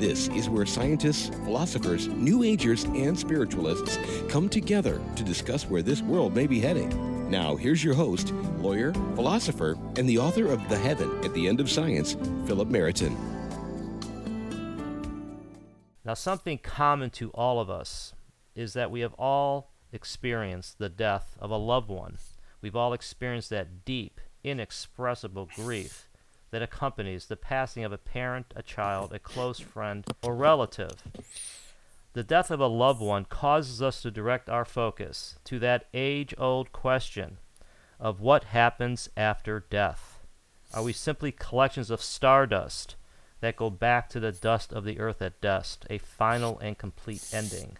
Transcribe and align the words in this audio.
This 0.00 0.28
is 0.28 0.48
where 0.48 0.64
scientists, 0.64 1.28
philosophers, 1.44 2.08
New 2.08 2.42
Agers, 2.42 2.84
and 2.84 3.18
spiritualists 3.18 3.98
come 4.30 4.48
together 4.48 4.98
to 5.14 5.22
discuss 5.22 5.66
where 5.66 5.82
this 5.82 6.00
world 6.00 6.34
may 6.34 6.46
be 6.46 6.58
heading. 6.58 7.30
Now, 7.30 7.54
here's 7.54 7.84
your 7.84 7.92
host, 7.92 8.32
lawyer, 8.60 8.94
philosopher, 9.14 9.76
and 9.98 10.08
the 10.08 10.16
author 10.16 10.46
of 10.46 10.66
The 10.70 10.78
Heaven 10.78 11.22
at 11.22 11.34
the 11.34 11.46
End 11.46 11.60
of 11.60 11.70
Science, 11.70 12.16
Philip 12.46 12.68
Meriton. 12.68 13.14
Now, 16.02 16.14
something 16.14 16.56
common 16.56 17.10
to 17.10 17.28
all 17.32 17.60
of 17.60 17.68
us 17.68 18.14
is 18.54 18.72
that 18.72 18.90
we 18.90 19.00
have 19.00 19.12
all 19.18 19.70
experienced 19.92 20.78
the 20.78 20.88
death 20.88 21.36
of 21.38 21.50
a 21.50 21.58
loved 21.58 21.90
one. 21.90 22.16
We've 22.62 22.74
all 22.74 22.94
experienced 22.94 23.50
that 23.50 23.84
deep, 23.84 24.18
inexpressible 24.42 25.50
grief 25.54 26.08
that 26.50 26.62
accompanies 26.62 27.26
the 27.26 27.36
passing 27.36 27.84
of 27.84 27.92
a 27.92 27.98
parent, 27.98 28.52
a 28.56 28.62
child, 28.62 29.12
a 29.12 29.18
close 29.18 29.60
friend, 29.60 30.04
or 30.22 30.34
relative. 30.34 31.02
The 32.12 32.24
death 32.24 32.50
of 32.50 32.60
a 32.60 32.66
loved 32.66 33.00
one 33.00 33.24
causes 33.24 33.80
us 33.80 34.02
to 34.02 34.10
direct 34.10 34.48
our 34.48 34.64
focus 34.64 35.36
to 35.44 35.58
that 35.60 35.86
age 35.94 36.34
old 36.38 36.72
question 36.72 37.38
of 38.00 38.20
what 38.20 38.44
happens 38.44 39.08
after 39.16 39.64
death. 39.70 40.18
Are 40.74 40.82
we 40.82 40.92
simply 40.92 41.30
collections 41.30 41.90
of 41.90 42.02
stardust 42.02 42.96
that 43.40 43.56
go 43.56 43.70
back 43.70 44.08
to 44.10 44.20
the 44.20 44.32
dust 44.32 44.72
of 44.72 44.84
the 44.84 44.98
earth 44.98 45.22
at 45.22 45.40
dust, 45.40 45.86
a 45.88 45.98
final 45.98 46.58
and 46.58 46.76
complete 46.78 47.28
ending? 47.32 47.78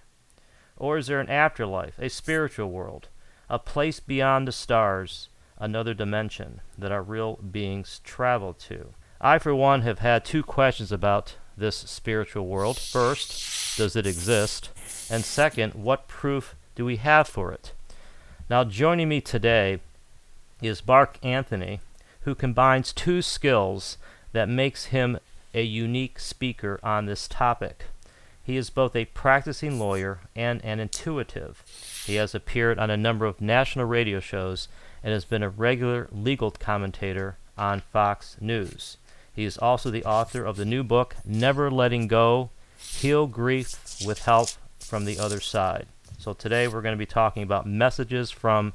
Or 0.77 0.97
is 0.97 1.09
there 1.09 1.21
an 1.21 1.29
afterlife, 1.29 1.99
a 1.99 2.09
spiritual 2.09 2.71
world, 2.71 3.09
a 3.49 3.59
place 3.59 4.01
beyond 4.01 4.47
the 4.47 4.53
stars, 4.53 5.29
another 5.61 5.95
dimension 5.95 6.61
that 6.77 6.91
our 6.91 7.03
real 7.03 7.37
beings 7.37 8.01
travel 8.03 8.55
to? 8.55 8.95
I, 9.21 9.39
for 9.39 9.55
one, 9.55 9.83
have 9.83 9.99
had 9.99 10.25
two 10.25 10.43
questions 10.43 10.91
about 10.91 11.37
this 11.57 11.77
spiritual 11.77 12.47
world. 12.47 12.79
First, 12.79 13.77
does 13.77 13.95
it 13.95 14.07
exist? 14.07 14.71
And 15.11 15.25
second, 15.25 15.75
what 15.75 16.09
proof 16.09 16.55
do 16.75 16.85
we 16.85 16.97
have 16.97 17.29
for 17.29 17.53
it? 17.53 17.73
Now, 18.49 18.65
joining 18.65 19.09
me 19.09 19.21
today 19.21 19.81
is 20.63 20.87
Mark 20.87 21.19
Anthony, 21.23 21.81
who 22.23 22.35
combines 22.35 22.93
two 22.93 23.23
skills 23.23 23.99
that 24.33 24.49
makes 24.49 24.87
him 24.87 25.19
a 25.55 25.63
unique 25.63 26.19
speaker 26.19 26.81
on 26.83 27.07
this 27.07 27.29
topic. 27.29 27.85
He 28.43 28.57
is 28.57 28.71
both 28.71 28.97
a 28.97 29.05
practicing 29.07 29.79
lawyer 29.79 30.21
and 30.35 30.65
an 30.65 30.81
intuitive. 30.81 31.63
He 32.07 32.17
has 32.17 32.35
appeared 32.35 32.79
on 32.79 32.91
a 32.91 32.97
number 32.97 33.27
of 33.27 33.41
national 33.41 33.85
radio 33.85 34.21
shows 34.21 34.69
and 35.03 35.13
has 35.13 35.25
been 35.25 35.43
a 35.43 35.49
regular 35.49 36.09
legal 36.13 36.51
commentator 36.51 37.37
on 37.57 37.81
Fox 37.93 38.37
News. 38.41 38.97
He 39.35 39.45
is 39.45 39.57
also 39.59 39.91
the 39.91 40.05
author 40.05 40.45
of 40.45 40.57
the 40.57 40.65
new 40.65 40.83
book, 40.83 41.17
Never 41.25 41.71
Letting 41.71 42.09
Go 42.09 42.51
Heal 42.79 43.27
Grief 43.27 43.77
with 44.05 44.25
Help 44.25 44.49
from 44.79 45.05
the 45.05 45.19
Other 45.19 45.41
Side. 45.41 45.87
So 46.19 46.33
today 46.33 46.69
we're 46.69 46.83
going 46.83 46.95
to 46.95 46.99
be 46.99 47.07
talking 47.07 47.43
about 47.43 47.67
messages 47.67 48.31
from 48.31 48.75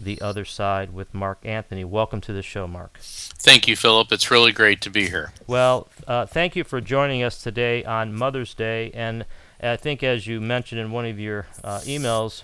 the 0.00 0.20
other 0.20 0.44
side 0.44 0.92
with 0.92 1.12
Mark 1.12 1.38
Anthony. 1.44 1.84
Welcome 1.84 2.20
to 2.22 2.32
the 2.32 2.42
show, 2.42 2.66
Mark. 2.66 2.98
Thank 3.00 3.66
you, 3.66 3.76
Philip. 3.76 4.12
It's 4.12 4.30
really 4.30 4.52
great 4.52 4.80
to 4.82 4.90
be 4.90 5.08
here. 5.08 5.32
Well, 5.46 5.88
uh, 6.06 6.26
thank 6.26 6.56
you 6.56 6.64
for 6.64 6.80
joining 6.80 7.22
us 7.22 7.42
today 7.42 7.84
on 7.84 8.14
Mother's 8.14 8.54
Day. 8.54 8.90
And 8.94 9.26
I 9.60 9.76
think, 9.76 10.02
as 10.02 10.26
you 10.26 10.40
mentioned 10.40 10.80
in 10.80 10.92
one 10.92 11.04
of 11.04 11.18
your 11.18 11.46
uh, 11.64 11.80
emails 11.80 12.42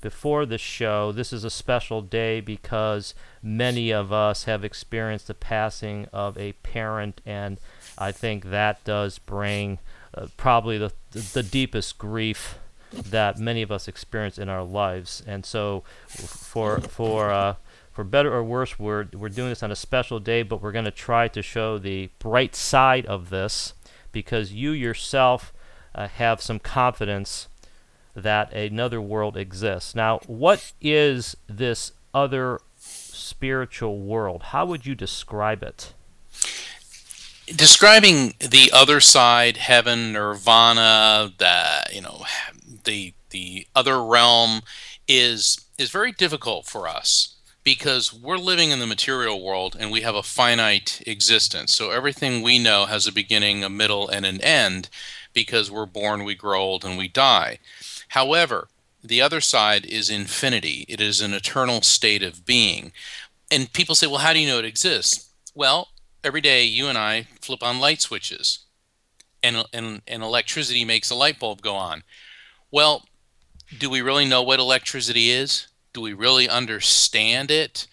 before 0.00 0.46
the 0.46 0.58
show, 0.58 1.12
this 1.12 1.32
is 1.32 1.44
a 1.44 1.50
special 1.50 2.02
day 2.02 2.40
because 2.40 3.14
many 3.42 3.90
of 3.90 4.12
us 4.12 4.44
have 4.44 4.64
experienced 4.64 5.26
the 5.26 5.34
passing 5.34 6.06
of 6.12 6.36
a 6.38 6.52
parent, 6.52 7.20
and 7.26 7.58
I 7.98 8.12
think 8.12 8.46
that 8.46 8.84
does 8.84 9.18
bring 9.18 9.78
uh, 10.14 10.26
probably 10.36 10.78
the, 10.78 10.92
the 11.10 11.42
deepest 11.42 11.98
grief 11.98 12.58
that 12.92 13.38
many 13.38 13.62
of 13.62 13.70
us 13.72 13.88
experience 13.88 14.38
in 14.38 14.48
our 14.48 14.62
lives. 14.62 15.22
And 15.26 15.44
so, 15.44 15.82
for 16.06 16.80
for 16.80 17.30
uh, 17.30 17.56
for 17.92 18.04
better 18.04 18.32
or 18.32 18.44
worse, 18.44 18.78
we're 18.78 19.06
we're 19.12 19.28
doing 19.28 19.48
this 19.48 19.62
on 19.62 19.70
a 19.70 19.76
special 19.76 20.20
day, 20.20 20.42
but 20.42 20.62
we're 20.62 20.72
going 20.72 20.84
to 20.84 20.90
try 20.90 21.28
to 21.28 21.42
show 21.42 21.78
the 21.78 22.10
bright 22.18 22.54
side 22.54 23.06
of 23.06 23.30
this 23.30 23.74
because 24.12 24.52
you 24.52 24.70
yourself 24.70 25.52
uh, 25.94 26.08
have 26.08 26.40
some 26.40 26.58
confidence 26.58 27.48
that 28.16 28.52
another 28.52 29.00
world 29.00 29.36
exists. 29.36 29.94
Now, 29.94 30.20
what 30.26 30.72
is 30.80 31.36
this 31.48 31.92
other 32.14 32.60
spiritual 32.78 34.00
world? 34.00 34.44
How 34.44 34.64
would 34.64 34.86
you 34.86 34.94
describe 34.94 35.62
it? 35.62 35.92
Describing 37.46 38.34
the 38.40 38.70
other 38.72 39.00
side, 39.00 39.58
heaven, 39.58 40.12
nirvana, 40.12 41.32
the 41.38 41.86
you 41.92 42.00
know 42.00 42.24
the 42.84 43.12
the 43.30 43.68
other 43.76 44.02
realm 44.02 44.62
is 45.06 45.60
is 45.78 45.90
very 45.90 46.10
difficult 46.10 46.66
for 46.66 46.88
us 46.88 47.36
because 47.62 48.12
we're 48.12 48.38
living 48.38 48.70
in 48.70 48.78
the 48.78 48.86
material 48.86 49.42
world 49.42 49.76
and 49.78 49.90
we 49.90 50.00
have 50.00 50.14
a 50.14 50.22
finite 50.22 51.02
existence. 51.06 51.74
So 51.74 51.90
everything 51.90 52.42
we 52.42 52.58
know 52.58 52.86
has 52.86 53.06
a 53.06 53.12
beginning, 53.12 53.62
a 53.62 53.68
middle, 53.68 54.08
and 54.08 54.24
an 54.24 54.40
end 54.40 54.88
because 55.32 55.70
we're 55.70 55.86
born, 55.86 56.24
we 56.24 56.34
grow 56.34 56.60
old, 56.60 56.84
and 56.84 56.96
we 56.96 57.08
die. 57.08 57.58
However, 58.08 58.68
the 59.02 59.22
other 59.22 59.40
side 59.40 59.84
is 59.86 60.10
infinity. 60.10 60.84
It 60.88 61.00
is 61.00 61.20
an 61.20 61.32
eternal 61.32 61.82
state 61.82 62.22
of 62.22 62.44
being. 62.44 62.92
And 63.50 63.72
people 63.72 63.94
say, 63.94 64.06
well, 64.06 64.18
how 64.18 64.32
do 64.32 64.40
you 64.40 64.48
know 64.48 64.58
it 64.58 64.64
exists? 64.64 65.30
Well, 65.54 65.88
every 66.24 66.40
day 66.40 66.64
you 66.64 66.88
and 66.88 66.98
I 66.98 67.28
flip 67.40 67.62
on 67.62 67.78
light 67.78 68.00
switches 68.00 68.60
and, 69.42 69.64
and, 69.72 70.02
and 70.08 70.22
electricity 70.22 70.84
makes 70.84 71.10
a 71.10 71.14
light 71.14 71.38
bulb 71.38 71.62
go 71.62 71.76
on. 71.76 72.02
Well, 72.70 73.04
do 73.78 73.88
we 73.88 74.02
really 74.02 74.26
know 74.26 74.42
what 74.42 74.58
electricity 74.58 75.30
is? 75.30 75.68
Do 75.92 76.00
we 76.00 76.12
really 76.12 76.48
understand 76.48 77.50
it? 77.50 77.86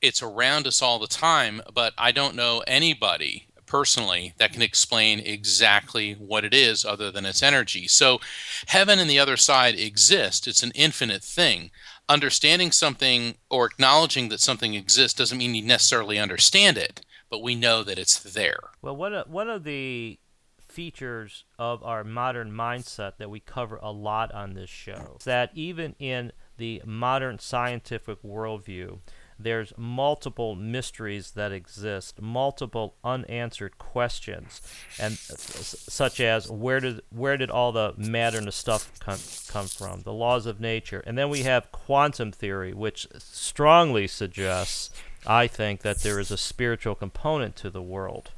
It's 0.00 0.22
around 0.22 0.66
us 0.66 0.82
all 0.82 0.98
the 0.98 1.06
time, 1.06 1.62
but 1.72 1.94
I 1.98 2.12
don't 2.12 2.36
know 2.36 2.62
anybody 2.66 3.48
personally 3.74 4.34
that 4.38 4.52
can 4.52 4.62
explain 4.62 5.18
exactly 5.18 6.12
what 6.12 6.44
it 6.44 6.54
is 6.54 6.84
other 6.84 7.10
than 7.10 7.26
its 7.26 7.42
energy. 7.42 7.88
So, 7.88 8.20
heaven 8.68 9.00
and 9.00 9.10
the 9.10 9.18
other 9.18 9.36
side 9.36 9.74
exist, 9.74 10.46
it's 10.46 10.62
an 10.62 10.70
infinite 10.76 11.24
thing. 11.24 11.72
Understanding 12.08 12.70
something 12.70 13.34
or 13.50 13.66
acknowledging 13.66 14.28
that 14.28 14.38
something 14.38 14.74
exists 14.74 15.18
doesn't 15.18 15.38
mean 15.38 15.56
you 15.56 15.62
necessarily 15.64 16.20
understand 16.20 16.78
it, 16.78 17.04
but 17.28 17.42
we 17.42 17.56
know 17.56 17.82
that 17.82 17.98
it's 17.98 18.16
there. 18.20 18.60
Well, 18.80 18.94
one 18.94 19.12
of, 19.12 19.26
uh, 19.26 19.30
one 19.30 19.50
of 19.50 19.64
the 19.64 20.20
features 20.68 21.42
of 21.58 21.82
our 21.82 22.04
modern 22.04 22.52
mindset 22.52 23.16
that 23.18 23.28
we 23.28 23.40
cover 23.40 23.80
a 23.82 23.90
lot 23.90 24.30
on 24.30 24.54
this 24.54 24.70
show. 24.70 25.18
That 25.24 25.50
even 25.54 25.96
in 25.98 26.30
the 26.58 26.80
modern 26.86 27.40
scientific 27.40 28.22
worldview, 28.22 29.00
there's 29.38 29.72
multiple 29.76 30.54
mysteries 30.54 31.32
that 31.32 31.52
exist, 31.52 32.20
multiple 32.20 32.94
unanswered 33.02 33.78
questions, 33.78 34.62
and 34.98 35.14
such 35.18 36.20
as 36.20 36.50
where 36.50 36.80
did 36.80 37.00
where 37.10 37.36
did 37.36 37.50
all 37.50 37.72
the 37.72 37.94
matter 37.96 38.38
and 38.38 38.46
the 38.46 38.52
stuff 38.52 38.92
come, 39.00 39.18
come 39.48 39.66
from, 39.66 40.02
the 40.02 40.12
laws 40.12 40.46
of 40.46 40.60
nature, 40.60 41.02
and 41.06 41.18
then 41.18 41.28
we 41.28 41.42
have 41.42 41.72
quantum 41.72 42.32
theory, 42.32 42.72
which 42.72 43.06
strongly 43.18 44.06
suggests, 44.06 44.90
I 45.26 45.46
think, 45.46 45.82
that 45.82 46.00
there 46.00 46.20
is 46.20 46.30
a 46.30 46.38
spiritual 46.38 46.94
component 46.94 47.56
to 47.56 47.70
the 47.70 47.82
world. 47.82 48.30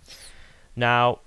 Now, 0.74 1.20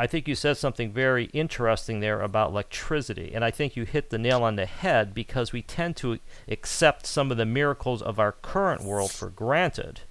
I 0.00 0.06
think 0.06 0.28
you 0.28 0.36
said 0.36 0.56
something 0.56 0.92
very 0.92 1.24
interesting 1.32 1.98
there 1.98 2.20
about 2.20 2.50
electricity, 2.50 3.32
and 3.34 3.44
I 3.44 3.50
think 3.50 3.74
you 3.74 3.84
hit 3.84 4.10
the 4.10 4.18
nail 4.18 4.44
on 4.44 4.54
the 4.54 4.64
head 4.64 5.12
because 5.12 5.52
we 5.52 5.60
tend 5.60 5.96
to 5.96 6.20
accept 6.46 7.04
some 7.04 7.32
of 7.32 7.36
the 7.36 7.44
miracles 7.44 8.00
of 8.00 8.20
our 8.20 8.30
current 8.30 8.84
world 8.84 9.10
for 9.10 9.28
granted, 9.28 10.02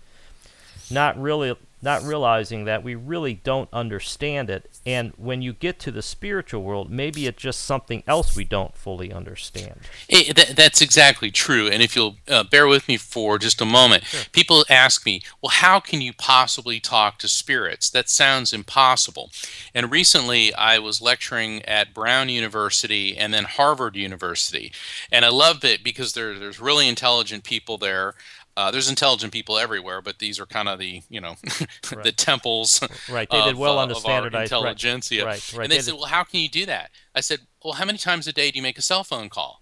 not 0.92 1.18
really 1.18 1.56
not 1.82 2.04
realizing 2.04 2.66
that 2.66 2.84
we 2.84 2.96
really 2.96 3.36
don't 3.36 3.70
understand 3.72 4.50
it. 4.50 4.70
And 4.86 5.14
when 5.16 5.42
you 5.42 5.54
get 5.54 5.80
to 5.80 5.92
the 5.92 6.02
spiritual 6.02 6.64
world, 6.64 6.90
maybe 6.90 7.28
it's 7.28 7.42
just 7.42 7.62
something 7.62 8.04
else 8.08 8.36
we 8.36 8.46
don't 8.46 8.76
fully 8.76 9.14
understand. 9.14 9.82
It, 10.10 10.36
that, 10.36 10.56
that's 10.56 10.82
exactly 10.82 11.30
true. 11.30 11.68
And 11.68 11.84
if 11.84 11.96
you'll 11.96 12.18
uh, 12.28 12.44
bear 12.44 12.68
with 12.68 12.88
me 12.88 12.98
for 12.98 13.38
just 13.38 13.62
a 13.62 13.66
moment, 13.66 14.06
sure. 14.06 14.22
people 14.32 14.66
ask 14.70 15.06
me, 15.06 15.22
well, 15.42 15.52
how 15.52 15.80
can 15.80 16.02
you 16.02 16.14
possibly 16.14 16.80
talk 16.80 17.20
to 17.20 17.28
spirits? 17.28 17.90
That 17.90 18.10
sounds 18.10 18.54
impossible. 18.54 19.32
And 19.76 19.92
recently 19.92 20.54
I 20.56 20.80
was 20.80 21.02
lecturing 21.02 21.64
at 21.66 21.94
Brown 21.94 22.30
University 22.30 23.16
and 23.16 23.34
then 23.34 23.44
Harvard 23.44 23.96
University. 23.96 24.72
And 25.12 25.24
I 25.24 25.30
love 25.30 25.64
it 25.64 25.84
because 25.84 26.14
there, 26.14 26.40
there's 26.40 26.60
really 26.60 26.88
intelligent 26.88 27.44
people 27.44 27.78
there. 27.78 28.16
Uh, 28.58 28.72
there's 28.72 28.90
intelligent 28.90 29.32
people 29.32 29.60
everywhere, 29.60 30.02
but 30.02 30.18
these 30.18 30.40
are 30.40 30.48
kind 30.48 30.68
of 30.68 30.80
the 30.80 31.04
you 31.10 31.22
know 31.22 31.36
right. 31.94 32.04
the 32.04 32.12
temples. 32.12 32.82
Right, 33.08 33.30
they 33.30 33.38
of, 33.38 33.46
did 33.46 33.56
well 33.56 33.78
uh, 33.78 33.84
on 33.84 33.90
the 33.90 33.96
standardized 33.96 34.52
intelligentsia. 34.52 35.24
Right, 35.24 35.54
right. 35.54 35.64
And 35.64 35.72
they, 35.72 35.78
they 35.78 35.84
said, 35.84 35.94
"Well, 35.94 36.06
how 36.06 36.24
can 36.24 36.40
you 36.40 36.50
do 36.50 36.66
that?" 36.66 36.90
I 37.14 37.22
said, 37.22 37.42
"Well, 37.64 37.76
how 37.76 37.86
many 37.86 38.00
times 38.00 38.26
a 38.26 38.34
day 38.34 38.50
do 38.50 38.58
you 38.58 38.64
make 38.64 38.80
a 38.80 38.82
cell 38.82 39.04
phone 39.04 39.30
call?" 39.30 39.62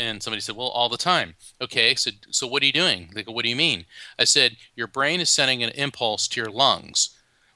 And 0.00 0.20
somebody 0.20 0.40
said, 0.40 0.56
"Well, 0.56 0.66
all 0.66 0.88
the 0.88 0.98
time." 0.98 1.36
Okay, 1.60 1.94
so 1.94 2.10
so 2.30 2.48
what 2.48 2.60
are 2.64 2.66
you 2.66 2.72
doing? 2.72 3.10
They 3.14 3.22
go, 3.22 3.30
"What 3.30 3.44
do 3.44 3.50
you 3.50 3.56
mean?" 3.56 3.86
I 4.18 4.24
said, 4.24 4.56
"Your 4.74 4.88
brain 4.88 5.20
is 5.20 5.30
sending 5.30 5.62
an 5.62 5.70
impulse 5.70 6.26
to 6.28 6.40
your 6.40 6.50
lungs." 6.50 7.10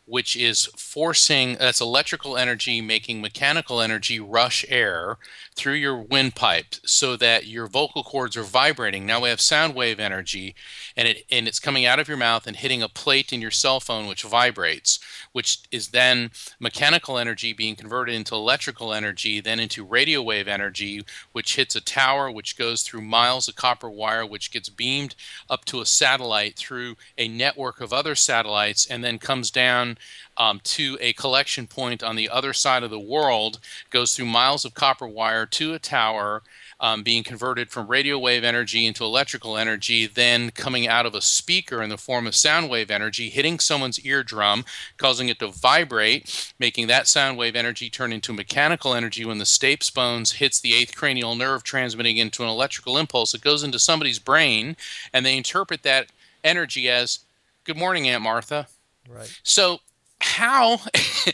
which 0.04 0.36
is 0.36 0.66
forcing 0.76 1.54
that's 1.56 1.80
electrical 1.80 2.36
energy 2.36 2.80
making 2.80 3.20
mechanical 3.20 3.80
energy 3.80 4.18
rush 4.18 4.64
air 4.68 5.16
through 5.54 5.74
your 5.74 5.96
windpipe 5.96 6.74
so 6.84 7.16
that 7.16 7.46
your 7.46 7.66
vocal 7.66 8.02
cords 8.02 8.36
are 8.36 8.42
vibrating. 8.42 9.04
Now 9.04 9.20
we 9.20 9.28
have 9.28 9.40
sound 9.40 9.74
wave 9.74 10.00
energy 10.00 10.54
and 10.96 11.06
it 11.06 11.24
and 11.30 11.46
it's 11.46 11.58
coming 11.58 11.84
out 11.84 11.98
of 11.98 12.08
your 12.08 12.16
mouth 12.16 12.46
and 12.46 12.56
hitting 12.56 12.82
a 12.82 12.88
plate 12.88 13.32
in 13.32 13.42
your 13.42 13.50
cell 13.50 13.78
phone 13.78 14.06
which 14.06 14.22
vibrates, 14.22 14.98
which 15.32 15.60
is 15.70 15.88
then 15.88 16.30
mechanical 16.58 17.18
energy 17.18 17.52
being 17.52 17.76
converted 17.76 18.14
into 18.14 18.34
electrical 18.34 18.92
energy, 18.92 19.40
then 19.40 19.60
into 19.60 19.84
radio 19.84 20.22
wave 20.22 20.48
energy, 20.48 21.04
which 21.32 21.56
hits 21.56 21.76
a 21.76 21.80
tower, 21.80 22.30
which 22.30 22.56
goes 22.56 22.82
through 22.82 23.02
miles 23.02 23.46
of 23.46 23.56
copper 23.56 23.90
wire, 23.90 24.24
which 24.24 24.52
gets 24.52 24.68
beamed 24.68 25.14
up 25.50 25.64
to 25.66 25.80
a 25.80 25.86
satellite 25.86 26.56
through 26.56 26.96
a 27.18 27.28
network 27.28 27.80
of 27.80 27.92
other 27.92 28.14
satellites, 28.14 28.86
and 28.86 29.04
then 29.04 29.18
comes 29.18 29.50
down 29.50 29.98
um, 30.36 30.60
to 30.64 30.98
a 31.00 31.12
collection 31.12 31.66
point 31.66 32.02
on 32.02 32.16
the 32.16 32.28
other 32.28 32.52
side 32.52 32.82
of 32.82 32.90
the 32.90 32.98
world, 32.98 33.60
goes 33.90 34.14
through 34.14 34.26
miles 34.26 34.64
of 34.64 34.74
copper 34.74 35.06
wire 35.06 35.46
to 35.46 35.74
a 35.74 35.78
tower, 35.78 36.42
um, 36.80 37.04
being 37.04 37.22
converted 37.22 37.70
from 37.70 37.86
radio 37.86 38.18
wave 38.18 38.42
energy 38.42 38.86
into 38.86 39.04
electrical 39.04 39.56
energy, 39.56 40.06
then 40.06 40.50
coming 40.50 40.88
out 40.88 41.06
of 41.06 41.14
a 41.14 41.20
speaker 41.20 41.80
in 41.80 41.90
the 41.90 41.96
form 41.96 42.26
of 42.26 42.34
sound 42.34 42.68
wave 42.68 42.90
energy, 42.90 43.28
hitting 43.28 43.60
someone's 43.60 44.04
eardrum, 44.04 44.64
causing 44.96 45.28
it 45.28 45.38
to 45.38 45.48
vibrate, 45.48 46.52
making 46.58 46.88
that 46.88 47.06
sound 47.06 47.38
wave 47.38 47.54
energy 47.54 47.88
turn 47.88 48.12
into 48.12 48.32
mechanical 48.32 48.94
energy 48.94 49.24
when 49.24 49.38
the 49.38 49.44
stapes 49.44 49.94
bones 49.94 50.32
hits 50.32 50.60
the 50.60 50.74
eighth 50.74 50.96
cranial 50.96 51.36
nerve, 51.36 51.62
transmitting 51.62 52.16
into 52.16 52.42
an 52.42 52.48
electrical 52.48 52.98
impulse. 52.98 53.32
It 53.32 53.42
goes 53.42 53.62
into 53.62 53.78
somebody's 53.78 54.18
brain, 54.18 54.76
and 55.12 55.24
they 55.24 55.36
interpret 55.36 55.84
that 55.84 56.08
energy 56.42 56.90
as, 56.90 57.20
Good 57.64 57.76
morning, 57.76 58.08
Aunt 58.08 58.24
Martha. 58.24 58.66
Right. 59.08 59.40
So 59.44 59.78
how 60.22 60.78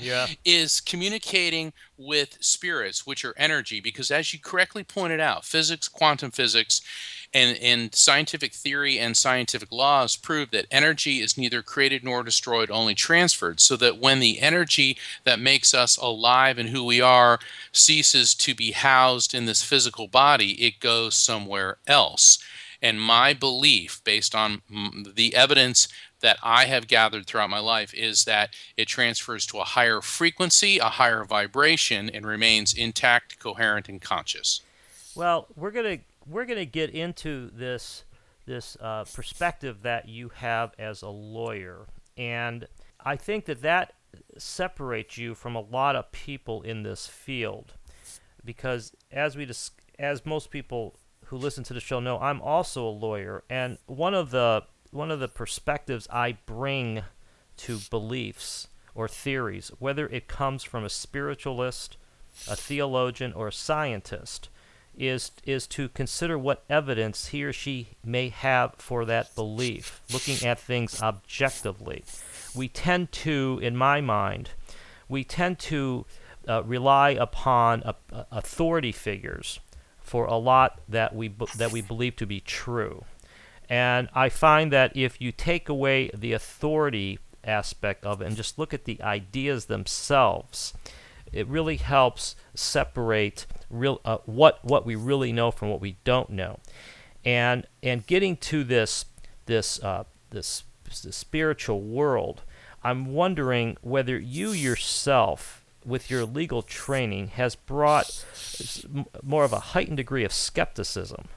yeah. 0.00 0.26
is 0.44 0.80
communicating 0.80 1.72
with 1.96 2.38
spirits, 2.40 3.06
which 3.06 3.24
are 3.24 3.34
energy, 3.36 3.80
because 3.80 4.10
as 4.10 4.32
you 4.32 4.38
correctly 4.40 4.84
pointed 4.84 5.20
out, 5.20 5.44
physics, 5.44 5.88
quantum 5.88 6.30
physics, 6.30 6.80
and, 7.34 7.58
and 7.58 7.94
scientific 7.94 8.54
theory 8.54 8.98
and 8.98 9.16
scientific 9.16 9.70
laws 9.70 10.16
prove 10.16 10.50
that 10.50 10.66
energy 10.70 11.20
is 11.20 11.36
neither 11.36 11.62
created 11.62 12.02
nor 12.02 12.22
destroyed, 12.22 12.70
only 12.70 12.94
transferred. 12.94 13.60
So 13.60 13.76
that 13.76 13.98
when 13.98 14.20
the 14.20 14.40
energy 14.40 14.96
that 15.24 15.38
makes 15.38 15.74
us 15.74 15.96
alive 15.98 16.58
and 16.58 16.70
who 16.70 16.84
we 16.84 17.00
are 17.00 17.38
ceases 17.70 18.34
to 18.36 18.54
be 18.54 18.72
housed 18.72 19.34
in 19.34 19.44
this 19.44 19.62
physical 19.62 20.08
body, 20.08 20.52
it 20.64 20.80
goes 20.80 21.14
somewhere 21.14 21.76
else. 21.86 22.38
And 22.80 23.00
my 23.00 23.34
belief, 23.34 24.00
based 24.04 24.34
on 24.34 24.62
the 25.14 25.34
evidence 25.34 25.88
that 26.20 26.38
I 26.42 26.66
have 26.66 26.88
gathered 26.88 27.26
throughout 27.26 27.50
my 27.50 27.58
life 27.58 27.94
is 27.94 28.24
that 28.24 28.54
it 28.76 28.88
transfers 28.88 29.46
to 29.46 29.58
a 29.58 29.64
higher 29.64 30.00
frequency, 30.00 30.78
a 30.78 30.84
higher 30.84 31.24
vibration, 31.24 32.10
and 32.10 32.26
remains 32.26 32.74
intact, 32.74 33.38
coherent, 33.38 33.88
and 33.88 34.00
conscious. 34.00 34.62
Well, 35.14 35.46
we're 35.56 35.70
gonna 35.70 35.98
we're 36.26 36.44
gonna 36.44 36.64
get 36.64 36.90
into 36.90 37.50
this 37.50 38.04
this 38.46 38.76
uh, 38.80 39.04
perspective 39.04 39.82
that 39.82 40.08
you 40.08 40.30
have 40.34 40.72
as 40.78 41.02
a 41.02 41.08
lawyer, 41.08 41.86
and 42.16 42.66
I 43.04 43.16
think 43.16 43.44
that 43.46 43.62
that 43.62 43.94
separates 44.36 45.18
you 45.18 45.34
from 45.34 45.54
a 45.54 45.60
lot 45.60 45.96
of 45.96 46.10
people 46.12 46.62
in 46.62 46.82
this 46.82 47.06
field, 47.06 47.74
because 48.44 48.92
as 49.12 49.36
we 49.36 49.44
dis- 49.44 49.70
as 49.98 50.24
most 50.24 50.50
people 50.50 50.96
who 51.26 51.36
listen 51.36 51.62
to 51.64 51.74
the 51.74 51.80
show 51.80 52.00
know, 52.00 52.18
I'm 52.18 52.40
also 52.40 52.86
a 52.86 52.90
lawyer, 52.90 53.44
and 53.50 53.78
one 53.86 54.14
of 54.14 54.30
the 54.30 54.64
one 54.90 55.10
of 55.10 55.20
the 55.20 55.28
perspectives 55.28 56.08
I 56.10 56.38
bring 56.46 57.02
to 57.58 57.78
beliefs 57.90 58.68
or 58.94 59.08
theories, 59.08 59.70
whether 59.78 60.06
it 60.08 60.28
comes 60.28 60.64
from 60.64 60.84
a 60.84 60.90
spiritualist, 60.90 61.96
a 62.48 62.56
theologian, 62.56 63.32
or 63.32 63.48
a 63.48 63.52
scientist, 63.52 64.48
is 64.96 65.30
is 65.44 65.66
to 65.68 65.88
consider 65.90 66.36
what 66.36 66.64
evidence 66.68 67.28
he 67.28 67.44
or 67.44 67.52
she 67.52 67.88
may 68.04 68.28
have 68.28 68.74
for 68.78 69.04
that 69.04 69.34
belief, 69.34 70.00
looking 70.12 70.46
at 70.46 70.58
things 70.58 71.00
objectively. 71.00 72.04
We 72.54 72.68
tend 72.68 73.12
to, 73.12 73.60
in 73.62 73.76
my 73.76 74.00
mind, 74.00 74.50
we 75.08 75.22
tend 75.22 75.58
to 75.60 76.04
uh, 76.48 76.62
rely 76.64 77.10
upon 77.10 77.84
authority 78.32 78.92
figures 78.92 79.60
for 80.00 80.24
a 80.24 80.36
lot 80.36 80.80
that 80.88 81.14
we 81.14 81.28
that 81.56 81.70
we 81.70 81.80
believe 81.80 82.16
to 82.16 82.26
be 82.26 82.40
true. 82.40 83.04
And 83.68 84.08
I 84.14 84.28
find 84.28 84.72
that 84.72 84.96
if 84.96 85.20
you 85.20 85.32
take 85.32 85.68
away 85.68 86.10
the 86.14 86.32
authority 86.32 87.18
aspect 87.44 88.04
of 88.04 88.20
it 88.20 88.26
and 88.26 88.36
just 88.36 88.58
look 88.58 88.72
at 88.72 88.84
the 88.84 89.00
ideas 89.02 89.66
themselves, 89.66 90.72
it 91.32 91.46
really 91.46 91.76
helps 91.76 92.34
separate 92.54 93.46
real 93.70 94.00
uh, 94.04 94.18
what 94.24 94.64
what 94.64 94.86
we 94.86 94.94
really 94.94 95.32
know 95.32 95.50
from 95.50 95.68
what 95.68 95.80
we 95.80 95.96
don't 96.04 96.30
know. 96.30 96.58
And 97.24 97.66
and 97.82 98.06
getting 98.06 98.36
to 98.38 98.64
this 98.64 99.04
this 99.46 99.82
uh, 99.82 100.04
this, 100.30 100.64
this 100.84 101.16
spiritual 101.16 101.80
world, 101.80 102.42
I'm 102.82 103.12
wondering 103.12 103.76
whether 103.82 104.18
you 104.18 104.52
yourself 104.52 105.64
with 105.84 106.10
your 106.10 106.24
legal 106.24 106.62
training 106.62 107.28
has 107.28 107.54
brought 107.54 108.24
more 109.22 109.44
of 109.44 109.52
a 109.52 109.60
heightened 109.60 109.96
degree 109.96 110.24
of 110.24 110.32
skepticism 110.32 111.28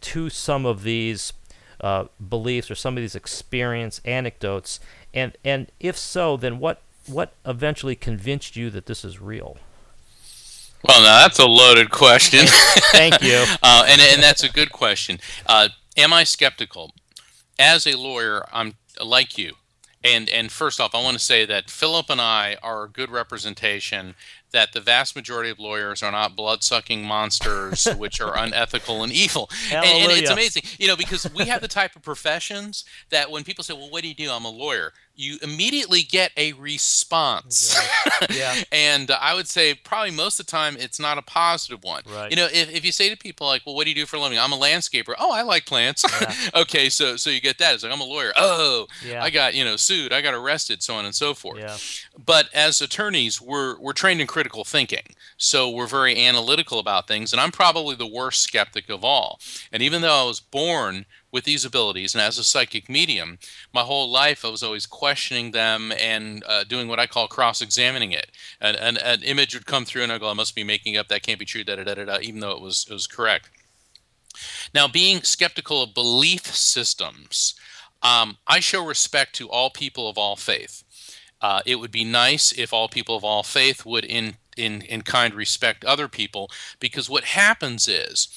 to 0.00 0.28
some 0.28 0.66
of 0.66 0.82
these 0.82 1.32
uh, 1.80 2.06
beliefs 2.28 2.70
or 2.70 2.74
some 2.74 2.96
of 2.96 3.02
these 3.02 3.14
experience 3.14 4.00
anecdotes, 4.04 4.80
and 5.12 5.36
and 5.44 5.70
if 5.80 5.96
so, 5.96 6.36
then 6.36 6.58
what 6.58 6.82
what 7.06 7.32
eventually 7.44 7.94
convinced 7.94 8.56
you 8.56 8.70
that 8.70 8.86
this 8.86 9.04
is 9.04 9.20
real? 9.20 9.56
Well, 10.86 11.02
now 11.02 11.22
that's 11.22 11.38
a 11.38 11.46
loaded 11.46 11.90
question. 11.90 12.46
Thank 12.46 13.22
you. 13.22 13.44
uh, 13.62 13.86
and 13.88 14.00
and 14.00 14.22
that's 14.22 14.42
a 14.42 14.50
good 14.50 14.72
question. 14.72 15.18
Uh, 15.46 15.68
am 15.96 16.12
I 16.12 16.24
skeptical? 16.24 16.92
As 17.58 17.86
a 17.86 17.96
lawyer, 17.96 18.44
I'm 18.52 18.74
like 19.02 19.38
you. 19.38 19.54
And 20.04 20.28
and 20.28 20.52
first 20.52 20.80
off, 20.80 20.94
I 20.94 21.02
want 21.02 21.18
to 21.18 21.24
say 21.24 21.44
that 21.46 21.70
Philip 21.70 22.10
and 22.10 22.20
I 22.20 22.56
are 22.62 22.84
a 22.84 22.88
good 22.88 23.10
representation 23.10 24.14
that 24.56 24.72
the 24.72 24.80
vast 24.80 25.14
majority 25.14 25.50
of 25.50 25.58
lawyers 25.58 26.02
are 26.02 26.10
not 26.10 26.34
blood-sucking 26.34 27.04
monsters 27.04 27.86
which 27.98 28.22
are 28.22 28.34
unethical 28.34 29.02
and 29.02 29.12
evil. 29.12 29.50
And, 29.70 29.84
and, 29.84 30.12
it's 30.12 30.30
amazing, 30.30 30.62
you 30.78 30.88
know, 30.88 30.96
because 30.96 31.30
we 31.34 31.44
have 31.44 31.60
the 31.60 31.68
type 31.68 31.94
of 31.94 32.00
professions 32.00 32.86
that 33.10 33.30
when 33.30 33.44
people 33.44 33.62
say, 33.62 33.74
"Well, 33.74 33.90
what 33.90 34.00
do 34.00 34.08
you 34.08 34.14
do?" 34.14 34.30
I'm 34.30 34.46
a 34.46 34.50
lawyer 34.50 34.94
you 35.16 35.38
immediately 35.42 36.02
get 36.02 36.30
a 36.36 36.52
response. 36.52 37.74
Yeah. 37.74 38.26
yeah. 38.30 38.62
and 38.70 39.10
uh, 39.10 39.18
I 39.20 39.34
would 39.34 39.48
say 39.48 39.74
probably 39.74 40.10
most 40.10 40.38
of 40.38 40.46
the 40.46 40.50
time 40.50 40.76
it's 40.78 41.00
not 41.00 41.16
a 41.16 41.22
positive 41.22 41.82
one. 41.82 42.02
Right. 42.06 42.30
You 42.30 42.36
know, 42.36 42.46
if, 42.52 42.70
if 42.70 42.84
you 42.84 42.92
say 42.92 43.08
to 43.08 43.16
people 43.16 43.46
like, 43.46 43.62
well, 43.64 43.74
what 43.74 43.84
do 43.84 43.90
you 43.90 43.96
do 43.96 44.06
for 44.06 44.16
a 44.16 44.20
living? 44.20 44.38
I'm 44.38 44.52
a 44.52 44.58
landscaper. 44.58 45.14
Oh, 45.18 45.32
I 45.32 45.42
like 45.42 45.64
plants. 45.64 46.04
Yeah. 46.20 46.34
okay. 46.60 46.90
So, 46.90 47.16
so 47.16 47.30
you 47.30 47.40
get 47.40 47.58
that. 47.58 47.74
It's 47.74 47.82
like, 47.82 47.92
I'm 47.92 48.00
a 48.00 48.04
lawyer. 48.04 48.32
Oh, 48.36 48.86
yeah. 49.04 49.24
I 49.24 49.30
got, 49.30 49.54
you 49.54 49.64
know, 49.64 49.76
sued. 49.76 50.12
I 50.12 50.20
got 50.20 50.34
arrested, 50.34 50.82
so 50.82 50.94
on 50.94 51.06
and 51.06 51.14
so 51.14 51.32
forth. 51.32 51.58
Yeah. 51.58 51.76
But 52.22 52.50
as 52.54 52.80
attorneys, 52.82 53.40
we're, 53.40 53.78
we're 53.80 53.94
trained 53.94 54.20
in 54.20 54.26
critical 54.26 54.45
thinking. 54.48 55.14
So 55.36 55.70
we're 55.70 55.86
very 55.86 56.24
analytical 56.26 56.78
about 56.78 57.08
things. 57.08 57.32
And 57.32 57.40
I'm 57.40 57.52
probably 57.52 57.96
the 57.96 58.06
worst 58.06 58.42
skeptic 58.42 58.88
of 58.88 59.04
all. 59.04 59.40
And 59.72 59.82
even 59.82 60.02
though 60.02 60.24
I 60.24 60.26
was 60.26 60.40
born 60.40 61.06
with 61.32 61.44
these 61.44 61.64
abilities 61.64 62.14
and 62.14 62.22
as 62.22 62.38
a 62.38 62.44
psychic 62.44 62.88
medium 62.88 63.38
my 63.74 63.82
whole 63.82 64.10
life 64.10 64.42
i 64.42 64.48
was 64.48 64.62
always 64.62 64.86
questioning 64.86 65.50
them 65.50 65.92
and 66.00 66.42
uh, 66.46 66.64
doing 66.64 66.88
what 66.88 66.98
i 66.98 67.06
call 67.06 67.28
cross-examining 67.28 68.12
it 68.12 68.30
and, 68.58 68.74
and, 68.78 68.96
an 68.98 69.22
image 69.22 69.52
would 69.52 69.66
come 69.66 69.84
through 69.84 70.02
and 70.02 70.10
i 70.10 70.16
go 70.16 70.30
i 70.30 70.32
must 70.32 70.54
be 70.54 70.64
making 70.64 70.96
up 70.96 71.08
that 71.08 71.22
can't 71.22 71.38
be 71.38 71.44
true 71.44 71.62
da, 71.62 71.76
da, 71.76 71.84
da, 71.84 72.04
da, 72.04 72.18
even 72.22 72.40
though 72.40 72.52
it 72.52 72.60
was, 72.62 72.86
it 72.88 72.92
was 72.94 73.06
correct 73.06 73.50
now 74.72 74.88
being 74.88 75.20
skeptical 75.22 75.82
of 75.82 75.92
belief 75.92 76.46
systems 76.46 77.54
Um, 78.02 78.38
I 78.46 78.60
show 78.60 78.84
respect 78.84 79.34
to 79.36 79.48
all 79.48 79.70
people 79.70 80.08
of 80.08 80.18
all 80.18 80.36
faith. 80.36 80.84
Uh, 81.40 81.60
it 81.66 81.76
would 81.76 81.90
be 81.90 82.04
nice 82.04 82.52
if 82.52 82.72
all 82.72 82.88
people 82.88 83.16
of 83.16 83.24
all 83.24 83.42
faith 83.42 83.84
would, 83.84 84.04
in, 84.04 84.36
in, 84.56 84.82
in 84.82 85.02
kind, 85.02 85.34
respect 85.34 85.84
other 85.84 86.08
people, 86.08 86.50
because 86.80 87.10
what 87.10 87.24
happens 87.24 87.88
is 87.88 88.28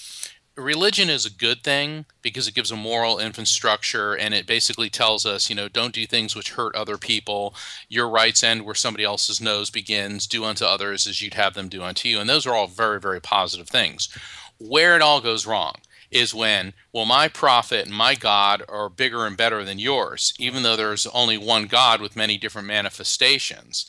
religion 0.59 1.09
is 1.09 1.25
a 1.25 1.31
good 1.31 1.63
thing 1.63 2.05
because 2.21 2.47
it 2.47 2.53
gives 2.53 2.71
a 2.71 2.75
moral 2.75 3.19
infrastructure 3.19 4.13
and 4.13 4.33
it 4.33 4.45
basically 4.45 4.89
tells 4.89 5.25
us, 5.25 5.49
you 5.49 5.55
know, 5.55 5.67
don't 5.67 5.93
do 5.93 6.05
things 6.05 6.35
which 6.35 6.51
hurt 6.51 6.75
other 6.75 6.97
people. 6.97 7.55
Your 7.87 8.09
rights 8.09 8.43
end 8.43 8.65
where 8.65 8.75
somebody 8.75 9.03
else's 9.03 9.41
nose 9.41 9.69
begins. 9.69 10.27
Do 10.27 10.43
unto 10.43 10.65
others 10.65 11.07
as 11.07 11.21
you'd 11.21 11.35
have 11.35 11.53
them 11.53 11.69
do 11.69 11.81
unto 11.83 12.09
you. 12.09 12.19
And 12.19 12.29
those 12.29 12.45
are 12.45 12.53
all 12.53 12.67
very, 12.67 12.99
very 12.99 13.21
positive 13.21 13.69
things. 13.69 14.09
Where 14.57 14.95
it 14.95 15.01
all 15.01 15.21
goes 15.21 15.47
wrong 15.47 15.75
is 16.11 16.33
when, 16.33 16.73
well, 16.93 17.05
my 17.05 17.27
prophet 17.27 17.85
and 17.85 17.95
my 17.95 18.15
God 18.15 18.63
are 18.67 18.89
bigger 18.89 19.25
and 19.25 19.37
better 19.37 19.63
than 19.63 19.79
yours, 19.79 20.33
even 20.39 20.63
though 20.63 20.75
there's 20.75 21.07
only 21.07 21.37
one 21.37 21.65
God 21.65 22.01
with 22.01 22.15
many 22.15 22.37
different 22.37 22.67
manifestations. 22.67 23.85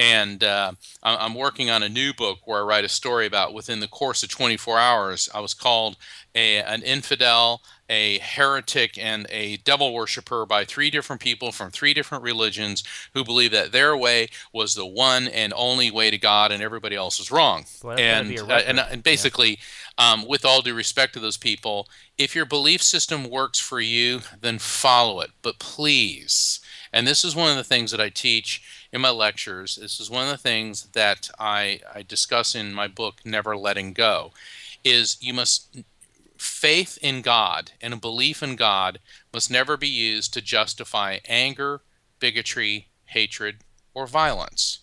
And 0.00 0.42
uh, 0.42 0.72
I'm 1.02 1.34
working 1.34 1.68
on 1.68 1.82
a 1.82 1.88
new 1.88 2.14
book 2.14 2.38
where 2.46 2.60
I 2.60 2.64
write 2.64 2.84
a 2.86 2.88
story 2.88 3.26
about 3.26 3.52
within 3.52 3.80
the 3.80 3.88
course 3.88 4.22
of 4.22 4.30
24 4.30 4.78
hours, 4.78 5.28
I 5.34 5.40
was 5.40 5.52
called 5.52 5.98
a, 6.34 6.62
an 6.62 6.82
infidel, 6.82 7.60
a 7.90 8.18
heretic, 8.20 8.96
and 8.96 9.26
a 9.28 9.58
devil 9.58 9.92
worshiper 9.92 10.46
by 10.46 10.64
three 10.64 10.88
different 10.90 11.20
people 11.20 11.52
from 11.52 11.70
three 11.70 11.92
different 11.92 12.24
religions 12.24 12.82
who 13.12 13.24
believe 13.24 13.50
that 13.50 13.72
their 13.72 13.94
way 13.94 14.28
was 14.54 14.74
the 14.74 14.86
one 14.86 15.28
and 15.28 15.52
only 15.54 15.90
way 15.90 16.10
to 16.10 16.16
God 16.16 16.50
and 16.50 16.62
everybody 16.62 16.96
else 16.96 17.18
was 17.18 17.30
wrong. 17.30 17.66
Boy, 17.82 17.96
and, 17.96 18.38
uh, 18.38 18.54
and, 18.54 18.78
and 18.78 19.02
basically, 19.02 19.50
yeah. 19.50 19.56
Um, 20.00 20.26
with 20.26 20.46
all 20.46 20.62
due 20.62 20.72
respect 20.74 21.12
to 21.12 21.20
those 21.20 21.36
people, 21.36 21.86
if 22.16 22.34
your 22.34 22.46
belief 22.46 22.82
system 22.82 23.28
works 23.28 23.58
for 23.60 23.80
you, 23.80 24.20
then 24.40 24.58
follow 24.58 25.20
it. 25.20 25.30
But 25.42 25.58
please, 25.58 26.60
and 26.90 27.06
this 27.06 27.22
is 27.22 27.36
one 27.36 27.50
of 27.50 27.56
the 27.58 27.64
things 27.64 27.90
that 27.90 28.00
I 28.00 28.08
teach 28.08 28.62
in 28.94 29.02
my 29.02 29.10
lectures. 29.10 29.76
This 29.76 30.00
is 30.00 30.08
one 30.08 30.24
of 30.24 30.30
the 30.30 30.38
things 30.38 30.84
that 30.94 31.28
I, 31.38 31.80
I 31.94 32.00
discuss 32.00 32.54
in 32.54 32.72
my 32.72 32.88
book, 32.88 33.16
Never 33.26 33.54
Letting 33.58 33.92
Go, 33.92 34.32
is 34.82 35.18
you 35.20 35.34
must 35.34 35.82
faith 36.38 36.98
in 37.02 37.20
God 37.20 37.72
and 37.82 37.92
a 37.92 37.98
belief 37.98 38.42
in 38.42 38.56
God 38.56 39.00
must 39.34 39.50
never 39.50 39.76
be 39.76 39.88
used 39.88 40.32
to 40.32 40.40
justify 40.40 41.18
anger, 41.26 41.82
bigotry, 42.18 42.88
hatred, 43.04 43.58
or 43.92 44.06
violence. 44.06 44.79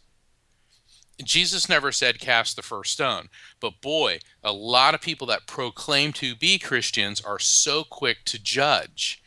Jesus 1.24 1.68
never 1.68 1.92
said 1.92 2.20
cast 2.20 2.56
the 2.56 2.62
first 2.62 2.94
stone, 2.94 3.30
but 3.60 3.82
boy, 3.82 4.20
a 4.44 4.52
lot 4.54 4.94
of 4.94 5.02
people 5.02 5.26
that 5.28 5.48
proclaim 5.48 6.14
to 6.14 6.36
be 6.36 6.60
Christians 6.60 7.22
are 7.22 7.40
so 7.40 7.84
quick 7.84 8.20
to 8.26 8.42
judge. 8.42 9.22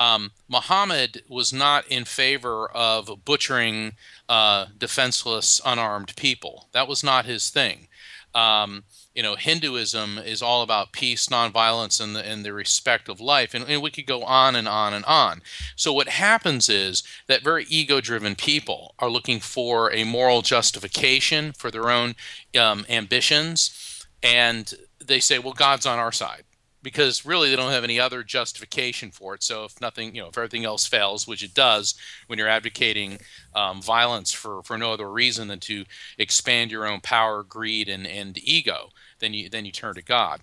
Um, 0.00 0.30
Muhammad 0.48 1.22
was 1.28 1.52
not 1.52 1.86
in 1.86 2.04
favor 2.04 2.68
of 2.70 3.24
butchering 3.24 3.92
uh, 4.28 4.66
defenseless, 4.76 5.60
unarmed 5.64 6.14
people. 6.16 6.68
That 6.72 6.88
was 6.88 7.02
not 7.02 7.24
his 7.26 7.50
thing. 7.50 7.88
Um, 8.34 8.84
you 9.18 9.24
know, 9.24 9.34
Hinduism 9.34 10.18
is 10.18 10.42
all 10.42 10.62
about 10.62 10.92
peace, 10.92 11.26
nonviolence, 11.26 12.00
and 12.00 12.14
the, 12.14 12.24
and 12.24 12.44
the 12.44 12.52
respect 12.52 13.08
of 13.08 13.20
life. 13.20 13.52
And, 13.52 13.64
and 13.64 13.82
we 13.82 13.90
could 13.90 14.06
go 14.06 14.22
on 14.22 14.54
and 14.54 14.68
on 14.68 14.94
and 14.94 15.04
on. 15.06 15.42
So, 15.74 15.92
what 15.92 16.06
happens 16.06 16.68
is 16.68 17.02
that 17.26 17.42
very 17.42 17.66
ego 17.68 18.00
driven 18.00 18.36
people 18.36 18.94
are 19.00 19.10
looking 19.10 19.40
for 19.40 19.92
a 19.92 20.04
moral 20.04 20.42
justification 20.42 21.50
for 21.50 21.68
their 21.68 21.90
own 21.90 22.14
um, 22.56 22.86
ambitions. 22.88 24.06
And 24.22 24.72
they 25.04 25.18
say, 25.18 25.40
well, 25.40 25.52
God's 25.52 25.84
on 25.84 25.98
our 25.98 26.12
side 26.12 26.44
because 26.80 27.26
really 27.26 27.50
they 27.50 27.56
don't 27.56 27.72
have 27.72 27.82
any 27.82 27.98
other 27.98 28.22
justification 28.22 29.10
for 29.10 29.34
it. 29.34 29.42
So 29.42 29.64
if 29.64 29.80
nothing, 29.80 30.14
you 30.14 30.22
know, 30.22 30.28
if 30.28 30.38
everything 30.38 30.64
else 30.64 30.86
fails, 30.86 31.26
which 31.26 31.42
it 31.42 31.54
does 31.54 31.96
when 32.28 32.38
you're 32.38 32.48
advocating 32.48 33.18
um, 33.56 33.82
violence 33.82 34.32
for, 34.32 34.62
for 34.62 34.78
no 34.78 34.92
other 34.92 35.10
reason 35.10 35.48
than 35.48 35.58
to 35.60 35.84
expand 36.18 36.70
your 36.70 36.86
own 36.86 37.00
power, 37.00 37.42
greed, 37.42 37.88
and, 37.88 38.06
and 38.06 38.38
ego, 38.38 38.90
then 39.20 39.34
you 39.34 39.48
then 39.48 39.64
you 39.64 39.72
turn 39.72 39.94
to 39.94 40.02
God. 40.02 40.40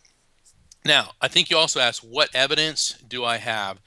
Now, 0.86 1.14
I 1.20 1.28
think 1.28 1.50
you 1.50 1.58
also 1.58 1.80
asked, 1.80 2.04
what 2.04 2.30
evidence 2.36 2.96
do 3.08 3.26
I 3.26 3.38
have? 3.38 3.80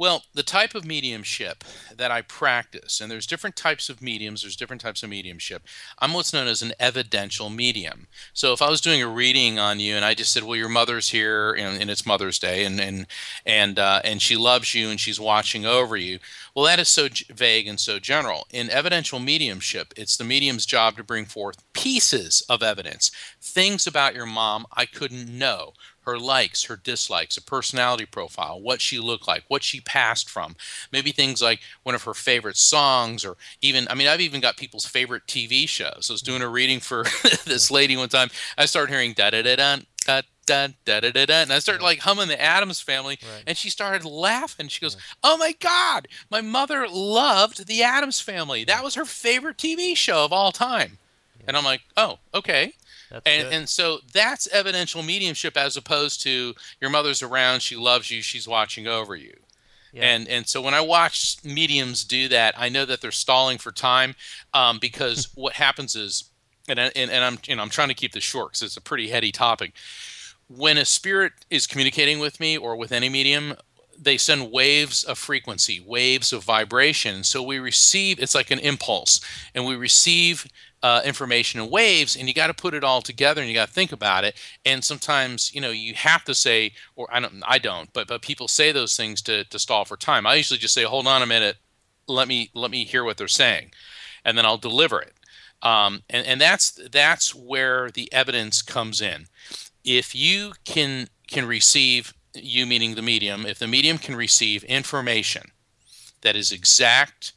Well, 0.00 0.22
the 0.32 0.42
type 0.42 0.74
of 0.74 0.86
mediumship 0.86 1.62
that 1.94 2.10
I 2.10 2.22
practice, 2.22 3.02
and 3.02 3.10
there's 3.10 3.26
different 3.26 3.54
types 3.54 3.90
of 3.90 4.00
mediums, 4.00 4.40
there's 4.40 4.56
different 4.56 4.80
types 4.80 5.02
of 5.02 5.10
mediumship. 5.10 5.62
I'm 5.98 6.14
what's 6.14 6.32
known 6.32 6.48
as 6.48 6.62
an 6.62 6.72
evidential 6.80 7.50
medium. 7.50 8.06
So 8.32 8.54
if 8.54 8.62
I 8.62 8.70
was 8.70 8.80
doing 8.80 9.02
a 9.02 9.06
reading 9.06 9.58
on 9.58 9.78
you 9.78 9.96
and 9.96 10.04
I 10.06 10.14
just 10.14 10.32
said, 10.32 10.44
"Well, 10.44 10.56
your 10.56 10.70
mother's 10.70 11.10
here 11.10 11.52
and, 11.52 11.78
and 11.78 11.90
it's 11.90 12.06
Mother's 12.06 12.38
Day 12.38 12.64
and 12.64 12.80
and 12.80 13.06
and 13.44 13.78
uh, 13.78 14.00
and 14.02 14.22
she 14.22 14.38
loves 14.38 14.74
you 14.74 14.88
and 14.88 14.98
she's 14.98 15.20
watching 15.20 15.66
over 15.66 15.98
you," 15.98 16.18
well, 16.54 16.64
that 16.64 16.78
is 16.78 16.88
so 16.88 17.08
vague 17.28 17.68
and 17.68 17.78
so 17.78 17.98
general. 17.98 18.46
In 18.50 18.70
evidential 18.70 19.18
mediumship, 19.18 19.92
it's 19.98 20.16
the 20.16 20.24
medium's 20.24 20.64
job 20.64 20.96
to 20.96 21.04
bring 21.04 21.26
forth 21.26 21.62
pieces 21.74 22.42
of 22.48 22.62
evidence, 22.62 23.10
things 23.38 23.86
about 23.86 24.14
your 24.14 24.24
mom 24.24 24.64
I 24.72 24.86
couldn't 24.86 25.28
know 25.28 25.74
her 26.10 26.18
likes, 26.18 26.64
her 26.64 26.76
dislikes, 26.76 27.36
a 27.36 27.42
personality 27.42 28.04
profile, 28.04 28.60
what 28.60 28.80
she 28.80 28.98
looked 28.98 29.28
like, 29.28 29.44
what 29.48 29.62
she 29.62 29.80
passed 29.80 30.28
from, 30.28 30.56
maybe 30.92 31.12
things 31.12 31.40
like 31.40 31.60
one 31.84 31.94
of 31.94 32.02
her 32.02 32.14
favorite 32.14 32.56
songs, 32.56 33.24
or 33.24 33.36
even, 33.62 33.86
I 33.88 33.94
mean, 33.94 34.08
I've 34.08 34.20
even 34.20 34.40
got 34.40 34.56
people's 34.56 34.86
favorite 34.86 35.26
TV 35.26 35.68
shows. 35.68 36.08
I 36.10 36.12
was 36.12 36.22
doing 36.22 36.42
a 36.42 36.48
reading 36.48 36.80
for 36.80 37.04
this 37.44 37.70
lady 37.70 37.96
one 37.96 38.08
time. 38.08 38.28
I 38.58 38.66
started 38.66 38.92
hearing 38.92 39.12
da 39.12 39.30
da 39.30 39.42
da 39.42 39.56
da. 39.56 39.76
Da, 40.46 40.66
da, 40.84 41.00
da, 41.00 41.10
da, 41.12 41.26
da. 41.26 41.42
And 41.42 41.52
I 41.52 41.60
started 41.60 41.84
like 41.84 42.00
humming 42.00 42.26
the 42.26 42.40
Addams 42.40 42.80
Family, 42.80 43.18
right. 43.22 43.44
and 43.46 43.56
she 43.56 43.70
started 43.70 44.04
laughing. 44.04 44.66
She 44.66 44.80
goes, 44.80 44.96
Oh 45.22 45.36
my 45.36 45.52
God, 45.60 46.08
my 46.28 46.40
mother 46.40 46.88
loved 46.88 47.68
the 47.68 47.84
Addams 47.84 48.18
Family. 48.18 48.64
That 48.64 48.82
was 48.82 48.96
her 48.96 49.04
favorite 49.04 49.58
TV 49.58 49.94
show 49.94 50.24
of 50.24 50.32
all 50.32 50.50
time. 50.50 50.98
And 51.46 51.56
I'm 51.56 51.62
like, 51.62 51.82
Oh, 51.96 52.18
okay 52.34 52.72
that's 53.10 53.26
and 53.26 53.42
good. 53.44 53.52
and 53.52 53.68
so 53.68 53.98
that's 54.12 54.46
evidential 54.48 55.02
mediumship 55.02 55.56
as 55.56 55.76
opposed 55.76 56.22
to 56.22 56.54
your 56.80 56.90
mother's 56.90 57.22
around, 57.22 57.60
she 57.60 57.76
loves 57.76 58.10
you, 58.10 58.22
she's 58.22 58.46
watching 58.46 58.86
over 58.86 59.16
you. 59.16 59.34
Yeah. 59.92 60.04
And 60.04 60.28
and 60.28 60.46
so 60.46 60.60
when 60.60 60.74
I 60.74 60.80
watch 60.80 61.38
mediums 61.44 62.04
do 62.04 62.28
that, 62.28 62.54
I 62.56 62.68
know 62.68 62.84
that 62.84 63.00
they're 63.00 63.10
stalling 63.10 63.58
for 63.58 63.72
time 63.72 64.14
um, 64.54 64.78
because 64.78 65.28
what 65.34 65.54
happens 65.54 65.96
is, 65.96 66.30
and, 66.68 66.78
and 66.78 66.92
and 66.94 67.24
I'm 67.24 67.38
you 67.46 67.56
know 67.56 67.62
I'm 67.62 67.70
trying 67.70 67.88
to 67.88 67.94
keep 67.94 68.12
this 68.12 68.24
short 68.24 68.50
because 68.50 68.62
it's 68.62 68.76
a 68.76 68.80
pretty 68.80 69.08
heady 69.08 69.32
topic. 69.32 69.72
When 70.48 70.78
a 70.78 70.84
spirit 70.84 71.32
is 71.48 71.66
communicating 71.66 72.18
with 72.18 72.40
me 72.40 72.56
or 72.56 72.76
with 72.76 72.92
any 72.92 73.08
medium, 73.08 73.54
they 74.00 74.16
send 74.16 74.50
waves 74.50 75.04
of 75.04 75.18
frequency, 75.18 75.80
waves 75.80 76.32
of 76.32 76.42
vibration. 76.42 77.22
So 77.22 77.42
we 77.42 77.58
receive 77.58 78.20
it's 78.20 78.34
like 78.34 78.50
an 78.50 78.58
impulse, 78.60 79.20
and 79.54 79.66
we 79.66 79.76
receive 79.76 80.46
uh, 80.82 81.02
information 81.04 81.60
in 81.60 81.70
waves 81.70 82.16
and 82.16 82.26
you 82.26 82.34
got 82.34 82.46
to 82.46 82.54
put 82.54 82.74
it 82.74 82.84
all 82.84 83.02
together 83.02 83.40
and 83.40 83.48
you 83.48 83.54
got 83.54 83.68
to 83.68 83.74
think 83.74 83.92
about 83.92 84.24
it. 84.24 84.36
And 84.64 84.82
sometimes 84.82 85.54
you 85.54 85.60
know 85.60 85.70
you 85.70 85.94
have 85.94 86.24
to 86.24 86.34
say 86.34 86.72
or 86.96 87.08
i 87.12 87.20
don't 87.20 87.42
i 87.46 87.58
don't 87.58 87.92
but 87.92 88.08
but 88.08 88.22
people 88.22 88.48
say 88.48 88.72
those 88.72 88.96
things 88.96 89.20
to 89.22 89.44
to 89.44 89.58
stall 89.58 89.84
for 89.84 89.96
time. 89.96 90.26
I 90.26 90.34
usually 90.34 90.58
just 90.58 90.74
say 90.74 90.84
hold 90.84 91.06
on 91.06 91.22
a 91.22 91.26
minute. 91.26 91.56
Let 92.06 92.28
me 92.28 92.50
let 92.54 92.70
me 92.70 92.84
hear 92.84 93.04
what 93.04 93.16
they're 93.16 93.28
saying 93.28 93.72
and 94.24 94.36
then 94.36 94.46
i'll 94.46 94.58
deliver 94.58 95.00
it. 95.00 95.14
Um, 95.62 96.02
and 96.08 96.26
and 96.26 96.40
that's 96.40 96.70
that's 96.90 97.34
where 97.34 97.90
the 97.90 98.10
evidence 98.12 98.62
comes 98.62 99.02
in. 99.02 99.26
If 99.84 100.14
you 100.14 100.52
can 100.64 101.08
can 101.28 101.46
receive 101.46 102.14
you 102.34 102.66
meaning 102.66 102.94
the 102.94 103.02
medium 103.02 103.44
if 103.44 103.58
the 103.58 103.66
medium 103.66 103.98
can 103.98 104.14
receive 104.14 104.62
information 104.64 105.50
that 106.22 106.36
is 106.36 106.52
exact 106.52 107.32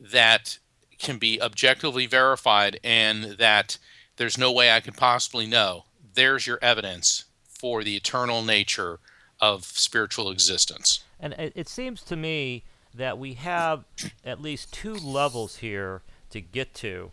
that 0.00 0.58
can 0.98 1.18
be 1.18 1.40
objectively 1.40 2.06
verified 2.06 2.80
and 2.82 3.24
that 3.38 3.78
there's 4.16 4.38
no 4.38 4.50
way 4.50 4.70
I 4.70 4.80
could 4.80 4.96
possibly 4.96 5.46
know, 5.46 5.84
there's 6.14 6.46
your 6.46 6.58
evidence 6.60 7.24
for 7.48 7.84
the 7.84 7.96
eternal 7.96 8.42
nature 8.42 8.98
of 9.40 9.64
spiritual 9.64 10.30
existence. 10.30 11.04
And 11.20 11.34
it 11.38 11.68
seems 11.68 12.02
to 12.02 12.16
me 12.16 12.64
that 12.94 13.18
we 13.18 13.34
have 13.34 13.84
at 14.24 14.40
least 14.40 14.72
two 14.72 14.94
levels 14.94 15.56
here 15.56 16.02
to 16.30 16.40
get 16.40 16.74
to. 16.74 17.10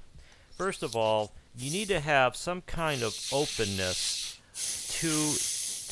First 0.57 0.83
of 0.83 0.95
all, 0.95 1.31
you 1.57 1.71
need 1.71 1.87
to 1.89 1.99
have 1.99 2.35
some 2.35 2.61
kind 2.61 3.03
of 3.03 3.15
openness 3.31 4.39
to 4.99 5.33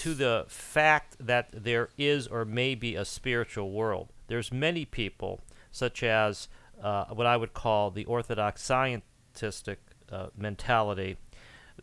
to 0.03 0.13
the 0.13 0.45
fact 0.49 1.15
that 1.19 1.47
there 1.51 1.87
is 1.97 2.27
or 2.27 2.43
may 2.43 2.75
be 2.75 2.95
a 2.95 3.05
spiritual 3.05 3.71
world. 3.71 4.09
There's 4.27 4.51
many 4.51 4.83
people, 4.83 5.39
such 5.71 6.03
as 6.03 6.49
uh, 6.83 7.05
what 7.05 7.25
I 7.25 7.37
would 7.37 7.53
call 7.53 7.89
the 7.89 8.05
orthodox 8.05 8.61
scientistic 8.61 9.77
uh, 10.11 10.27
mentality 10.37 11.17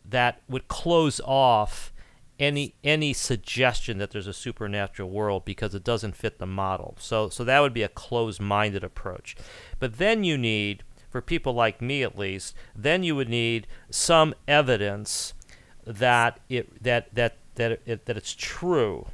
that 0.07 0.41
would 0.47 0.67
close 0.67 1.19
off 1.25 1.91
any 2.39 2.73
any 2.83 3.13
suggestion 3.13 3.97
that 3.97 4.11
there's 4.11 4.27
a 4.27 4.33
supernatural 4.33 5.09
world 5.09 5.43
because 5.45 5.75
it 5.75 5.83
doesn't 5.83 6.15
fit 6.15 6.39
the 6.39 6.45
model. 6.45 6.95
So 6.99 7.29
so 7.29 7.43
that 7.43 7.59
would 7.59 7.73
be 7.73 7.83
a 7.83 7.89
closed-minded 7.89 8.83
approach. 8.83 9.35
But 9.79 9.97
then 9.97 10.23
you 10.23 10.37
need 10.37 10.83
for 11.09 11.21
people 11.21 11.53
like 11.53 11.81
me 11.81 12.03
at 12.03 12.17
least, 12.17 12.55
then 12.75 13.03
you 13.03 13.15
would 13.15 13.29
need 13.29 13.67
some 13.89 14.33
evidence 14.47 15.33
that 15.85 16.39
it 16.47 16.81
that 16.83 17.13
that 17.13 17.37
that 17.55 17.81
it, 17.85 18.05
that 18.05 18.17
it's 18.17 18.33
true. 18.33 19.07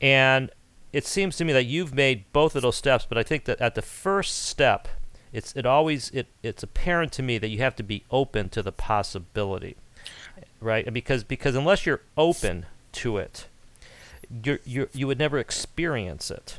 And 0.00 0.50
it 0.92 1.06
seems 1.06 1.36
to 1.36 1.44
me 1.44 1.52
that 1.52 1.64
you've 1.64 1.94
made 1.94 2.32
both 2.32 2.54
of 2.54 2.62
those 2.62 2.76
steps, 2.76 3.06
but 3.08 3.18
I 3.18 3.22
think 3.22 3.44
that 3.46 3.60
at 3.60 3.74
the 3.74 3.82
first 3.82 4.44
step, 4.44 4.88
it's 5.32 5.54
it 5.56 5.66
always 5.66 6.10
it 6.10 6.26
it's 6.42 6.62
apparent 6.62 7.12
to 7.12 7.22
me 7.22 7.38
that 7.38 7.48
you 7.48 7.58
have 7.58 7.76
to 7.76 7.82
be 7.82 8.04
open 8.10 8.48
to 8.50 8.62
the 8.62 8.72
possibility, 8.72 9.76
right? 10.60 10.92
Because 10.92 11.24
because 11.24 11.54
unless 11.54 11.86
you're 11.86 12.02
open 12.16 12.66
to 12.92 13.16
it, 13.18 13.46
you 14.44 14.58
you 14.64 14.88
you 14.92 15.06
would 15.06 15.18
never 15.18 15.38
experience 15.38 16.30
it. 16.30 16.58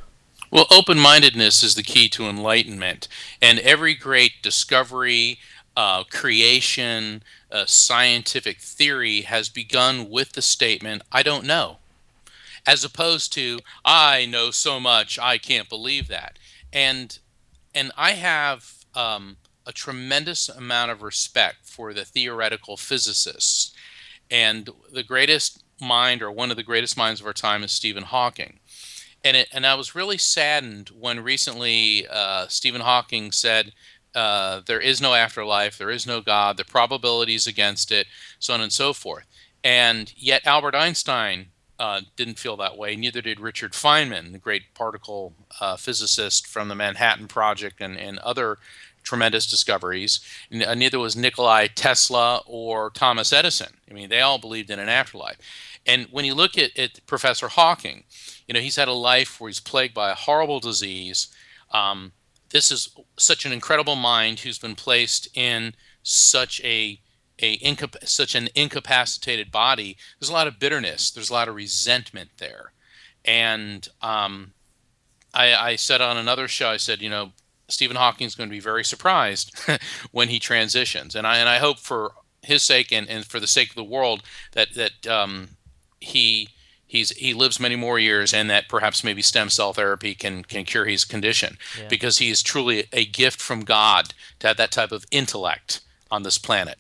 Well, 0.51 0.67
open 0.69 0.99
mindedness 0.99 1.63
is 1.63 1.73
the 1.73 1.81
key 1.81 2.07
to 2.09 2.25
enlightenment. 2.29 3.07
And 3.41 3.57
every 3.57 3.95
great 3.95 4.33
discovery, 4.43 5.39
uh, 5.75 6.03
creation, 6.03 7.23
uh, 7.51 7.65
scientific 7.65 8.59
theory 8.59 9.21
has 9.21 9.49
begun 9.49 10.11
with 10.11 10.33
the 10.33 10.43
statement, 10.43 11.01
I 11.11 11.23
don't 11.23 11.45
know, 11.45 11.77
as 12.67 12.83
opposed 12.83 13.33
to, 13.33 13.61
I 13.83 14.27
know 14.27 14.51
so 14.51 14.79
much, 14.79 15.17
I 15.17 15.39
can't 15.39 15.67
believe 15.67 16.07
that. 16.09 16.37
And, 16.71 17.17
and 17.73 17.91
I 17.97 18.11
have 18.11 18.71
um, 18.95 19.37
a 19.65 19.71
tremendous 19.71 20.49
amount 20.49 20.91
of 20.91 21.01
respect 21.01 21.65
for 21.65 21.93
the 21.93 22.05
theoretical 22.05 22.77
physicists. 22.77 23.73
And 24.31 24.69
the 24.91 25.03
greatest 25.03 25.63
mind, 25.81 26.21
or 26.21 26.31
one 26.31 26.49
of 26.49 26.57
the 26.57 26.63
greatest 26.63 26.97
minds 26.97 27.19
of 27.19 27.27
our 27.27 27.33
time, 27.33 27.63
is 27.63 27.71
Stephen 27.71 28.03
Hawking 28.03 28.59
and 29.23 29.37
it, 29.37 29.47
and 29.51 29.65
I 29.65 29.75
was 29.75 29.95
really 29.95 30.17
saddened 30.17 30.89
when 30.89 31.19
recently 31.21 32.07
uh, 32.09 32.47
Stephen 32.47 32.81
Hawking 32.81 33.31
said 33.31 33.71
uh, 34.13 34.61
there 34.65 34.81
is 34.81 35.01
no 35.01 35.13
afterlife, 35.13 35.77
there 35.77 35.89
is 35.89 36.05
no 36.05 36.21
God, 36.21 36.57
the 36.57 36.65
probabilities 36.65 37.47
against 37.47 37.91
it, 37.91 38.07
so 38.39 38.53
on 38.53 38.61
and 38.61 38.73
so 38.73 38.93
forth. 38.93 39.25
And 39.63 40.13
yet 40.17 40.45
Albert 40.45 40.75
Einstein 40.75 41.47
uh, 41.79 42.01
didn't 42.15 42.39
feel 42.39 42.57
that 42.57 42.77
way. 42.77 42.95
Neither 42.95 43.21
did 43.21 43.39
Richard 43.39 43.73
Feynman, 43.73 44.31
the 44.31 44.37
great 44.37 44.73
particle 44.73 45.33
uh, 45.59 45.75
physicist 45.75 46.47
from 46.47 46.67
the 46.67 46.75
Manhattan 46.75 47.27
Project 47.27 47.81
and, 47.81 47.97
and 47.97 48.19
other 48.19 48.57
tremendous 49.03 49.49
discoveries. 49.49 50.21
Uh, 50.51 50.73
neither 50.75 50.99
was 50.99 51.15
Nikolai 51.15 51.67
Tesla 51.67 52.41
or 52.45 52.89
Thomas 52.89 53.33
Edison. 53.33 53.77
I 53.89 53.93
mean, 53.93 54.09
they 54.09 54.21
all 54.21 54.37
believed 54.37 54.69
in 54.69 54.79
an 54.79 54.89
afterlife. 54.89 55.37
And 55.85 56.07
when 56.11 56.25
you 56.25 56.33
look 56.33 56.57
at, 56.57 56.77
at 56.79 57.05
Professor 57.05 57.49
Hawking, 57.49 58.05
you 58.47 58.53
know, 58.53 58.61
he's 58.61 58.77
had 58.77 58.87
a 58.87 58.93
life 58.93 59.39
where 59.39 59.49
he's 59.49 59.59
plagued 59.59 59.93
by 59.93 60.11
a 60.11 60.15
horrible 60.15 60.59
disease. 60.59 61.27
Um, 61.71 62.13
this 62.51 62.71
is 62.71 62.95
such 63.17 63.45
an 63.45 63.51
incredible 63.51 63.95
mind 63.95 64.39
who's 64.39 64.59
been 64.59 64.75
placed 64.75 65.27
in 65.35 65.73
such 66.03 66.61
a 66.63 66.99
a 67.39 67.57
incap- 67.59 68.07
such 68.07 68.35
an 68.35 68.49
incapacitated 68.55 69.51
body. 69.51 69.97
There's 70.19 70.29
a 70.29 70.33
lot 70.33 70.47
of 70.47 70.59
bitterness. 70.59 71.11
There's 71.11 71.29
a 71.29 71.33
lot 71.33 71.47
of 71.47 71.55
resentment 71.55 72.29
there, 72.37 72.73
and 73.25 73.87
um, 74.01 74.53
I, 75.33 75.53
I 75.53 75.75
said 75.75 76.01
on 76.01 76.17
another 76.17 76.47
show, 76.47 76.69
I 76.69 76.77
said, 76.77 77.01
you 77.01 77.09
know, 77.09 77.31
Stephen 77.67 77.97
Hawking's 77.97 78.35
going 78.35 78.49
to 78.49 78.55
be 78.55 78.59
very 78.59 78.83
surprised 78.83 79.57
when 80.11 80.29
he 80.29 80.39
transitions, 80.39 81.15
and 81.15 81.25
I 81.25 81.37
and 81.37 81.49
I 81.49 81.57
hope 81.57 81.79
for 81.79 82.13
his 82.43 82.61
sake 82.61 82.91
and, 82.91 83.09
and 83.09 83.25
for 83.25 83.39
the 83.39 83.47
sake 83.47 83.69
of 83.69 83.75
the 83.75 83.83
world 83.83 84.21
that 84.51 84.73
that 84.75 85.07
um, 85.07 85.49
he 85.99 86.49
he's 86.85 87.09
he 87.11 87.33
lives 87.33 87.59
many 87.59 87.75
more 87.75 87.97
years 87.97 88.33
and 88.33 88.49
that 88.49 88.69
perhaps 88.69 89.03
maybe 89.03 89.21
stem 89.21 89.49
cell 89.49 89.73
therapy 89.73 90.13
can 90.13 90.43
can 90.43 90.63
cure 90.63 90.85
his 90.85 91.05
condition 91.05 91.57
yeah. 91.79 91.87
because 91.87 92.19
he 92.19 92.29
is 92.29 92.43
truly 92.43 92.85
a 92.93 93.05
gift 93.05 93.41
from 93.41 93.61
God 93.61 94.13
to 94.39 94.47
have 94.47 94.57
that 94.57 94.71
type 94.71 94.91
of 94.91 95.05
intellect 95.11 95.81
on 96.11 96.23
this 96.23 96.37
planet. 96.37 96.77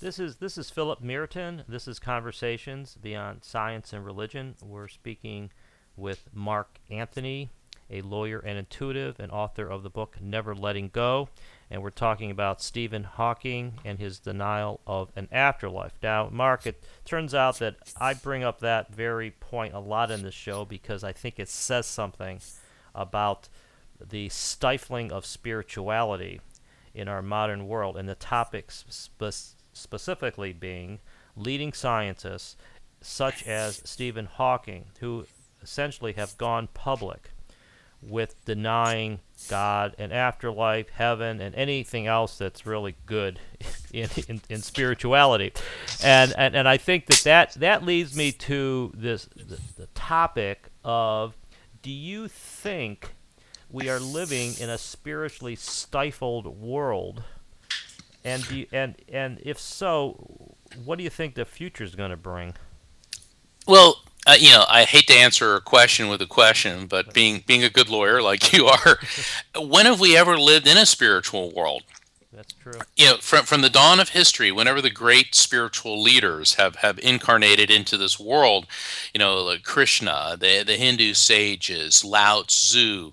This 0.00 0.18
is 0.18 0.36
this 0.36 0.56
is 0.56 0.70
Philip 0.70 1.02
Merton. 1.02 1.64
This 1.68 1.86
is 1.86 1.98
Conversations 1.98 2.96
Beyond 3.02 3.44
Science 3.44 3.92
and 3.92 4.04
Religion. 4.04 4.54
We're 4.62 4.88
speaking 4.88 5.50
with 5.94 6.28
Mark 6.32 6.78
Anthony, 6.90 7.50
a 7.90 8.00
lawyer 8.00 8.38
and 8.38 8.58
intuitive 8.58 9.20
and 9.20 9.30
author 9.30 9.68
of 9.68 9.82
the 9.82 9.90
book 9.90 10.16
Never 10.20 10.54
Letting 10.54 10.88
Go 10.88 11.28
and 11.70 11.82
we're 11.82 11.90
talking 11.90 12.30
about 12.30 12.60
Stephen 12.60 13.04
Hawking 13.04 13.74
and 13.84 13.98
his 13.98 14.18
denial 14.18 14.80
of 14.86 15.12
an 15.14 15.28
afterlife. 15.30 15.92
Now, 16.02 16.28
Mark, 16.32 16.66
it 16.66 16.82
turns 17.04 17.32
out 17.32 17.58
that 17.60 17.76
I 17.96 18.14
bring 18.14 18.42
up 18.42 18.58
that 18.60 18.92
very 18.92 19.30
point 19.30 19.74
a 19.74 19.78
lot 19.78 20.10
in 20.10 20.22
this 20.22 20.34
show 20.34 20.64
because 20.64 21.04
I 21.04 21.12
think 21.12 21.38
it 21.38 21.48
says 21.48 21.86
something 21.86 22.40
about 22.92 23.48
the 24.04 24.28
stifling 24.30 25.12
of 25.12 25.24
spirituality 25.24 26.40
in 26.92 27.06
our 27.06 27.22
modern 27.22 27.68
world, 27.68 27.96
and 27.96 28.08
the 28.08 28.16
topic 28.16 28.72
spe- 28.72 29.54
specifically 29.80 30.52
being 30.52 31.00
leading 31.36 31.72
scientists 31.72 32.56
such 33.00 33.46
as 33.46 33.80
Stephen 33.84 34.26
Hawking, 34.26 34.86
who 35.00 35.26
essentially 35.62 36.12
have 36.14 36.36
gone 36.38 36.68
public 36.74 37.30
with 38.02 38.42
denying 38.44 39.20
God 39.48 39.94
and 39.98 40.12
afterlife, 40.12 40.88
heaven, 40.88 41.40
and 41.40 41.54
anything 41.54 42.06
else 42.06 42.38
that's 42.38 42.64
really 42.64 42.96
good 43.06 43.38
in, 43.92 44.08
in, 44.28 44.40
in 44.48 44.62
spirituality. 44.62 45.52
And, 46.02 46.32
and 46.36 46.54
and 46.54 46.68
I 46.68 46.76
think 46.76 47.06
that 47.06 47.20
that, 47.24 47.52
that 47.54 47.84
leads 47.84 48.16
me 48.16 48.32
to 48.32 48.92
this 48.94 49.26
the, 49.36 49.60
the 49.76 49.86
topic 49.94 50.68
of 50.84 51.36
do 51.82 51.90
you 51.90 52.28
think 52.28 53.14
we 53.70 53.88
are 53.88 54.00
living 54.00 54.54
in 54.58 54.68
a 54.68 54.78
spiritually 54.78 55.56
stifled 55.56 56.46
world? 56.46 57.22
And 58.24 58.46
do 58.46 58.56
you, 58.56 58.66
and 58.72 58.96
and 59.08 59.40
if 59.42 59.58
so, 59.58 60.54
what 60.84 60.98
do 60.98 61.04
you 61.04 61.10
think 61.10 61.34
the 61.34 61.44
future 61.44 61.84
is 61.84 61.94
going 61.94 62.10
to 62.10 62.16
bring? 62.16 62.54
Well, 63.66 64.02
uh, 64.26 64.36
you 64.38 64.50
know, 64.50 64.64
I 64.68 64.84
hate 64.84 65.06
to 65.06 65.14
answer 65.14 65.54
a 65.54 65.60
question 65.60 66.08
with 66.08 66.20
a 66.20 66.26
question, 66.26 66.86
but 66.86 67.14
being 67.14 67.42
being 67.46 67.64
a 67.64 67.70
good 67.70 67.88
lawyer 67.88 68.20
like 68.20 68.52
you 68.52 68.66
are, 68.66 68.98
when 69.58 69.86
have 69.86 70.00
we 70.00 70.16
ever 70.16 70.38
lived 70.38 70.66
in 70.66 70.76
a 70.76 70.86
spiritual 70.86 71.52
world? 71.52 71.82
That's 72.32 72.52
true. 72.52 72.80
You 72.96 73.06
know, 73.06 73.16
from 73.16 73.44
from 73.44 73.62
the 73.62 73.70
dawn 73.70 73.98
of 73.98 74.10
history, 74.10 74.52
whenever 74.52 74.80
the 74.80 74.90
great 74.90 75.34
spiritual 75.34 76.00
leaders 76.00 76.54
have 76.54 76.76
have 76.76 76.98
incarnated 76.98 77.70
into 77.70 77.96
this 77.96 78.20
world, 78.20 78.66
you 79.14 79.18
know, 79.18 79.42
like 79.42 79.62
Krishna, 79.64 80.36
the 80.38 80.62
the 80.64 80.76
Hindu 80.76 81.14
sages, 81.14 82.04
Lao 82.04 82.42
Tzu, 82.42 83.12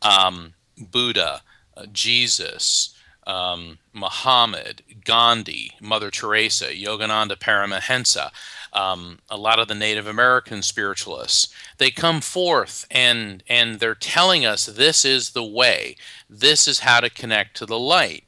um, 0.00 0.54
Buddha, 0.78 1.42
uh, 1.76 1.86
Jesus, 1.92 2.93
um, 3.26 3.78
Muhammad, 3.92 4.82
Gandhi, 5.04 5.72
Mother 5.80 6.10
Teresa, 6.10 6.66
Yogananda 6.66 7.36
Paramahansa 7.36 8.30
um, 8.74 9.20
a 9.30 9.36
lot 9.36 9.58
of 9.58 9.68
the 9.68 9.74
Native 9.74 10.06
American 10.06 10.62
spiritualists. 10.62 11.52
They 11.78 11.90
come 11.90 12.20
forth 12.20 12.84
and 12.90 13.42
and 13.48 13.78
they're 13.80 13.94
telling 13.94 14.44
us 14.44 14.66
this 14.66 15.04
is 15.04 15.30
the 15.30 15.44
way. 15.44 15.96
This 16.28 16.66
is 16.66 16.80
how 16.80 17.00
to 17.00 17.08
connect 17.08 17.56
to 17.58 17.66
the 17.66 17.78
light. 17.78 18.24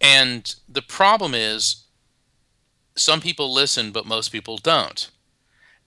And 0.00 0.54
the 0.66 0.82
problem 0.82 1.34
is, 1.34 1.84
some 2.96 3.20
people 3.20 3.52
listen, 3.52 3.92
but 3.92 4.06
most 4.06 4.30
people 4.30 4.56
don't. 4.56 5.10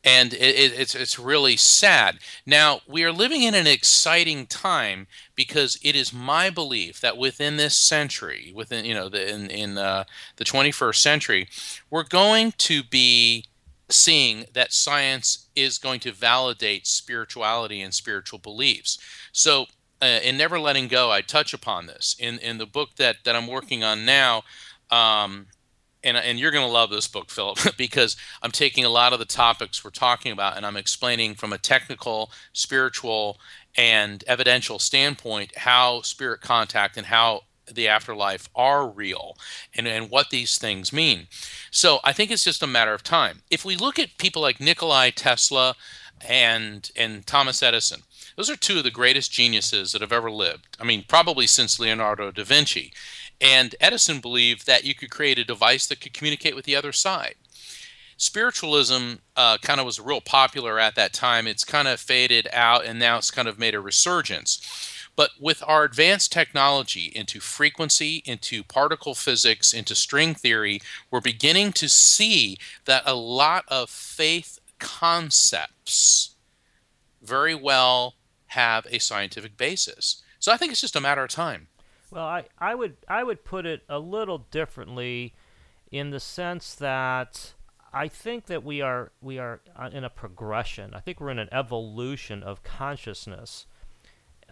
And 0.04 0.34
it, 0.34 0.42
it, 0.42 0.80
it's 0.80 0.96
it's 0.96 1.18
really 1.18 1.56
sad. 1.56 2.20
Now 2.46 2.82
we 2.88 3.04
are 3.06 3.12
living 3.12 3.44
in 3.44 3.56
an 3.56 3.68
exciting 3.68 4.46
time 4.48 5.08
because 5.34 5.80
it 5.82 5.96
is 5.96 6.12
my 6.12 6.50
belief 6.50 7.00
that 7.00 7.18
within 7.18 7.56
this 7.56 7.76
century, 7.76 8.52
within 8.54 8.84
you 8.84 8.94
know 8.94 9.08
the 9.08 9.34
in 9.34 9.50
in 9.50 9.78
uh, 9.78 10.04
the 10.36 10.44
21st 10.44 10.98
century, 10.98 11.48
we're 11.90 12.04
going 12.04 12.52
to 12.58 12.84
be 12.84 13.46
seeing 13.90 14.46
that 14.54 14.74
science 14.74 15.48
is 15.56 15.78
going 15.78 16.00
to 16.02 16.12
validate 16.12 16.88
spirituality 16.88 17.82
and 17.82 17.94
spiritual 17.94 18.40
beliefs. 18.40 18.98
So, 19.32 19.68
uh, 20.02 20.20
in 20.24 20.38
Never 20.38 20.60
Letting 20.60 20.88
Go, 20.88 21.12
I 21.12 21.22
touch 21.22 21.54
upon 21.54 21.88
this. 21.88 22.16
In, 22.20 22.40
in 22.40 22.58
the 22.58 22.66
book 22.66 22.96
that, 22.98 23.18
that 23.24 23.36
I'm 23.36 23.48
working 23.48 23.84
on 23.84 24.06
now, 24.06 24.44
um, 24.92 25.48
and, 26.04 26.18
and 26.18 26.40
you're 26.40 26.52
going 26.52 26.66
to 26.66 26.72
love 26.72 26.90
this 26.90 27.08
book, 27.08 27.30
Philip, 27.30 27.60
because 27.78 28.16
I'm 28.42 28.52
taking 28.52 28.86
a 28.86 28.90
lot 28.90 29.14
of 29.14 29.20
the 29.20 29.26
topics 29.26 29.84
we're 29.84 29.92
talking 29.92 30.32
about 30.32 30.58
and 30.58 30.66
I'm 30.66 30.78
explaining 30.78 31.36
from 31.36 31.54
a 31.54 31.58
technical, 31.58 32.32
spiritual, 32.52 33.40
and 33.76 34.24
evidential 34.28 34.80
standpoint 34.80 35.58
how 35.58 36.02
spirit 36.02 36.42
contact 36.42 36.98
and 36.98 37.08
how 37.08 37.42
the 37.72 37.88
afterlife 37.88 38.50
are 38.56 38.88
real 38.88 39.38
and, 39.76 39.88
and 39.88 40.10
what 40.10 40.30
these 40.30 40.58
things 40.58 40.92
mean. 40.92 41.28
So 41.72 42.00
I 42.04 42.14
think 42.14 42.30
it's 42.30 42.44
just 42.44 42.64
a 42.64 42.68
matter 42.68 42.94
of 42.94 43.04
time. 43.04 43.42
If 43.50 43.64
we 43.64 43.76
look 43.76 43.98
at 43.98 44.18
people 44.18 44.42
like 44.42 44.60
Nikolai 44.60 45.12
Tesla 45.12 45.76
and 46.28 46.90
and 46.96 47.26
Thomas 47.26 47.64
Edison, 47.64 48.02
those 48.36 48.50
are 48.50 48.56
two 48.56 48.80
of 48.80 48.84
the 48.84 48.92
greatest 48.92 49.32
geniuses 49.32 49.92
that 49.92 50.02
have 50.02 50.12
ever 50.12 50.32
lived. 50.32 50.78
I 50.80 50.84
mean, 50.84 51.06
probably 51.08 51.48
since 51.48 51.80
Leonardo 51.80 52.32
da 52.32 52.44
Vinci. 52.44 52.92
And 53.42 53.76
Edison 53.80 54.20
believed 54.20 54.66
that 54.66 54.86
you 54.86 54.96
could 54.96 55.10
create 55.10 55.40
a 55.40 55.44
device 55.44 55.88
that 55.88 56.02
could 56.02 56.14
communicate 56.14 56.56
with 56.56 56.66
the 56.66 56.76
other 56.76 56.92
side. 56.92 57.36
Spiritualism 58.16 59.16
uh, 59.36 59.58
kind 59.58 59.80
of 59.80 59.86
was 59.86 60.00
real 60.00 60.22
popular 60.22 60.80
at 60.80 60.96
that 60.96 61.14
time. 61.14 61.48
It's 61.48 61.64
kind 61.66 61.88
of 61.88 62.00
faded 62.00 62.48
out, 62.54 62.86
and 62.86 63.00
now 63.00 63.18
it's 63.18 63.32
kind 63.32 63.48
of 63.48 63.60
made 63.60 63.76
a 63.76 63.82
resurgence 63.82 64.94
but 65.16 65.32
with 65.40 65.64
our 65.68 65.84
advanced 65.84 66.32
technology 66.32 67.12
into 67.14 67.40
frequency, 67.40 68.24
into 68.26 68.64
particle 68.64 69.14
physics, 69.14 69.74
into 69.74 69.96
string 69.96 70.34
theory, 70.34 70.82
we're 71.12 71.22
beginning 71.22 71.72
to 71.74 71.88
see 71.88 72.58
that 72.86 73.04
a 73.06 73.16
lot 73.16 73.66
of 73.68 73.90
faith 73.90 74.60
concepts 74.80 76.36
very 77.22 77.56
well 77.56 78.16
have 78.48 78.88
a 78.90 79.00
scientific 79.00 79.56
basis. 79.56 80.22
So 80.40 80.52
I 80.52 80.58
think 80.58 80.72
it's 80.72 80.82
just 80.82 80.96
a 80.96 81.02
matter 81.02 81.24
of 81.24 81.30
time. 81.30 81.68
Well, 82.14 82.26
I, 82.26 82.46
I 82.60 82.76
would 82.76 82.98
I 83.08 83.24
would 83.24 83.44
put 83.44 83.66
it 83.66 83.82
a 83.90 83.98
little 83.98 84.38
differently 84.52 85.34
in 85.92 86.12
the 86.12 86.20
sense 86.20 86.76
that 86.76 87.54
I 87.92 88.08
think 88.08 88.46
that 88.46 88.64
we 88.64 88.82
are 88.82 89.12
we 89.20 89.40
are 89.40 89.62
uh, 89.76 89.90
in 89.92 90.04
a 90.04 90.12
progression. 90.12 90.94
I 90.94 91.00
think 91.00 91.20
we're 91.20 91.32
in 91.32 91.40
an 91.40 91.50
evolution 91.52 92.44
of 92.44 92.62
consciousness, 92.62 93.66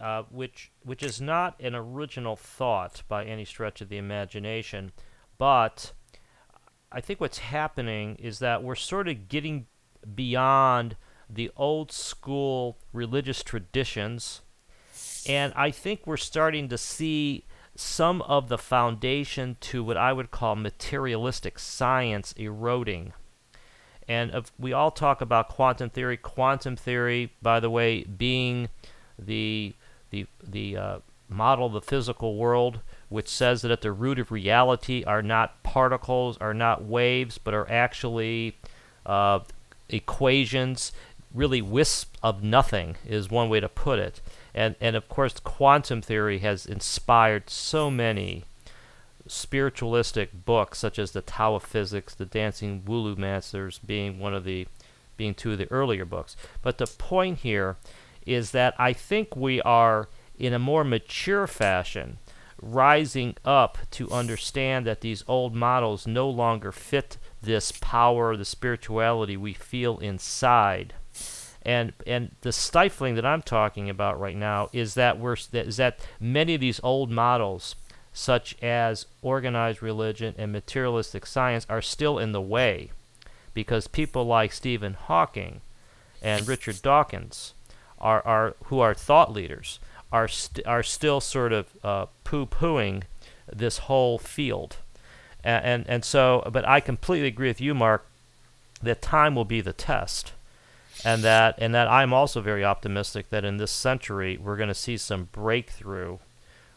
uh, 0.00 0.24
which 0.28 0.72
which 0.82 1.04
is 1.04 1.20
not 1.20 1.54
an 1.60 1.76
original 1.76 2.34
thought 2.34 3.04
by 3.06 3.24
any 3.24 3.44
stretch 3.44 3.80
of 3.80 3.88
the 3.88 3.96
imagination, 3.96 4.90
but 5.38 5.92
I 6.90 7.00
think 7.00 7.20
what's 7.20 7.38
happening 7.38 8.16
is 8.16 8.40
that 8.40 8.64
we're 8.64 8.74
sort 8.74 9.06
of 9.06 9.28
getting 9.28 9.66
beyond 10.16 10.96
the 11.30 11.52
old 11.56 11.92
school 11.92 12.78
religious 12.92 13.44
traditions, 13.44 14.42
and 15.28 15.52
I 15.54 15.70
think 15.70 16.08
we're 16.08 16.16
starting 16.16 16.68
to 16.68 16.76
see 16.76 17.44
some 17.82 18.22
of 18.22 18.48
the 18.48 18.58
foundation 18.58 19.56
to 19.60 19.82
what 19.84 19.96
I 19.96 20.12
would 20.12 20.30
call 20.30 20.56
materialistic 20.56 21.58
science 21.58 22.32
eroding. 22.36 23.12
And 24.08 24.30
if 24.32 24.52
we 24.58 24.72
all 24.72 24.90
talk 24.90 25.20
about 25.20 25.48
quantum 25.48 25.90
theory. 25.90 26.16
Quantum 26.16 26.76
theory, 26.76 27.32
by 27.40 27.60
the 27.60 27.70
way, 27.70 28.04
being 28.04 28.68
the 29.18 29.74
the 30.10 30.26
the 30.42 30.76
uh, 30.76 30.98
model 31.28 31.66
of 31.66 31.72
the 31.72 31.80
physical 31.80 32.36
world, 32.36 32.80
which 33.08 33.28
says 33.28 33.62
that 33.62 33.70
at 33.70 33.80
the 33.80 33.92
root 33.92 34.18
of 34.18 34.30
reality 34.30 35.04
are 35.04 35.22
not 35.22 35.62
particles, 35.62 36.36
are 36.38 36.54
not 36.54 36.84
waves, 36.84 37.38
but 37.38 37.54
are 37.54 37.70
actually 37.70 38.56
uh, 39.06 39.40
equations, 39.88 40.92
really 41.34 41.62
wisps 41.62 42.10
of 42.22 42.42
nothing, 42.42 42.96
is 43.06 43.30
one 43.30 43.48
way 43.48 43.60
to 43.60 43.68
put 43.68 43.98
it. 43.98 44.20
And, 44.54 44.76
and 44.80 44.96
of 44.96 45.08
course, 45.08 45.38
quantum 45.40 46.02
theory 46.02 46.40
has 46.40 46.66
inspired 46.66 47.48
so 47.48 47.90
many 47.90 48.44
spiritualistic 49.26 50.44
books, 50.44 50.78
such 50.78 50.98
as 50.98 51.12
the 51.12 51.22
Tao 51.22 51.54
of 51.54 51.62
Physics, 51.62 52.14
the 52.14 52.26
Dancing 52.26 52.84
Wu 52.84 52.98
Li 52.98 53.14
Masters 53.14 53.78
being 53.78 54.18
one 54.18 54.34
of 54.34 54.44
the, 54.44 54.66
being 55.16 55.34
two 55.34 55.52
of 55.52 55.58
the 55.58 55.70
earlier 55.70 56.04
books. 56.04 56.36
But 56.60 56.78
the 56.78 56.86
point 56.86 57.38
here 57.38 57.76
is 58.26 58.50
that 58.50 58.74
I 58.78 58.92
think 58.92 59.34
we 59.36 59.62
are, 59.62 60.08
in 60.38 60.52
a 60.52 60.58
more 60.58 60.84
mature 60.84 61.46
fashion, 61.46 62.18
rising 62.60 63.36
up 63.44 63.78
to 63.90 64.10
understand 64.10 64.86
that 64.86 65.00
these 65.00 65.24
old 65.26 65.54
models 65.54 66.06
no 66.06 66.28
longer 66.28 66.70
fit 66.70 67.18
this 67.40 67.72
power, 67.72 68.36
the 68.36 68.44
spirituality 68.44 69.36
we 69.36 69.52
feel 69.52 69.98
inside 69.98 70.94
and 71.64 71.92
and 72.06 72.34
the 72.40 72.52
stifling 72.52 73.14
that 73.14 73.26
I'm 73.26 73.42
talking 73.42 73.88
about 73.88 74.20
right 74.20 74.36
now 74.36 74.68
is 74.72 74.94
that 74.94 75.18
we're 75.18 75.36
is 75.52 75.76
that 75.76 76.00
many 76.20 76.54
of 76.54 76.60
these 76.60 76.80
old 76.82 77.10
models 77.10 77.76
such 78.12 78.60
as 78.62 79.06
organized 79.22 79.82
religion 79.82 80.34
and 80.36 80.52
materialistic 80.52 81.24
science 81.24 81.66
are 81.68 81.80
still 81.80 82.18
in 82.18 82.32
the 82.32 82.40
way 82.40 82.90
because 83.54 83.86
people 83.86 84.24
like 84.24 84.52
Stephen 84.52 84.94
Hawking 84.94 85.60
and 86.20 86.46
Richard 86.46 86.82
Dawkins 86.82 87.54
are, 87.98 88.24
are 88.26 88.54
who 88.64 88.80
are 88.80 88.94
thought 88.94 89.32
leaders 89.32 89.78
are 90.12 90.28
st- 90.28 90.66
are 90.66 90.82
still 90.82 91.20
sort 91.20 91.52
of 91.52 91.66
uh, 91.82 92.06
poo-pooing 92.24 93.04
this 93.50 93.78
whole 93.78 94.18
field. 94.18 94.76
And, 95.42 95.64
and 95.64 95.84
and 95.88 96.04
so 96.04 96.48
but 96.52 96.66
I 96.68 96.80
completely 96.80 97.28
agree 97.28 97.48
with 97.48 97.60
you 97.60 97.74
Mark 97.74 98.06
that 98.82 99.00
time 99.00 99.34
will 99.34 99.44
be 99.44 99.60
the 99.60 99.72
test 99.72 100.32
and 101.04 101.22
that 101.22 101.56
and 101.58 101.74
that 101.74 101.88
I'm 101.88 102.12
also 102.12 102.40
very 102.40 102.64
optimistic 102.64 103.30
that 103.30 103.44
in 103.44 103.56
this 103.56 103.70
century 103.70 104.36
we're 104.36 104.56
going 104.56 104.68
to 104.68 104.74
see 104.74 104.96
some 104.96 105.28
breakthrough 105.32 106.18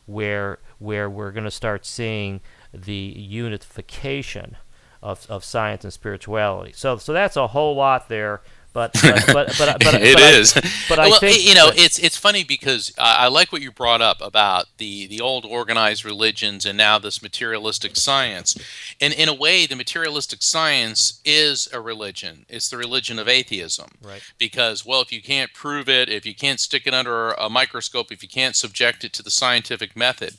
where 0.06 0.60
where 0.80 1.10
we're 1.10 1.32
going 1.32 1.46
to 1.46 1.52
start 1.52 1.86
seeing 1.86 2.42
the 2.74 2.94
unification 2.94 4.58
of, 5.02 5.26
of 5.30 5.44
science 5.44 5.84
and 5.84 5.94
spirituality. 5.94 6.72
So 6.74 6.98
so 6.98 7.14
that's 7.14 7.38
a 7.38 7.48
whole 7.48 7.76
lot 7.76 8.10
there. 8.10 8.42
But 8.76 8.92
but 9.02 9.26
but, 9.28 9.56
but, 9.58 9.80
but 9.80 9.94
it 10.02 10.16
but 10.16 10.34
is. 10.34 10.56
I, 10.58 10.62
but 10.90 11.00
I 11.00 11.08
well, 11.08 11.20
think 11.22 11.42
you 11.48 11.56
know 11.56 11.72
that, 11.72 11.80
it's 11.80 11.98
it's 11.98 12.18
funny 12.18 12.44
because 12.44 12.94
I, 13.00 13.26
I 13.26 13.28
like 13.30 13.54
what 13.54 13.62
you 13.62 13.72
brought 13.72 14.02
up 14.02 14.18
about 14.20 14.66
the 14.80 15.08
the 15.08 15.22
old 15.22 15.46
organized 15.46 16.04
religions 16.04 16.66
and 16.66 16.78
now 16.78 17.00
this 17.00 17.22
materialistic 17.22 17.96
science, 17.96 18.58
and 19.00 19.14
in 19.14 19.30
a 19.30 19.34
way 19.34 19.66
the 19.66 19.78
materialistic 19.78 20.44
science 20.44 21.22
is 21.24 21.70
a 21.72 21.80
religion. 21.80 22.46
It's 22.50 22.70
the 22.70 22.76
religion 22.76 23.18
of 23.18 23.30
atheism. 23.30 23.92
Right. 24.04 24.22
Because 24.38 24.86
well, 24.86 25.00
if 25.00 25.10
you 25.10 25.22
can't 25.22 25.54
prove 25.54 25.88
it, 25.88 26.10
if 26.10 26.26
you 26.26 26.36
can't 26.36 26.60
stick 26.60 26.86
it 26.86 26.94
under 26.94 27.32
a 27.32 27.50
microscope, 27.50 28.12
if 28.12 28.22
you 28.22 28.28
can't 28.28 28.58
subject 28.58 29.06
it 29.06 29.14
to 29.14 29.24
the 29.24 29.32
scientific 29.32 29.96
method, 29.96 30.36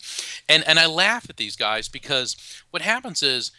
and 0.46 0.62
and 0.68 0.78
I 0.78 0.84
laugh 0.84 1.30
at 1.30 1.38
these 1.38 1.56
guys 1.56 1.88
because 1.88 2.36
what 2.70 2.82
happens 2.82 3.22
is, 3.22 3.50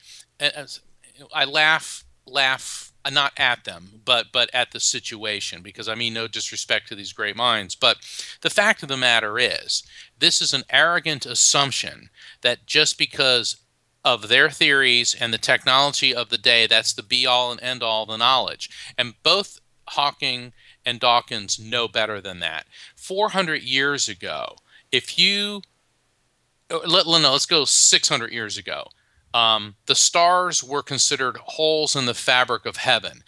I 1.34 1.46
laugh 1.46 2.04
laugh 2.28 2.87
not 3.14 3.34
at 3.38 3.64
them, 3.64 4.02
but 4.06 4.28
but 4.32 4.50
at 4.54 4.72
the 4.72 4.80
situation. 4.80 5.62
Because 5.62 5.88
I 5.88 5.96
mean 5.96 6.14
no 6.14 6.28
disrespect 6.28 6.88
to 6.88 6.96
these 6.96 7.14
great 7.14 7.36
minds, 7.36 7.76
but 7.76 7.98
the 8.42 8.50
fact 8.50 8.84
of 8.84 8.90
the 8.90 8.98
matter 8.98 9.38
is, 9.40 9.84
this 10.18 10.42
is 10.42 10.54
an 10.54 10.64
arrogant 10.70 11.26
assumption 11.26 12.10
that 12.42 12.66
just 12.66 12.98
because 12.98 13.58
of 14.04 14.30
their 14.30 14.50
theories 14.50 15.16
and 15.20 15.34
the 15.34 15.38
technology 15.38 16.16
of 16.16 16.30
the 16.30 16.38
day, 16.38 16.66
that's 16.66 16.94
the 16.94 17.04
be 17.04 17.26
all 17.26 17.52
and 17.52 17.62
end 17.62 17.84
all 17.84 18.06
the 18.06 18.18
knowledge. 18.18 18.70
And 18.98 19.16
both 19.24 19.60
Hawking 19.90 20.54
and 20.86 21.00
Dawkins 21.00 21.60
know 21.60 21.88
better 21.88 22.22
than 22.22 22.40
that. 22.40 22.68
400 22.96 23.62
years 23.62 24.08
ago, 24.08 24.56
if 24.92 25.20
you 25.20 25.62
uh, 26.70 26.80
let, 26.86 27.06
no, 27.06 27.32
let's 27.32 27.46
go 27.46 27.66
600 27.66 28.32
years 28.32 28.58
ago 28.58 28.88
um, 29.34 29.76
the 29.86 29.96
stars 29.96 30.64
were 30.64 30.84
considered 30.84 31.38
holes 31.38 31.96
in 31.96 32.06
the 32.06 32.14
fabric 32.14 32.66
of 32.66 32.78
heaven. 32.78 33.24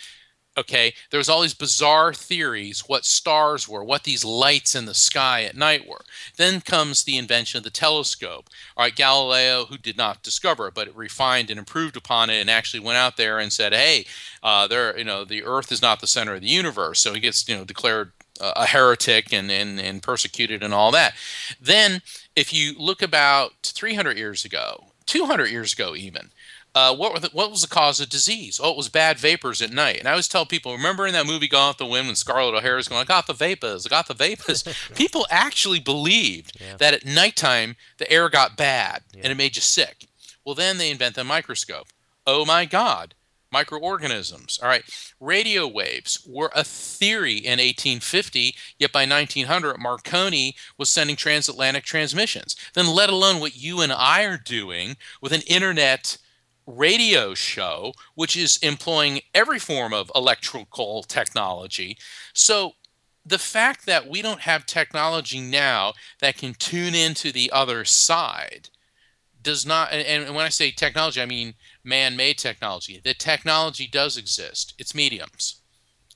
Okay, 0.58 0.94
there 1.10 1.20
was 1.20 1.30
all 1.30 1.42
these 1.42 1.54
bizarre 1.54 2.14
theories 2.14 2.82
what 2.82 3.06
stars 3.06 3.70
were, 3.70 3.84
what 3.84 4.04
these 4.04 4.26
lights 4.26 4.76
in 4.76 4.86
the 4.86 4.94
sky 4.94 5.44
at 5.44 5.56
night 5.56 5.88
were. 5.88 6.02
Then 6.36 6.60
comes 6.60 7.04
the 7.04 7.18
invention 7.18 7.60
of 7.60 7.64
the 7.64 7.70
telescope. 7.70 8.50
All 8.76 8.84
right, 8.84 8.96
Galileo, 8.96 9.66
who 9.66 9.78
did 9.78 9.96
not 9.96 10.22
discover 10.22 10.68
it, 10.68 10.74
but 10.74 10.94
refined 10.94 11.50
and 11.50 11.60
improved 11.60 11.96
upon 11.96 12.30
it, 12.30 12.42
and 12.42 12.50
actually 12.50 12.82
went 12.82 12.98
out 12.98 13.16
there 13.16 13.40
and 13.40 13.54
said, 13.54 13.74
"Hey, 13.74 14.06
uh, 14.44 14.68
there, 14.68 14.98
you 14.98 15.06
know, 15.06 15.24
the 15.24 15.44
Earth 15.44 15.72
is 15.72 15.82
not 15.82 16.02
the 16.02 16.08
center 16.08 16.36
of 16.36 16.42
the 16.42 16.48
universe." 16.48 17.00
So 17.00 17.14
he 17.14 17.22
gets, 17.22 17.48
you 17.48 17.56
know, 17.56 17.64
declared 17.64 18.12
a 18.42 18.66
heretic 18.66 19.34
and, 19.34 19.52
and, 19.52 19.80
and 19.80 20.02
persecuted 20.02 20.64
and 20.64 20.74
all 20.74 20.92
that. 20.92 21.14
Then, 21.60 22.02
if 22.36 22.54
you 22.54 22.74
look 22.78 23.02
about 23.02 23.52
300 23.64 24.18
years 24.18 24.46
ago, 24.46 24.89
200 25.10 25.48
years 25.48 25.74
ago, 25.74 25.96
even. 25.96 26.30
Uh, 26.76 26.96
what, 26.96 27.20
the, 27.22 27.30
what 27.34 27.50
was 27.50 27.64
the 27.64 27.68
cause 27.68 28.00
of 28.00 28.10
disease? 28.10 28.60
Oh, 28.62 28.70
it 28.72 28.78
was 28.78 28.90
bad 28.90 29.18
vapors 29.18 29.62
at 29.62 29.72
night. 29.72 29.98
And 29.98 30.08
I 30.08 30.12
always 30.12 30.28
tell 30.28 30.46
people, 30.46 30.72
remember 30.72 31.08
in 31.08 31.14
that 31.14 31.26
movie 31.26 31.48
Gone 31.48 31.70
with 31.70 31.78
the 31.78 31.86
Wind 31.86 32.06
when 32.06 32.16
Scarlett 32.16 32.54
O'Hara 32.54 32.78
is 32.78 32.88
going, 32.88 33.02
I 33.02 33.06
got 33.06 33.26
the 33.26 33.34
vapors, 33.34 33.86
I 33.86 33.90
got 33.90 34.08
the 34.08 34.14
vapors. 34.14 34.64
people 34.96 35.26
actually 35.32 35.80
believed 35.80 36.62
yeah. 36.62 36.78
that 36.78 36.94
at 36.94 37.06
nighttime 37.06 37.76
the 37.98 38.10
air 38.12 38.30
got 38.30 38.56
bad 38.56 39.02
yeah. 39.14 39.22
and 39.24 39.32
it 39.32 39.36
made 39.36 39.56
you 39.56 39.64
sick. 39.64 40.08
Well, 40.46 40.56
then 40.56 40.78
they 40.78 40.92
invent 40.92 41.16
the 41.16 41.24
microscope. 41.24 41.88
Oh 42.28 42.46
my 42.46 42.66
God, 42.66 43.16
microorganisms. 43.52 44.60
All 44.62 44.70
right. 44.70 44.84
Radio 45.20 45.68
waves 45.68 46.26
were 46.28 46.52
a 46.56 46.64
theory 46.64 47.38
in 47.38 47.60
1850, 47.60 48.56
yet 48.78 48.92
by 48.92 49.06
1900, 49.06 49.78
Marconi 49.78 50.56
was 50.78 50.90
sending 50.90 51.16
transatlantic 51.16 51.84
transmissions. 51.84 52.56
Then, 52.74 52.88
let 52.88 53.10
alone 53.10 53.40
what 53.40 53.58
you 53.58 53.82
and 53.82 53.92
I 53.92 54.24
are 54.24 54.38
doing 54.38 54.98
with 55.22 55.34
an 55.34 55.42
internet 55.48 56.18
radio 56.66 57.34
show, 57.34 57.94
which 58.16 58.38
is 58.38 58.58
employing 58.58 59.22
every 59.34 59.60
form 59.60 59.94
of 59.94 60.12
electrical 60.16 61.04
technology. 61.04 61.98
So, 62.34 62.74
the 63.26 63.40
fact 63.40 63.86
that 63.86 64.08
we 64.08 64.22
don't 64.22 64.42
have 64.42 64.66
technology 64.66 65.40
now 65.40 65.94
that 66.20 66.38
can 66.38 66.54
tune 66.54 66.96
into 66.96 67.32
the 67.32 67.52
other 67.52 67.86
side 67.86 68.70
does 69.42 69.66
not, 69.66 69.92
and 69.92 70.36
when 70.36 70.46
I 70.46 70.50
say 70.50 70.72
technology, 70.72 71.22
I 71.22 71.26
mean 71.26 71.54
man 71.84 72.16
made 72.16 72.38
technology. 72.38 73.00
The 73.04 73.14
technology 73.14 73.88
does 73.88 74.18
exist, 74.18 74.74
it's 74.78 74.96
mediums, 74.96 75.62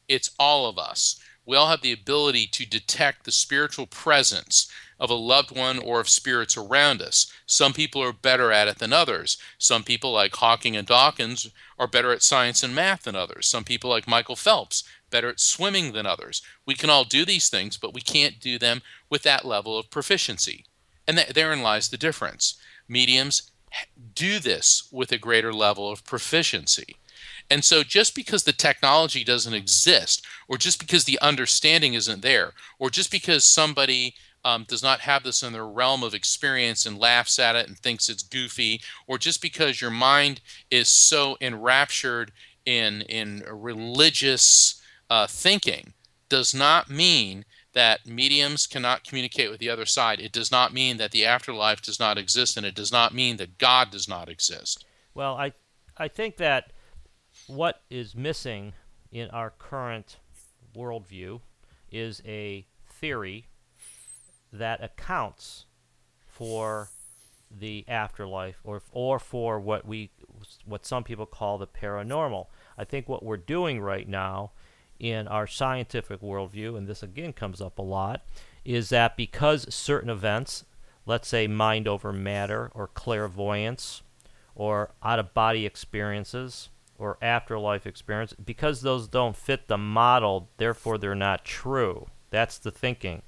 it's 0.07 0.31
all 0.37 0.67
of 0.67 0.77
us. 0.77 1.19
We 1.45 1.57
all 1.57 1.67
have 1.67 1.81
the 1.81 1.91
ability 1.91 2.47
to 2.47 2.65
detect 2.65 3.25
the 3.25 3.31
spiritual 3.31 3.85
presence 3.85 4.71
of 4.97 5.09
a 5.09 5.15
loved 5.15 5.51
one 5.51 5.77
or 5.77 5.99
of 5.99 6.07
spirits 6.07 6.55
around 6.55 7.01
us. 7.01 7.29
Some 7.45 7.73
people 7.73 8.01
are 8.01 8.13
better 8.13 8.51
at 8.53 8.69
it 8.69 8.79
than 8.79 8.93
others. 8.93 9.37
Some 9.57 9.83
people, 9.83 10.13
like 10.13 10.33
Hawking 10.37 10.77
and 10.77 10.87
Dawkins, 10.87 11.51
are 11.77 11.87
better 11.87 12.13
at 12.13 12.23
science 12.23 12.63
and 12.63 12.73
math 12.73 13.03
than 13.03 13.15
others. 13.15 13.49
Some 13.49 13.65
people, 13.65 13.89
like 13.89 14.07
Michael 14.07 14.37
Phelps, 14.37 14.85
better 15.09 15.27
at 15.29 15.41
swimming 15.41 15.91
than 15.91 16.05
others. 16.05 16.41
We 16.65 16.75
can 16.75 16.89
all 16.89 17.03
do 17.03 17.25
these 17.25 17.49
things, 17.49 17.75
but 17.75 17.93
we 17.93 17.99
can't 17.99 18.39
do 18.39 18.57
them 18.57 18.81
with 19.09 19.23
that 19.23 19.43
level 19.43 19.77
of 19.77 19.91
proficiency. 19.91 20.65
And 21.05 21.17
therein 21.17 21.61
lies 21.61 21.89
the 21.89 21.97
difference. 21.97 22.55
Mediums 22.87 23.51
do 24.13 24.39
this 24.39 24.87
with 24.91 25.11
a 25.11 25.17
greater 25.17 25.53
level 25.53 25.91
of 25.91 26.05
proficiency. 26.05 26.97
And 27.49 27.63
so 27.63 27.83
just 27.83 28.15
because 28.15 28.43
the 28.43 28.53
technology 28.53 29.23
doesn't 29.23 29.53
exist, 29.53 30.25
or 30.47 30.57
just 30.57 30.79
because 30.79 31.03
the 31.03 31.19
understanding 31.19 31.93
isn't 31.93 32.21
there, 32.21 32.53
or 32.79 32.89
just 32.89 33.11
because 33.11 33.43
somebody 33.43 34.15
um, 34.45 34.65
does 34.67 34.83
not 34.83 35.01
have 35.01 35.23
this 35.23 35.43
in 35.43 35.53
their 35.53 35.67
realm 35.67 36.03
of 36.03 36.13
experience 36.13 36.85
and 36.85 36.99
laughs 36.99 37.39
at 37.39 37.55
it 37.55 37.67
and 37.67 37.77
thinks 37.77 38.09
it's 38.09 38.23
goofy, 38.23 38.81
or 39.07 39.17
just 39.17 39.41
because 39.41 39.81
your 39.81 39.91
mind 39.91 40.41
is 40.69 40.89
so 40.89 41.37
enraptured 41.41 42.31
in 42.65 43.01
in 43.03 43.43
religious 43.49 44.81
uh, 45.09 45.27
thinking, 45.27 45.93
does 46.29 46.53
not 46.53 46.89
mean 46.89 47.45
that 47.73 48.05
mediums 48.05 48.67
cannot 48.67 49.03
communicate 49.03 49.49
with 49.49 49.59
the 49.59 49.69
other 49.69 49.85
side. 49.85 50.19
It 50.19 50.31
does 50.31 50.51
not 50.51 50.73
mean 50.73 50.97
that 50.97 51.11
the 51.11 51.25
afterlife 51.25 51.81
does 51.81 51.99
not 51.99 52.17
exist, 52.17 52.55
and 52.57 52.65
it 52.65 52.75
does 52.75 52.91
not 52.91 53.13
mean 53.13 53.37
that 53.37 53.57
God 53.57 53.91
does 53.91 54.07
not 54.07 54.29
exist. 54.29 54.85
Well, 55.13 55.35
I 55.35 55.53
I 55.97 56.07
think 56.07 56.37
that 56.37 56.71
what 57.47 57.81
is 57.89 58.15
missing 58.15 58.73
in 59.11 59.29
our 59.29 59.49
current 59.51 60.17
worldview 60.75 61.41
is 61.91 62.21
a 62.25 62.65
theory 62.89 63.47
that 64.51 64.83
accounts 64.83 65.65
for 66.27 66.89
the 67.51 67.85
afterlife 67.87 68.59
or 68.63 68.81
or 68.91 69.19
for 69.19 69.59
what 69.59 69.85
we 69.85 70.11
what 70.65 70.85
some 70.85 71.03
people 71.03 71.25
call 71.25 71.57
the 71.57 71.67
paranormal. 71.67 72.47
I 72.77 72.83
think 72.83 73.07
what 73.07 73.23
we're 73.23 73.37
doing 73.37 73.81
right 73.81 74.07
now 74.07 74.51
in 74.99 75.27
our 75.27 75.47
scientific 75.47 76.21
worldview, 76.21 76.77
and 76.77 76.87
this 76.87 77.03
again 77.03 77.33
comes 77.33 77.61
up 77.61 77.77
a 77.77 77.81
lot, 77.81 78.21
is 78.63 78.89
that 78.89 79.17
because 79.17 79.73
certain 79.73 80.09
events, 80.09 80.65
let's 81.05 81.27
say 81.27 81.47
mind 81.47 81.87
over 81.87 82.13
matter 82.13 82.71
or 82.73 82.87
clairvoyance 82.87 84.01
or 84.55 84.91
out 85.03 85.19
of 85.19 85.33
body 85.33 85.65
experiences 85.65 86.69
or 86.97 87.17
afterlife 87.21 87.85
experience, 87.85 88.33
because 88.33 88.81
those 88.81 89.07
don't 89.07 89.35
fit 89.35 89.67
the 89.67 89.77
model, 89.77 90.49
therefore 90.57 90.97
they're 90.97 91.15
not 91.15 91.43
true. 91.43 92.07
That's 92.29 92.57
the 92.57 92.71
thinking. 92.71 93.23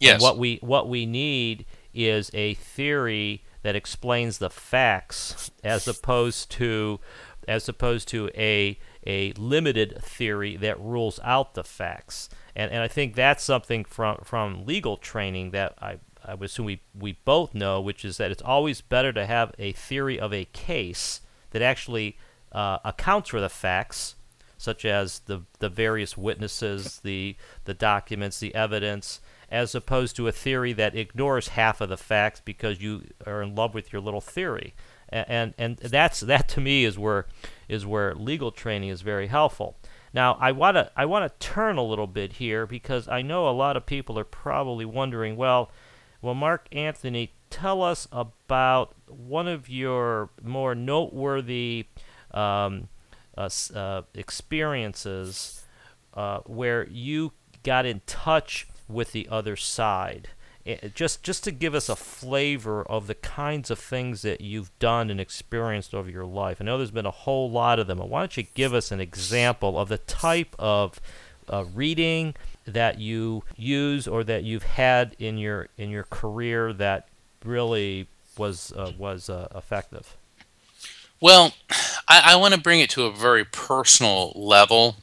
Yes. 0.00 0.14
And 0.14 0.22
what 0.22 0.38
we 0.38 0.58
what 0.62 0.88
we 0.88 1.06
need 1.06 1.64
is 1.94 2.30
a 2.34 2.54
theory 2.54 3.44
that 3.62 3.76
explains 3.76 4.38
the 4.38 4.50
facts 4.50 5.50
as 5.62 5.86
opposed 5.86 6.50
to 6.52 6.98
as 7.46 7.68
opposed 7.68 8.08
to 8.08 8.28
a 8.34 8.78
a 9.06 9.32
limited 9.32 9.98
theory 10.02 10.56
that 10.56 10.80
rules 10.80 11.18
out 11.22 11.54
the 11.54 11.64
facts. 11.64 12.28
And, 12.54 12.70
and 12.70 12.82
I 12.82 12.88
think 12.88 13.14
that's 13.14 13.42
something 13.42 13.84
from, 13.84 14.18
from 14.24 14.64
legal 14.66 14.96
training 14.96 15.50
that 15.50 15.74
I, 15.80 15.98
I 16.24 16.34
would 16.34 16.46
assume 16.46 16.66
we, 16.66 16.82
we 16.98 17.12
both 17.24 17.54
know, 17.54 17.80
which 17.80 18.04
is 18.04 18.16
that 18.18 18.30
it's 18.30 18.42
always 18.42 18.80
better 18.80 19.12
to 19.12 19.26
have 19.26 19.52
a 19.58 19.72
theory 19.72 20.20
of 20.20 20.32
a 20.32 20.44
case 20.46 21.20
that 21.50 21.62
actually 21.62 22.16
uh, 22.52 22.78
accounts 22.84 23.30
for 23.30 23.40
the 23.40 23.48
facts, 23.48 24.14
such 24.56 24.84
as 24.84 25.20
the, 25.20 25.42
the 25.58 25.68
various 25.68 26.16
witnesses, 26.16 27.00
the, 27.02 27.36
the 27.64 27.74
documents, 27.74 28.38
the 28.38 28.54
evidence, 28.54 29.20
as 29.50 29.74
opposed 29.74 30.16
to 30.16 30.28
a 30.28 30.32
theory 30.32 30.72
that 30.72 30.96
ignores 30.96 31.48
half 31.48 31.80
of 31.80 31.88
the 31.88 31.96
facts 31.96 32.40
because 32.44 32.80
you 32.80 33.04
are 33.26 33.42
in 33.42 33.54
love 33.54 33.74
with 33.74 33.92
your 33.92 34.00
little 34.00 34.20
theory. 34.20 34.74
And, 35.12 35.54
and, 35.58 35.76
that's 35.76 36.20
that 36.20 36.48
to 36.50 36.60
me 36.60 36.84
is 36.84 36.98
where 36.98 37.26
is 37.68 37.84
where 37.84 38.14
legal 38.14 38.50
training 38.50 38.88
is 38.88 39.02
very 39.02 39.26
helpful. 39.26 39.76
Now, 40.14 40.36
I 40.40 40.52
want 40.52 40.76
to 40.76 40.90
I 40.96 41.04
want 41.04 41.30
to 41.30 41.46
turn 41.46 41.76
a 41.76 41.82
little 41.82 42.06
bit 42.06 42.34
here 42.34 42.66
because 42.66 43.08
I 43.08 43.22
know 43.22 43.48
a 43.48 43.52
lot 43.52 43.76
of 43.76 43.86
people 43.86 44.18
are 44.18 44.24
probably 44.24 44.84
wondering, 44.84 45.36
well, 45.36 45.70
well, 46.20 46.34
Mark 46.34 46.66
Anthony, 46.72 47.32
tell 47.50 47.82
us 47.82 48.08
about 48.12 48.94
one 49.08 49.48
of 49.48 49.68
your 49.68 50.30
more 50.42 50.74
noteworthy 50.74 51.86
um, 52.30 52.88
uh, 53.36 53.50
uh, 53.74 54.02
experiences 54.14 55.64
uh, 56.14 56.38
where 56.40 56.88
you 56.88 57.32
got 57.62 57.86
in 57.86 58.00
touch 58.06 58.66
with 58.88 59.12
the 59.12 59.28
other 59.30 59.56
side. 59.56 60.28
Eh, 60.64 60.88
just 60.94 61.22
just 61.22 61.42
to 61.44 61.50
give 61.50 61.74
us 61.74 61.88
a 61.88 61.96
flavor 61.96 62.82
of 62.84 63.06
the 63.06 63.14
kinds 63.14 63.70
of 63.70 63.78
things 63.78 64.22
that 64.22 64.40
you've 64.40 64.76
done 64.78 65.10
and 65.10 65.20
experienced 65.20 65.94
over 65.94 66.08
your 66.08 66.24
life. 66.24 66.58
I 66.60 66.64
know 66.64 66.78
there's 66.78 66.92
been 66.92 67.06
a 67.06 67.10
whole 67.10 67.50
lot 67.50 67.78
of 67.78 67.86
them. 67.86 67.98
Why 67.98 68.20
don't 68.20 68.36
you 68.36 68.44
give 68.54 68.72
us 68.72 68.92
an 68.92 69.00
example 69.00 69.78
of 69.78 69.88
the 69.88 69.98
type 69.98 70.54
of 70.58 71.00
uh, 71.48 71.64
reading 71.74 72.34
that 72.64 73.00
you 73.00 73.42
use 73.56 74.06
or 74.06 74.22
that 74.22 74.44
you've 74.44 74.62
had 74.62 75.16
in 75.18 75.36
your 75.36 75.68
in 75.76 75.90
your 75.90 76.04
career 76.04 76.72
that 76.74 77.08
really 77.44 78.06
was 78.38 78.72
uh, 78.72 78.92
was 78.96 79.28
uh, 79.28 79.48
effective? 79.54 80.16
Well, 81.20 81.54
I, 82.08 82.22
I 82.32 82.36
want 82.36 82.54
to 82.54 82.60
bring 82.60 82.80
it 82.80 82.90
to 82.90 83.04
a 83.04 83.12
very 83.12 83.44
personal 83.44 84.32
level. 84.36 84.96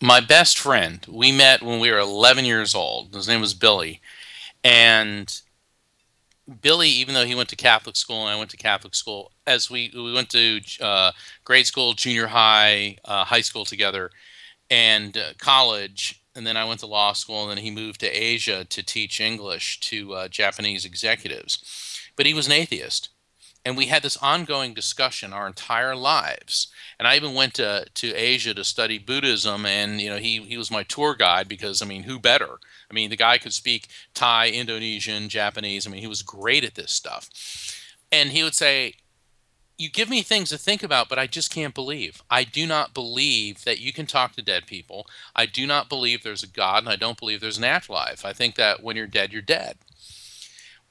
My 0.00 0.20
best 0.20 0.58
friend, 0.58 1.04
we 1.08 1.32
met 1.32 1.62
when 1.62 1.80
we 1.80 1.90
were 1.90 1.98
11 1.98 2.44
years 2.44 2.74
old. 2.74 3.14
His 3.14 3.26
name 3.26 3.40
was 3.40 3.52
Billy 3.52 4.00
and 4.64 5.40
Billy, 6.62 6.88
even 6.88 7.14
though 7.14 7.26
he 7.26 7.34
went 7.34 7.50
to 7.50 7.56
Catholic 7.56 7.96
school 7.96 8.22
and 8.22 8.34
I 8.34 8.38
went 8.38 8.50
to 8.50 8.56
Catholic 8.56 8.94
school, 8.94 9.32
as 9.46 9.70
we 9.70 9.90
we 9.94 10.12
went 10.12 10.30
to 10.30 10.60
uh, 10.80 11.12
grade 11.44 11.66
school, 11.66 11.92
junior 11.92 12.28
high, 12.28 12.96
uh, 13.04 13.24
high 13.24 13.42
school 13.42 13.64
together, 13.66 14.10
and 14.70 15.16
uh, 15.16 15.32
college, 15.38 16.22
and 16.34 16.46
then 16.46 16.56
I 16.56 16.64
went 16.64 16.80
to 16.80 16.86
law 16.86 17.12
school, 17.12 17.42
and 17.42 17.50
then 17.50 17.64
he 17.64 17.70
moved 17.70 18.00
to 18.00 18.08
Asia 18.08 18.64
to 18.64 18.82
teach 18.82 19.20
English 19.20 19.80
to 19.80 20.14
uh, 20.14 20.28
Japanese 20.28 20.84
executives. 20.86 22.00
But 22.16 22.26
he 22.26 22.32
was 22.34 22.46
an 22.46 22.52
atheist, 22.52 23.10
and 23.64 23.76
we 23.76 23.86
had 23.86 24.02
this 24.02 24.16
ongoing 24.18 24.72
discussion 24.72 25.34
our 25.34 25.46
entire 25.46 25.94
lives. 25.94 26.68
And 26.98 27.06
I 27.06 27.16
even 27.16 27.34
went 27.34 27.54
to 27.54 27.84
to 27.92 28.14
Asia 28.14 28.54
to 28.54 28.64
study 28.64 28.98
Buddhism, 28.98 29.66
and 29.66 30.00
you 30.00 30.08
know 30.08 30.16
he 30.18 30.40
he 30.42 30.56
was 30.56 30.70
my 30.70 30.82
tour 30.82 31.14
guide 31.14 31.46
because 31.48 31.82
I 31.82 31.84
mean 31.86 32.04
who 32.04 32.18
better 32.18 32.58
I 32.90 32.94
mean, 32.94 33.10
the 33.10 33.16
guy 33.16 33.38
could 33.38 33.52
speak 33.52 33.88
Thai, 34.14 34.48
Indonesian, 34.48 35.28
Japanese. 35.28 35.86
I 35.86 35.90
mean, 35.90 36.00
he 36.00 36.06
was 36.06 36.22
great 36.22 36.64
at 36.64 36.74
this 36.74 36.92
stuff. 36.92 37.28
And 38.10 38.30
he 38.30 38.42
would 38.42 38.54
say, 38.54 38.94
You 39.76 39.90
give 39.90 40.08
me 40.08 40.22
things 40.22 40.48
to 40.50 40.58
think 40.58 40.82
about, 40.82 41.08
but 41.08 41.18
I 41.18 41.26
just 41.26 41.52
can't 41.52 41.74
believe. 41.74 42.22
I 42.30 42.44
do 42.44 42.66
not 42.66 42.94
believe 42.94 43.64
that 43.64 43.80
you 43.80 43.92
can 43.92 44.06
talk 44.06 44.32
to 44.34 44.42
dead 44.42 44.66
people. 44.66 45.06
I 45.36 45.46
do 45.46 45.66
not 45.66 45.88
believe 45.88 46.22
there's 46.22 46.42
a 46.42 46.48
God, 46.48 46.82
and 46.82 46.88
I 46.88 46.96
don't 46.96 47.18
believe 47.18 47.40
there's 47.40 47.58
an 47.58 47.64
afterlife. 47.64 48.24
I 48.24 48.32
think 48.32 48.54
that 48.54 48.82
when 48.82 48.96
you're 48.96 49.06
dead, 49.06 49.32
you're 49.32 49.42
dead. 49.42 49.78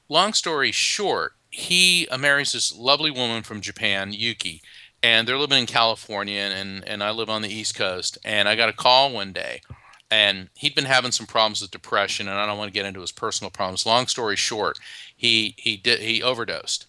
Long 0.09 0.33
story 0.33 0.71
short, 0.71 1.33
he 1.49 2.07
marries 2.17 2.51
this 2.51 2.73
lovely 2.75 3.11
woman 3.11 3.43
from 3.43 3.61
Japan, 3.61 4.13
Yuki, 4.13 4.61
and 5.03 5.27
they're 5.27 5.37
living 5.37 5.59
in 5.59 5.65
California, 5.65 6.39
and, 6.39 6.87
and 6.87 7.03
I 7.03 7.11
live 7.11 7.29
on 7.29 7.41
the 7.41 7.53
East 7.53 7.75
Coast. 7.75 8.17
And 8.23 8.47
I 8.47 8.55
got 8.55 8.69
a 8.69 8.73
call 8.73 9.11
one 9.11 9.33
day 9.33 9.61
and 10.09 10.49
he'd 10.55 10.75
been 10.75 10.85
having 10.85 11.11
some 11.11 11.25
problems 11.25 11.61
with 11.61 11.71
depression 11.71 12.27
and 12.27 12.37
i 12.37 12.45
don't 12.45 12.57
want 12.57 12.69
to 12.69 12.73
get 12.73 12.85
into 12.85 13.01
his 13.01 13.11
personal 13.11 13.51
problems. 13.51 13.85
Long 13.85 14.07
story 14.07 14.35
short 14.35 14.79
he 15.15 15.55
he 15.57 15.77
did 15.77 15.99
he 15.99 16.21
overdosed 16.21 16.85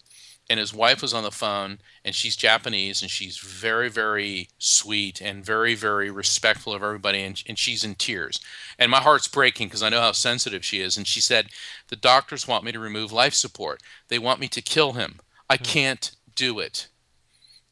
and 0.50 0.58
his 0.58 0.72
wife 0.72 1.02
was 1.02 1.12
on 1.12 1.24
the 1.24 1.30
phone 1.30 1.78
and 2.04 2.14
she's 2.14 2.36
japanese 2.36 3.02
and 3.02 3.10
she's 3.10 3.38
very 3.38 3.88
very 3.88 4.48
sweet 4.58 5.20
and 5.20 5.44
very 5.44 5.74
very 5.74 6.10
respectful 6.10 6.72
of 6.72 6.82
everybody 6.82 7.22
and, 7.22 7.42
and 7.46 7.58
she's 7.58 7.84
in 7.84 7.94
tears. 7.94 8.40
And 8.78 8.90
my 8.90 9.00
heart's 9.00 9.28
breaking 9.28 9.68
because 9.68 9.82
i 9.82 9.88
know 9.88 10.00
how 10.00 10.12
sensitive 10.12 10.64
she 10.64 10.80
is 10.80 10.96
and 10.96 11.06
she 11.06 11.20
said 11.20 11.48
the 11.88 11.96
doctors 11.96 12.46
want 12.46 12.64
me 12.64 12.72
to 12.72 12.78
remove 12.78 13.12
life 13.12 13.34
support. 13.34 13.82
They 14.08 14.18
want 14.18 14.40
me 14.40 14.48
to 14.48 14.62
kill 14.62 14.92
him. 14.92 15.20
I 15.50 15.56
hmm. 15.56 15.64
can't 15.64 16.10
do 16.34 16.58
it. 16.60 16.88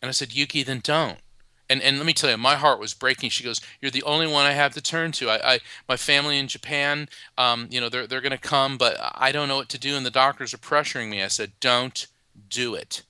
And 0.03 0.09
i 0.09 0.13
said 0.13 0.35
yuki 0.35 0.63
then 0.63 0.81
don't 0.83 1.19
and 1.68 1.83
and 1.83 1.96
let 1.96 2.07
me 2.07 2.12
tell 2.12 2.31
you, 2.31 2.37
my 2.37 2.55
heart 2.55 2.79
was 2.79 2.94
breaking. 2.94 3.31
She 3.31 3.44
goes, 3.44 3.61
"You're 3.81 3.90
the 3.90 4.02
only 4.05 4.26
one 4.26 4.46
I 4.46 4.52
have 4.52 4.74
to 4.74 4.81
turn 4.81 5.12
to. 5.12 5.31
I, 5.31 5.55
I 5.55 5.59
my 5.88 5.96
family 5.96 6.38
in 6.38 6.48
Japan, 6.48 7.09
um, 7.37 7.68
you 7.70 7.81
know, 7.81 7.88
they're 7.88 8.07
they're 8.07 8.20
going 8.20 8.31
to 8.33 8.38
come, 8.38 8.79
but 8.79 8.96
I 9.00 9.33
don't 9.33 9.48
know 9.48 9.57
what 9.57 9.68
to 9.70 9.79
do, 9.79 9.96
and 9.96 10.07
the 10.07 10.11
doctors 10.11 10.55
are 10.55 10.59
pressuring 10.59 11.09
me." 11.09 11.22
I 11.22 11.29
said, 11.29 11.52
"Don't 11.61 12.07
do 12.48 12.74
it." 12.74 13.02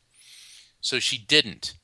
So 0.80 0.98
she 0.98 1.18
didn't. 1.18 1.74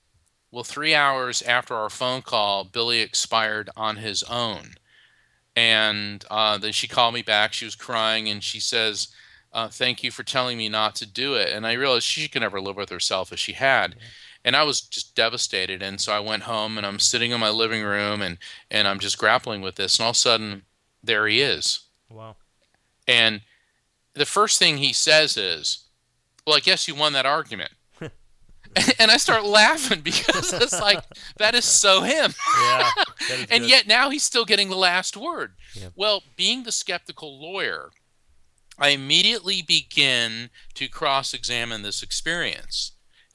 Well, 0.50 0.64
three 0.64 0.94
hours 0.94 1.42
after 1.42 1.74
our 1.74 1.90
phone 1.90 2.22
call, 2.22 2.64
Billy 2.64 3.00
expired 3.00 3.70
on 3.76 3.96
his 3.96 4.22
own, 4.24 4.74
and 5.56 6.24
uh, 6.30 6.58
then 6.58 6.72
she 6.72 6.88
called 6.88 7.14
me 7.14 7.22
back. 7.22 7.52
She 7.52 7.64
was 7.64 7.74
crying, 7.74 8.28
and 8.28 8.42
she 8.42 8.60
says. 8.60 9.08
Uh, 9.54 9.68
thank 9.68 10.02
you 10.02 10.10
for 10.10 10.22
telling 10.22 10.56
me 10.56 10.66
not 10.70 10.94
to 10.94 11.04
do 11.04 11.34
it. 11.34 11.50
And 11.50 11.66
I 11.66 11.74
realized 11.74 12.06
she 12.06 12.26
could 12.26 12.40
never 12.40 12.58
live 12.58 12.76
with 12.76 12.88
herself 12.88 13.34
as 13.34 13.38
she 13.38 13.52
had. 13.52 13.96
And 14.44 14.56
I 14.56 14.64
was 14.64 14.80
just 14.80 15.14
devastated. 15.14 15.82
And 15.82 16.00
so 16.00 16.12
I 16.12 16.20
went 16.20 16.44
home 16.44 16.76
and 16.76 16.86
I'm 16.86 16.98
sitting 16.98 17.30
in 17.30 17.40
my 17.40 17.50
living 17.50 17.82
room 17.82 18.22
and 18.22 18.38
and 18.70 18.88
I'm 18.88 18.98
just 18.98 19.18
grappling 19.18 19.60
with 19.60 19.76
this. 19.76 19.98
And 19.98 20.04
all 20.04 20.10
of 20.10 20.16
a 20.16 20.18
sudden, 20.18 20.62
there 21.02 21.26
he 21.26 21.40
is. 21.40 21.80
Wow. 22.10 22.36
And 23.06 23.42
the 24.14 24.26
first 24.26 24.58
thing 24.58 24.78
he 24.78 24.92
says 24.92 25.36
is, 25.36 25.84
"Well, 26.46 26.56
I 26.56 26.60
guess 26.60 26.88
you 26.88 26.94
won 26.94 27.12
that 27.14 27.26
argument." 27.26 27.72
and 28.98 29.10
I 29.10 29.18
start 29.18 29.44
laughing 29.44 30.00
because 30.00 30.52
it's 30.52 30.80
like 30.80 31.02
that 31.36 31.54
is 31.54 31.64
so 31.64 32.02
him. 32.02 32.34
Yeah, 32.60 32.90
and 33.50 33.62
good. 33.62 33.70
yet 33.70 33.86
now 33.86 34.10
he's 34.10 34.24
still 34.24 34.44
getting 34.44 34.70
the 34.70 34.76
last 34.76 35.16
word. 35.16 35.52
Yeah. 35.74 35.88
Well, 35.94 36.22
being 36.36 36.62
the 36.62 36.72
skeptical 36.72 37.40
lawyer, 37.40 37.90
I 38.78 38.88
immediately 38.88 39.62
begin 39.62 40.50
to 40.74 40.88
cross-examine 40.88 41.82
this 41.82 42.02
experience 42.02 42.91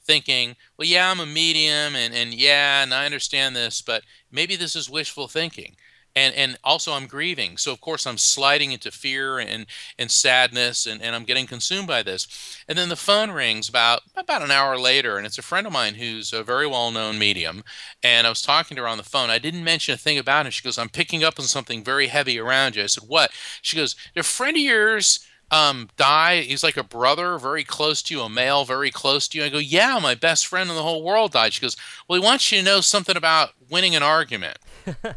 thinking, 0.08 0.56
well, 0.78 0.88
yeah, 0.88 1.10
I'm 1.10 1.20
a 1.20 1.26
medium, 1.26 1.94
and, 1.94 2.14
and 2.14 2.32
yeah, 2.32 2.82
and 2.82 2.94
I 2.94 3.04
understand 3.04 3.54
this, 3.54 3.82
but 3.82 4.02
maybe 4.32 4.56
this 4.56 4.74
is 4.74 4.90
wishful 4.90 5.28
thinking. 5.28 5.76
And, 6.16 6.34
and 6.34 6.58
also 6.64 6.94
I'm 6.94 7.06
grieving. 7.06 7.58
So 7.58 7.70
of 7.70 7.80
course 7.80 8.04
I'm 8.04 8.18
sliding 8.18 8.72
into 8.72 8.90
fear 8.90 9.38
and, 9.38 9.66
and 9.98 10.10
sadness 10.10 10.84
and, 10.84 11.00
and 11.00 11.14
I'm 11.14 11.22
getting 11.22 11.46
consumed 11.46 11.86
by 11.86 12.02
this. 12.02 12.26
And 12.66 12.76
then 12.76 12.88
the 12.88 12.96
phone 12.96 13.30
rings 13.30 13.68
about 13.68 14.00
about 14.16 14.42
an 14.42 14.50
hour 14.50 14.76
later 14.76 15.16
and 15.16 15.26
it's 15.26 15.38
a 15.38 15.42
friend 15.42 15.64
of 15.64 15.72
mine 15.72 15.94
who's 15.94 16.32
a 16.32 16.42
very 16.42 16.66
well 16.66 16.90
known 16.90 17.20
medium. 17.20 17.62
And 18.02 18.26
I 18.26 18.30
was 18.30 18.42
talking 18.42 18.74
to 18.76 18.82
her 18.82 18.88
on 18.88 18.98
the 18.98 19.04
phone. 19.04 19.30
I 19.30 19.38
didn't 19.38 19.62
mention 19.62 19.94
a 19.94 19.98
thing 19.98 20.18
about 20.18 20.46
it. 20.46 20.54
She 20.54 20.64
goes, 20.64 20.78
I'm 20.78 20.88
picking 20.88 21.22
up 21.22 21.38
on 21.38 21.44
something 21.44 21.84
very 21.84 22.08
heavy 22.08 22.40
around 22.40 22.74
you. 22.74 22.82
I 22.82 22.86
said, 22.86 23.04
What? 23.06 23.30
She 23.62 23.76
goes, 23.76 23.94
A 24.16 24.24
friend 24.24 24.56
of 24.56 24.62
yours 24.62 25.20
um, 25.50 25.88
die. 25.96 26.40
He's 26.42 26.62
like 26.62 26.76
a 26.76 26.82
brother, 26.82 27.38
very 27.38 27.64
close 27.64 28.02
to 28.02 28.14
you, 28.14 28.20
a 28.22 28.28
male, 28.28 28.64
very 28.64 28.90
close 28.90 29.28
to 29.28 29.38
you. 29.38 29.44
I 29.44 29.48
go, 29.48 29.58
yeah, 29.58 29.98
my 30.02 30.14
best 30.14 30.46
friend 30.46 30.68
in 30.68 30.76
the 30.76 30.82
whole 30.82 31.02
world 31.02 31.32
died. 31.32 31.52
She 31.54 31.60
goes, 31.60 31.76
well, 32.06 32.20
he 32.20 32.24
wants 32.24 32.50
you 32.52 32.58
to 32.58 32.64
know 32.64 32.80
something 32.80 33.16
about 33.16 33.50
winning 33.70 33.94
an 33.96 34.02
argument. 34.02 34.58
yeah, 34.86 35.14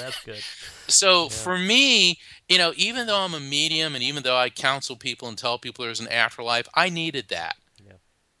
that's 0.00 0.24
good. 0.24 0.42
so 0.86 1.24
Yeah. 1.24 1.28
for 1.30 1.58
me, 1.58 2.18
you 2.48 2.58
know, 2.58 2.72
even 2.76 3.06
though 3.06 3.18
I'm 3.18 3.34
a 3.34 3.40
medium 3.40 3.94
and 3.94 4.02
even 4.02 4.22
though 4.22 4.36
I 4.36 4.50
counsel 4.50 4.96
people 4.96 5.28
and 5.28 5.36
tell 5.36 5.58
people 5.58 5.84
there's 5.84 6.00
an 6.00 6.08
afterlife, 6.08 6.68
I 6.74 6.88
needed 6.88 7.28
that. 7.28 7.56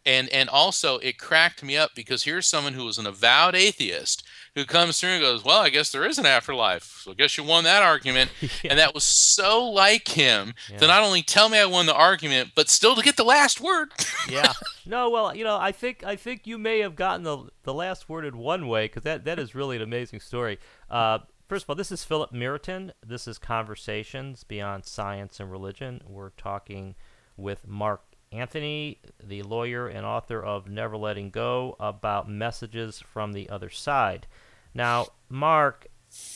And 0.08 0.28
and 0.30 0.48
also 0.48 0.96
it 0.98 1.18
cracked 1.18 1.62
me 1.62 1.76
up 1.76 1.94
because 1.94 2.22
here's 2.24 2.48
someone 2.48 2.72
who 2.72 2.84
was 2.86 2.96
an 2.96 3.06
avowed 3.06 3.54
atheist 3.54 4.24
who 4.54 4.64
comes 4.64 4.98
through 4.98 5.10
and 5.10 5.20
goes, 5.22 5.44
"Well, 5.44 5.60
I 5.60 5.68
guess 5.68 5.92
there 5.92 6.06
is 6.06 6.18
an 6.18 6.24
afterlife. 6.24 7.00
So 7.04 7.10
I 7.10 7.14
guess 7.14 7.36
you 7.36 7.44
won 7.44 7.64
that 7.64 7.82
argument." 7.82 8.30
Yeah. 8.40 8.70
And 8.70 8.78
that 8.78 8.94
was 8.94 9.04
so 9.04 9.62
like 9.68 10.08
him 10.08 10.54
Yeah. 10.70 10.78
to 10.78 10.86
not 10.86 11.02
only 11.02 11.22
tell 11.22 11.48
me 11.50 11.58
I 11.58 11.66
won 11.66 11.84
the 11.86 11.94
argument, 11.94 12.52
but 12.54 12.68
still 12.70 12.96
to 12.96 13.02
get 13.02 13.16
the 13.16 13.24
last 13.24 13.60
word. 13.60 13.92
yeah. 14.28 14.52
No, 14.86 15.10
well, 15.10 15.34
you 15.36 15.44
know, 15.44 15.58
I 15.58 15.70
think 15.72 16.02
I 16.02 16.16
think 16.16 16.46
you 16.46 16.56
may 16.58 16.78
have 16.80 16.96
gotten 16.96 17.22
the 17.24 17.48
the 17.64 17.74
last 17.74 18.08
word 18.08 18.24
in 18.24 18.38
one 18.38 18.66
way 18.66 18.86
because 18.86 19.02
that 19.02 19.24
that 19.26 19.38
is 19.38 19.54
really 19.54 19.76
an 19.76 19.82
amazing 19.82 20.20
story. 20.20 20.58
Uh, 20.90 21.18
first 21.48 21.64
of 21.64 21.70
all, 21.70 21.76
this 21.76 21.92
is 21.92 22.02
Philip 22.04 22.32
Meriton. 22.32 22.92
This 23.06 23.28
is 23.28 23.38
Conversations 23.38 24.42
Beyond 24.44 24.86
Science 24.86 25.38
and 25.38 25.52
Religion. 25.52 26.00
We're 26.08 26.30
talking 26.30 26.94
with 27.36 27.66
Mark 27.68 28.00
Anthony, 28.32 28.98
the 29.22 29.42
lawyer 29.42 29.88
and 29.88 30.04
author 30.04 30.42
of 30.42 30.68
Never 30.68 30.96
Letting 30.96 31.30
Go, 31.30 31.76
about 31.80 32.28
messages 32.28 33.00
from 33.00 33.32
the 33.32 33.48
other 33.48 33.70
side. 33.70 34.26
Now, 34.74 35.08
Mark, 35.28 35.86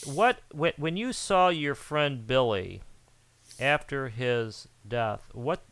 what 0.05 0.39
when, 0.51 0.73
when 0.77 0.97
you 0.97 1.13
saw 1.13 1.49
your 1.49 1.75
friend 1.75 2.25
Billy 2.25 2.81
after 3.59 4.09
his 4.09 4.67
death, 4.87 5.29
what 5.33 5.63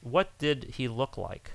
what 0.00 0.36
did 0.38 0.74
he 0.74 0.88
look 0.88 1.16
like? 1.16 1.52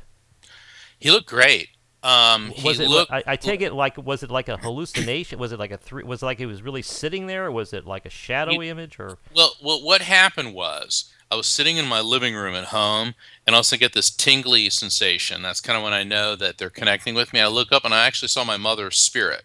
he 0.99 1.11
looked 1.11 1.27
great. 1.27 1.69
Um, 2.01 2.51
he 2.51 2.65
was 2.65 2.79
it? 2.79 2.87
looked 2.87 3.11
I, 3.11 3.23
I 3.27 3.35
take 3.35 3.61
it 3.61 3.73
like 3.73 3.97
was 3.97 4.23
it 4.23 4.31
like 4.31 4.47
a 4.47 4.57
hallucination? 4.57 5.37
was 5.39 5.51
it 5.51 5.59
like 5.59 5.71
a 5.71 5.77
three? 5.77 6.03
Was 6.03 6.23
it 6.23 6.25
like 6.25 6.39
he 6.39 6.45
was 6.45 6.61
really 6.61 6.81
sitting 6.81 7.27
there? 7.27 7.45
Or 7.45 7.51
was 7.51 7.73
it 7.73 7.85
like 7.85 8.05
a 8.05 8.09
shadowy 8.09 8.69
image? 8.69 8.99
Or 8.99 9.17
Well, 9.35 9.53
well, 9.61 9.81
what 9.83 10.01
happened 10.01 10.53
was 10.53 11.13
I 11.31 11.35
was 11.35 11.47
sitting 11.47 11.77
in 11.77 11.85
my 11.85 12.01
living 12.01 12.33
room 12.33 12.55
at 12.55 12.65
home, 12.65 13.13
and 13.45 13.55
I 13.55 13.57
also 13.57 13.77
get 13.77 13.93
this 13.93 14.09
tingly 14.09 14.69
sensation. 14.69 15.43
That's 15.43 15.61
kind 15.61 15.77
of 15.77 15.83
when 15.83 15.93
I 15.93 16.03
know 16.03 16.35
that 16.35 16.57
they're 16.57 16.71
connecting 16.71 17.13
with 17.13 17.33
me. 17.33 17.39
I 17.39 17.47
look 17.47 17.71
up, 17.71 17.85
and 17.85 17.93
I 17.93 18.07
actually 18.07 18.29
saw 18.29 18.43
my 18.43 18.57
mother's 18.57 18.97
spirit. 18.97 19.43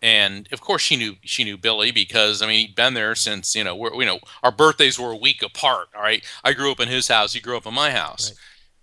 And 0.00 0.48
of 0.52 0.60
course, 0.60 0.82
she 0.82 0.96
knew 0.96 1.16
she 1.22 1.44
knew 1.44 1.56
Billy 1.56 1.90
because 1.90 2.40
I 2.40 2.46
mean 2.46 2.66
he'd 2.66 2.76
been 2.76 2.94
there 2.94 3.14
since 3.16 3.56
you 3.56 3.64
know 3.64 3.74
we're, 3.74 3.92
you 3.94 4.06
know 4.06 4.20
our 4.42 4.52
birthdays 4.52 4.98
were 4.98 5.10
a 5.10 5.16
week 5.16 5.42
apart. 5.42 5.88
All 5.94 6.02
right, 6.02 6.24
I 6.44 6.52
grew 6.52 6.70
up 6.70 6.80
in 6.80 6.88
his 6.88 7.08
house, 7.08 7.32
he 7.32 7.40
grew 7.40 7.56
up 7.56 7.66
in 7.66 7.74
my 7.74 7.90
house, 7.90 8.32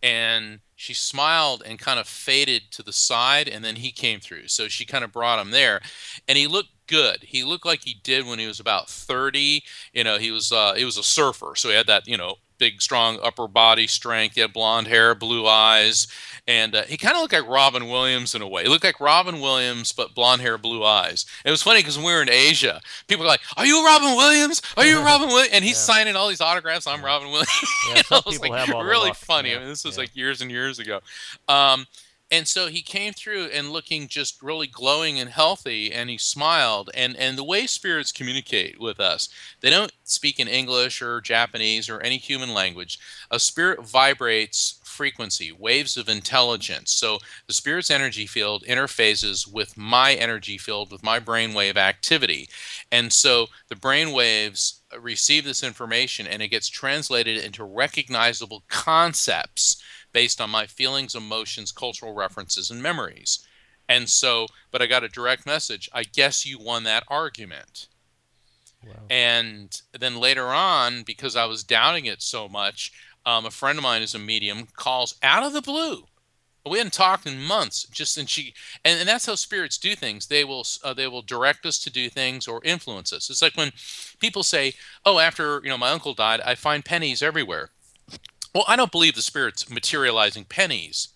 and 0.03 0.59
she 0.75 0.93
smiled 0.93 1.63
and 1.65 1.79
kind 1.79 1.99
of 1.99 2.07
faded 2.07 2.63
to 2.71 2.83
the 2.83 2.93
side, 2.93 3.47
and 3.47 3.63
then 3.63 3.77
he 3.77 3.91
came 3.91 4.19
through. 4.19 4.47
So 4.47 4.67
she 4.67 4.85
kind 4.85 5.03
of 5.03 5.11
brought 5.11 5.39
him 5.39 5.51
there, 5.51 5.81
and 6.27 6.37
he 6.37 6.47
looked 6.47 6.69
good. 6.87 7.23
He 7.23 7.43
looked 7.43 7.65
like 7.65 7.83
he 7.83 7.99
did 8.03 8.25
when 8.25 8.39
he 8.39 8.47
was 8.47 8.59
about 8.59 8.89
thirty. 8.89 9.63
You 9.93 10.03
know, 10.03 10.17
he 10.17 10.31
was 10.31 10.51
uh, 10.51 10.73
he 10.75 10.85
was 10.85 10.97
a 10.97 11.03
surfer, 11.03 11.53
so 11.55 11.69
he 11.69 11.75
had 11.75 11.87
that 11.87 12.07
you 12.07 12.17
know 12.17 12.35
big, 12.57 12.81
strong 12.81 13.19
upper 13.23 13.47
body 13.47 13.87
strength. 13.87 14.35
He 14.35 14.41
had 14.41 14.53
blonde 14.53 14.87
hair, 14.87 15.15
blue 15.15 15.45
eyes, 15.47 16.07
and 16.47 16.75
uh, 16.75 16.83
he 16.83 16.97
kind 16.97 17.15
of 17.15 17.21
looked 17.21 17.33
like 17.33 17.47
Robin 17.47 17.89
Williams 17.89 18.35
in 18.35 18.41
a 18.41 18.47
way. 18.47 18.63
He 18.63 18.69
looked 18.69 18.83
like 18.83 18.99
Robin 18.99 19.39
Williams, 19.41 19.91
but 19.91 20.13
blonde 20.15 20.41
hair, 20.41 20.57
blue 20.57 20.83
eyes. 20.83 21.25
It 21.43 21.51
was 21.51 21.61
funny 21.63 21.79
because 21.79 21.97
when 21.97 22.05
we 22.05 22.13
were 22.13 22.21
in 22.21 22.29
Asia, 22.29 22.81
people 23.07 23.23
were 23.23 23.29
like, 23.29 23.41
"Are 23.57 23.65
you 23.65 23.85
Robin 23.85 24.15
Williams? 24.15 24.61
Are 24.77 24.85
you 24.85 24.99
Robin 25.01 25.27
Williams?" 25.27 25.53
And 25.53 25.63
he's 25.65 25.75
Yeah. 25.77 25.95
signing 25.95 26.15
all 26.15 26.27
these 26.27 26.41
autographs. 26.41 26.87
I'm 26.87 27.03
Robin 27.03 27.29
Williams. 27.29 27.49
Yeah, 27.89 28.01
some 28.05 28.19
it 28.19 28.25
was 28.25 28.35
people 28.35 28.49
like 28.51 28.65
have 28.65 28.75
all 28.75 28.83
really 28.83 29.11
funny. 29.13 29.49
Yeah, 29.51 29.57
I 29.57 29.59
mean, 29.59 29.67
this 29.69 29.83
was 29.85 29.95
yeah. 29.97 30.01
like 30.01 30.15
years 30.15 30.41
and 30.41 30.49
years 30.51 30.79
ago. 30.79 31.01
Um, 31.47 31.85
and 32.31 32.47
so 32.47 32.67
he 32.67 32.81
came 32.81 33.13
through 33.13 33.45
and 33.45 33.69
looking 33.69 34.07
just 34.07 34.41
really 34.41 34.67
glowing 34.67 35.19
and 35.19 35.29
healthy, 35.29 35.91
and 35.91 36.09
he 36.09 36.17
smiled. 36.17 36.89
And 36.93 37.15
and 37.17 37.37
the 37.37 37.43
way 37.43 37.67
spirits 37.67 38.11
communicate 38.11 38.79
with 38.79 38.99
us, 38.99 39.29
they 39.61 39.69
don't 39.69 39.91
speak 40.03 40.39
in 40.39 40.47
English 40.47 41.01
or 41.01 41.21
Japanese 41.21 41.87
or 41.87 42.01
any 42.01 42.17
human 42.17 42.53
language. 42.53 42.99
A 43.29 43.39
spirit 43.39 43.85
vibrates 43.85 44.79
frequency, 44.83 45.51
waves 45.51 45.97
of 45.97 46.09
intelligence. 46.09 46.91
So 46.91 47.19
the 47.47 47.53
spirit's 47.53 47.91
energy 47.91 48.25
field 48.25 48.63
interfaces 48.67 49.51
with 49.51 49.77
my 49.77 50.13
energy 50.13 50.57
field, 50.57 50.91
with 50.91 51.03
my 51.03 51.19
brainwave 51.19 51.75
activity. 51.75 52.47
And 52.91 53.11
so 53.11 53.47
the 53.67 53.75
brain 53.75 54.13
waves 54.13 54.81
receive 54.99 55.43
this 55.43 55.63
information 55.63 56.25
and 56.25 56.41
it 56.41 56.47
gets 56.47 56.69
translated 56.69 57.43
into 57.43 57.63
recognizable 57.63 58.63
concepts 58.69 59.81
based 60.15 60.39
on 60.39 60.49
my 60.49 60.65
feelings, 60.65 61.13
emotions, 61.13 61.73
cultural 61.73 62.13
references, 62.13 62.71
and 62.71 62.81
memories. 62.81 63.45
And 63.89 64.07
so, 64.07 64.47
but 64.71 64.81
I 64.81 64.85
got 64.85 65.03
a 65.03 65.09
direct 65.09 65.45
message. 65.45 65.89
I 65.91 66.03
guess 66.03 66.45
you 66.45 66.57
won 66.57 66.85
that 66.85 67.03
argument. 67.09 67.89
wow. 68.87 68.93
And 69.09 69.81
then 69.91 70.15
later 70.15 70.47
on, 70.53 71.03
because 71.03 71.35
I 71.35 71.43
was 71.43 71.65
doubting 71.65 72.05
it 72.05 72.21
so 72.21 72.47
much, 72.47 72.93
um, 73.25 73.45
a 73.45 73.51
friend 73.51 73.77
of 73.77 73.83
mine 73.83 73.99
who's 73.99 74.15
a 74.15 74.19
medium 74.19 74.67
calls 74.77 75.15
out 75.21 75.43
of 75.43 75.51
the 75.51 75.61
blue. 75.61 76.05
We 76.65 76.77
hadn't 76.77 76.93
talked 76.93 77.27
in 77.27 77.43
months, 77.43 77.85
just 77.91 78.17
and 78.17 78.29
she, 78.29 78.53
and, 78.85 79.01
and 79.01 79.09
that's 79.09 79.25
how 79.25 79.35
spirits 79.35 79.77
do 79.77 79.97
things. 79.97 80.27
They 80.27 80.45
will 80.45 80.65
uh, 80.81 80.93
they 80.93 81.07
will 81.07 81.23
direct 81.23 81.65
us 81.65 81.77
to 81.79 81.91
do 81.91 82.09
things 82.09 82.47
or 82.47 82.63
influence 82.63 83.11
us. 83.11 83.29
It's 83.29 83.41
like 83.41 83.57
when 83.57 83.73
people 84.19 84.43
say, 84.43 84.73
"Oh, 85.05 85.19
after 85.19 85.59
you 85.61 85.69
know 85.69 85.77
my 85.77 85.91
uncle 85.91 86.13
died, 86.15 86.39
I 86.41 86.55
find 86.55 86.83
pennies 86.85 87.21
everywhere." 87.21 87.69
Well, 88.55 88.63
I 88.69 88.77
don't 88.77 88.91
believe 88.91 89.15
the 89.15 89.21
spirits 89.21 89.69
materializing 89.69 90.45
pennies. 90.45 91.09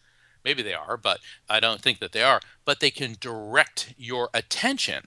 Maybe 0.44 0.62
they 0.62 0.74
are, 0.74 0.98
but 0.98 1.22
I 1.50 1.62
don't 1.62 1.82
think 1.82 2.00
that 2.00 2.12
they 2.12 2.22
are. 2.22 2.42
But 2.66 2.82
they 2.82 2.92
can 2.92 3.16
direct 3.18 3.94
your 3.98 4.30
attention. 4.34 5.06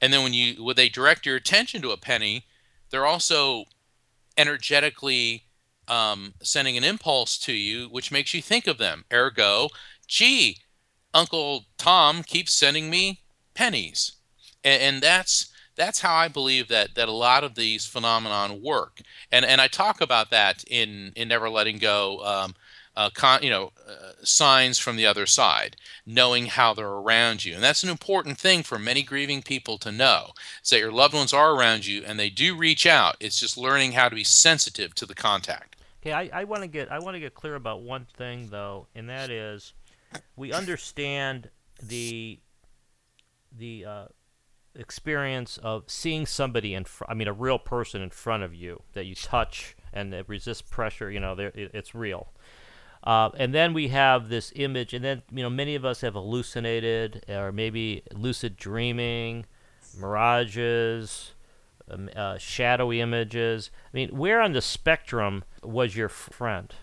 And 0.00 0.12
then 0.12 0.24
when 0.24 0.34
you 0.34 0.64
when 0.64 0.74
they 0.74 0.88
direct 0.88 1.24
your 1.24 1.36
attention 1.36 1.80
to 1.82 1.92
a 1.92 1.96
penny, 1.96 2.44
they're 2.90 3.06
also 3.06 3.66
energetically 4.36 5.44
um, 5.86 6.34
sending 6.42 6.76
an 6.76 6.82
impulse 6.82 7.38
to 7.38 7.52
you, 7.52 7.86
which 7.86 8.10
makes 8.10 8.34
you 8.34 8.42
think 8.42 8.66
of 8.66 8.78
them. 8.78 9.04
Ergo, 9.12 9.68
gee, 10.08 10.56
Uncle 11.14 11.66
Tom 11.78 12.24
keeps 12.24 12.52
sending 12.52 12.90
me 12.90 13.20
pennies, 13.54 14.12
and, 14.64 14.82
and 14.82 15.02
that's 15.02 15.49
that's 15.80 16.00
how 16.00 16.14
I 16.14 16.28
believe 16.28 16.68
that 16.68 16.94
that 16.94 17.08
a 17.08 17.12
lot 17.12 17.42
of 17.42 17.54
these 17.54 17.86
phenomenon 17.86 18.62
work. 18.62 19.00
And 19.32 19.44
and 19.44 19.60
I 19.60 19.68
talk 19.68 20.00
about 20.00 20.30
that 20.30 20.62
in 20.68 21.12
in 21.16 21.28
Never 21.28 21.48
Letting 21.48 21.78
Go. 21.78 22.22
Um, 22.24 22.54
uh, 22.96 23.08
con, 23.08 23.40
you 23.40 23.48
know, 23.48 23.70
uh, 23.88 24.12
signs 24.24 24.76
from 24.76 24.96
the 24.96 25.06
other 25.06 25.24
side, 25.24 25.76
knowing 26.04 26.46
how 26.46 26.74
they're 26.74 26.86
around 26.86 27.44
you, 27.44 27.54
and 27.54 27.62
that's 27.62 27.84
an 27.84 27.88
important 27.88 28.36
thing 28.36 28.64
for 28.64 28.80
many 28.80 29.02
grieving 29.02 29.42
people 29.42 29.78
to 29.78 29.92
know. 29.92 30.32
Is 30.62 30.70
that 30.70 30.80
your 30.80 30.92
loved 30.92 31.14
ones 31.14 31.32
are 31.32 31.54
around 31.54 31.86
you 31.86 32.02
and 32.04 32.18
they 32.18 32.28
do 32.28 32.54
reach 32.54 32.86
out. 32.86 33.16
It's 33.20 33.38
just 33.38 33.56
learning 33.56 33.92
how 33.92 34.08
to 34.08 34.16
be 34.16 34.24
sensitive 34.24 34.94
to 34.96 35.06
the 35.06 35.14
contact. 35.14 35.76
Okay, 36.02 36.12
I, 36.12 36.40
I 36.40 36.44
want 36.44 36.62
to 36.62 36.68
get 36.68 36.90
I 36.90 36.98
want 36.98 37.14
to 37.14 37.20
get 37.20 37.32
clear 37.32 37.54
about 37.54 37.82
one 37.82 38.06
thing 38.16 38.48
though, 38.50 38.88
and 38.94 39.08
that 39.08 39.30
is, 39.30 39.72
we 40.36 40.52
understand 40.52 41.48
the 41.80 42.40
the 43.56 43.84
uh, 43.84 44.04
experience 44.80 45.58
of 45.58 45.84
seeing 45.86 46.26
somebody 46.26 46.74
in 46.74 46.84
fr- 46.84 47.04
I 47.08 47.14
mean 47.14 47.28
a 47.28 47.32
real 47.32 47.58
person 47.58 48.02
in 48.02 48.10
front 48.10 48.42
of 48.42 48.54
you 48.54 48.82
that 48.94 49.04
you 49.04 49.14
touch 49.14 49.76
and 49.92 50.12
it 50.14 50.28
resists 50.28 50.62
pressure. 50.62 51.10
You 51.10 51.20
know, 51.20 51.34
it, 51.34 51.54
it's 51.54 51.94
real. 51.94 52.28
Uh, 53.02 53.30
and 53.36 53.54
then 53.54 53.72
we 53.72 53.88
have 53.88 54.28
this 54.28 54.52
image, 54.56 54.92
and 54.92 55.04
then 55.04 55.22
you 55.30 55.42
know 55.42 55.50
many 55.50 55.74
of 55.74 55.84
us 55.84 56.02
have 56.02 56.14
hallucinated 56.14 57.24
or 57.28 57.50
maybe 57.52 58.02
lucid 58.12 58.56
dreaming, 58.56 59.46
mirages, 59.98 61.32
um, 61.90 62.10
uh, 62.14 62.36
shadowy 62.38 63.00
images. 63.00 63.70
I 63.86 63.96
mean, 63.96 64.10
where 64.10 64.40
on 64.40 64.52
the 64.52 64.60
spectrum 64.60 65.44
was 65.62 65.96
your 65.96 66.08
friend? 66.08 66.74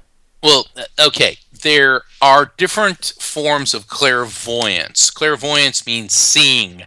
Well, 0.44 0.68
okay, 1.00 1.38
there 1.64 2.04
are 2.22 2.52
different 2.58 3.14
forms 3.20 3.74
of 3.74 3.88
clairvoyance. 3.88 5.10
Clairvoyance 5.10 5.86
means 5.86 6.14
seeing, 6.14 6.84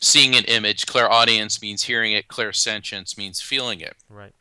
seeing 0.00 0.36
an 0.36 0.44
image. 0.44 0.86
Clairaudience 0.86 1.60
means 1.60 1.84
hearing 1.84 2.12
it. 2.12 2.28
Clairsentience 2.28 3.18
means 3.18 3.40
feeling 3.40 3.80
it. 3.80 3.96
Right. 4.08 4.32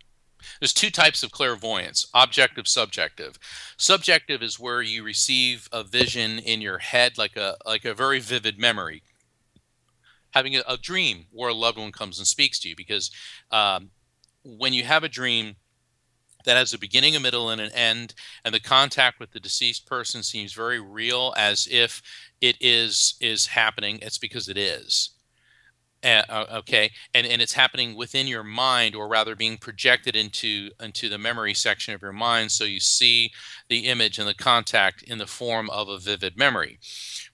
There's 0.60 0.74
two 0.74 0.92
types 0.92 1.24
of 1.24 1.32
clairvoyance 1.32 2.08
objective, 2.14 2.68
subjective. 2.68 3.40
Subjective 3.78 4.44
is 4.44 4.60
where 4.60 4.84
you 4.84 5.04
receive 5.04 5.68
a 5.72 5.84
vision 5.84 6.38
in 6.38 6.62
your 6.62 6.78
head, 6.78 7.18
like 7.18 7.36
a, 7.36 7.58
like 7.66 7.84
a 7.84 7.96
very 7.96 8.20
vivid 8.20 8.60
memory. 8.60 9.02
Having 10.32 10.58
a, 10.58 10.64
a 10.68 10.78
dream 10.78 11.26
where 11.32 11.50
a 11.50 11.54
loved 11.54 11.80
one 11.80 11.92
comes 11.92 12.20
and 12.20 12.28
speaks 12.28 12.60
to 12.60 12.70
you, 12.70 12.76
because 12.76 13.10
um, 13.52 13.90
when 14.44 14.74
you 14.74 14.84
have 14.84 15.04
a 15.04 15.10
dream, 15.10 15.56
that 16.46 16.58
has 16.58 16.74
a 16.74 16.80
beginning, 16.80 17.16
a 17.16 17.20
middle, 17.20 17.50
and 17.50 17.62
an 17.62 17.72
end, 17.74 18.14
and 18.44 18.54
the 18.54 18.60
contact 18.60 19.20
with 19.20 19.32
the 19.32 19.40
deceased 19.40 19.86
person 19.86 20.24
seems 20.24 20.54
very 20.54 20.80
real, 20.80 21.34
as 21.38 21.68
if 21.72 22.02
it 22.40 22.58
is 22.60 23.16
is 23.22 23.48
happening. 23.48 24.00
It's 24.02 24.18
because 24.18 24.50
it 24.50 24.58
is. 24.58 25.12
Uh, 26.04 26.46
okay, 26.52 26.90
and 27.14 27.28
and 27.28 27.44
it's 27.44 27.54
happening 27.54 27.96
within 27.96 28.26
your 28.26 28.44
mind, 28.44 28.96
or 28.96 29.08
rather, 29.08 29.36
being 29.36 29.56
projected 29.56 30.16
into 30.16 30.72
into 30.80 31.08
the 31.10 31.18
memory 31.20 31.54
section 31.54 31.94
of 31.94 32.02
your 32.02 32.12
mind, 32.12 32.52
so 32.52 32.64
you 32.64 32.80
see 32.80 33.32
the 33.70 33.86
image 33.86 34.18
and 34.18 34.28
the 34.28 34.34
contact 34.34 35.04
in 35.04 35.20
the 35.20 35.28
form 35.28 35.70
of 35.70 35.90
a 35.90 36.00
vivid 36.00 36.36
memory. 36.36 36.80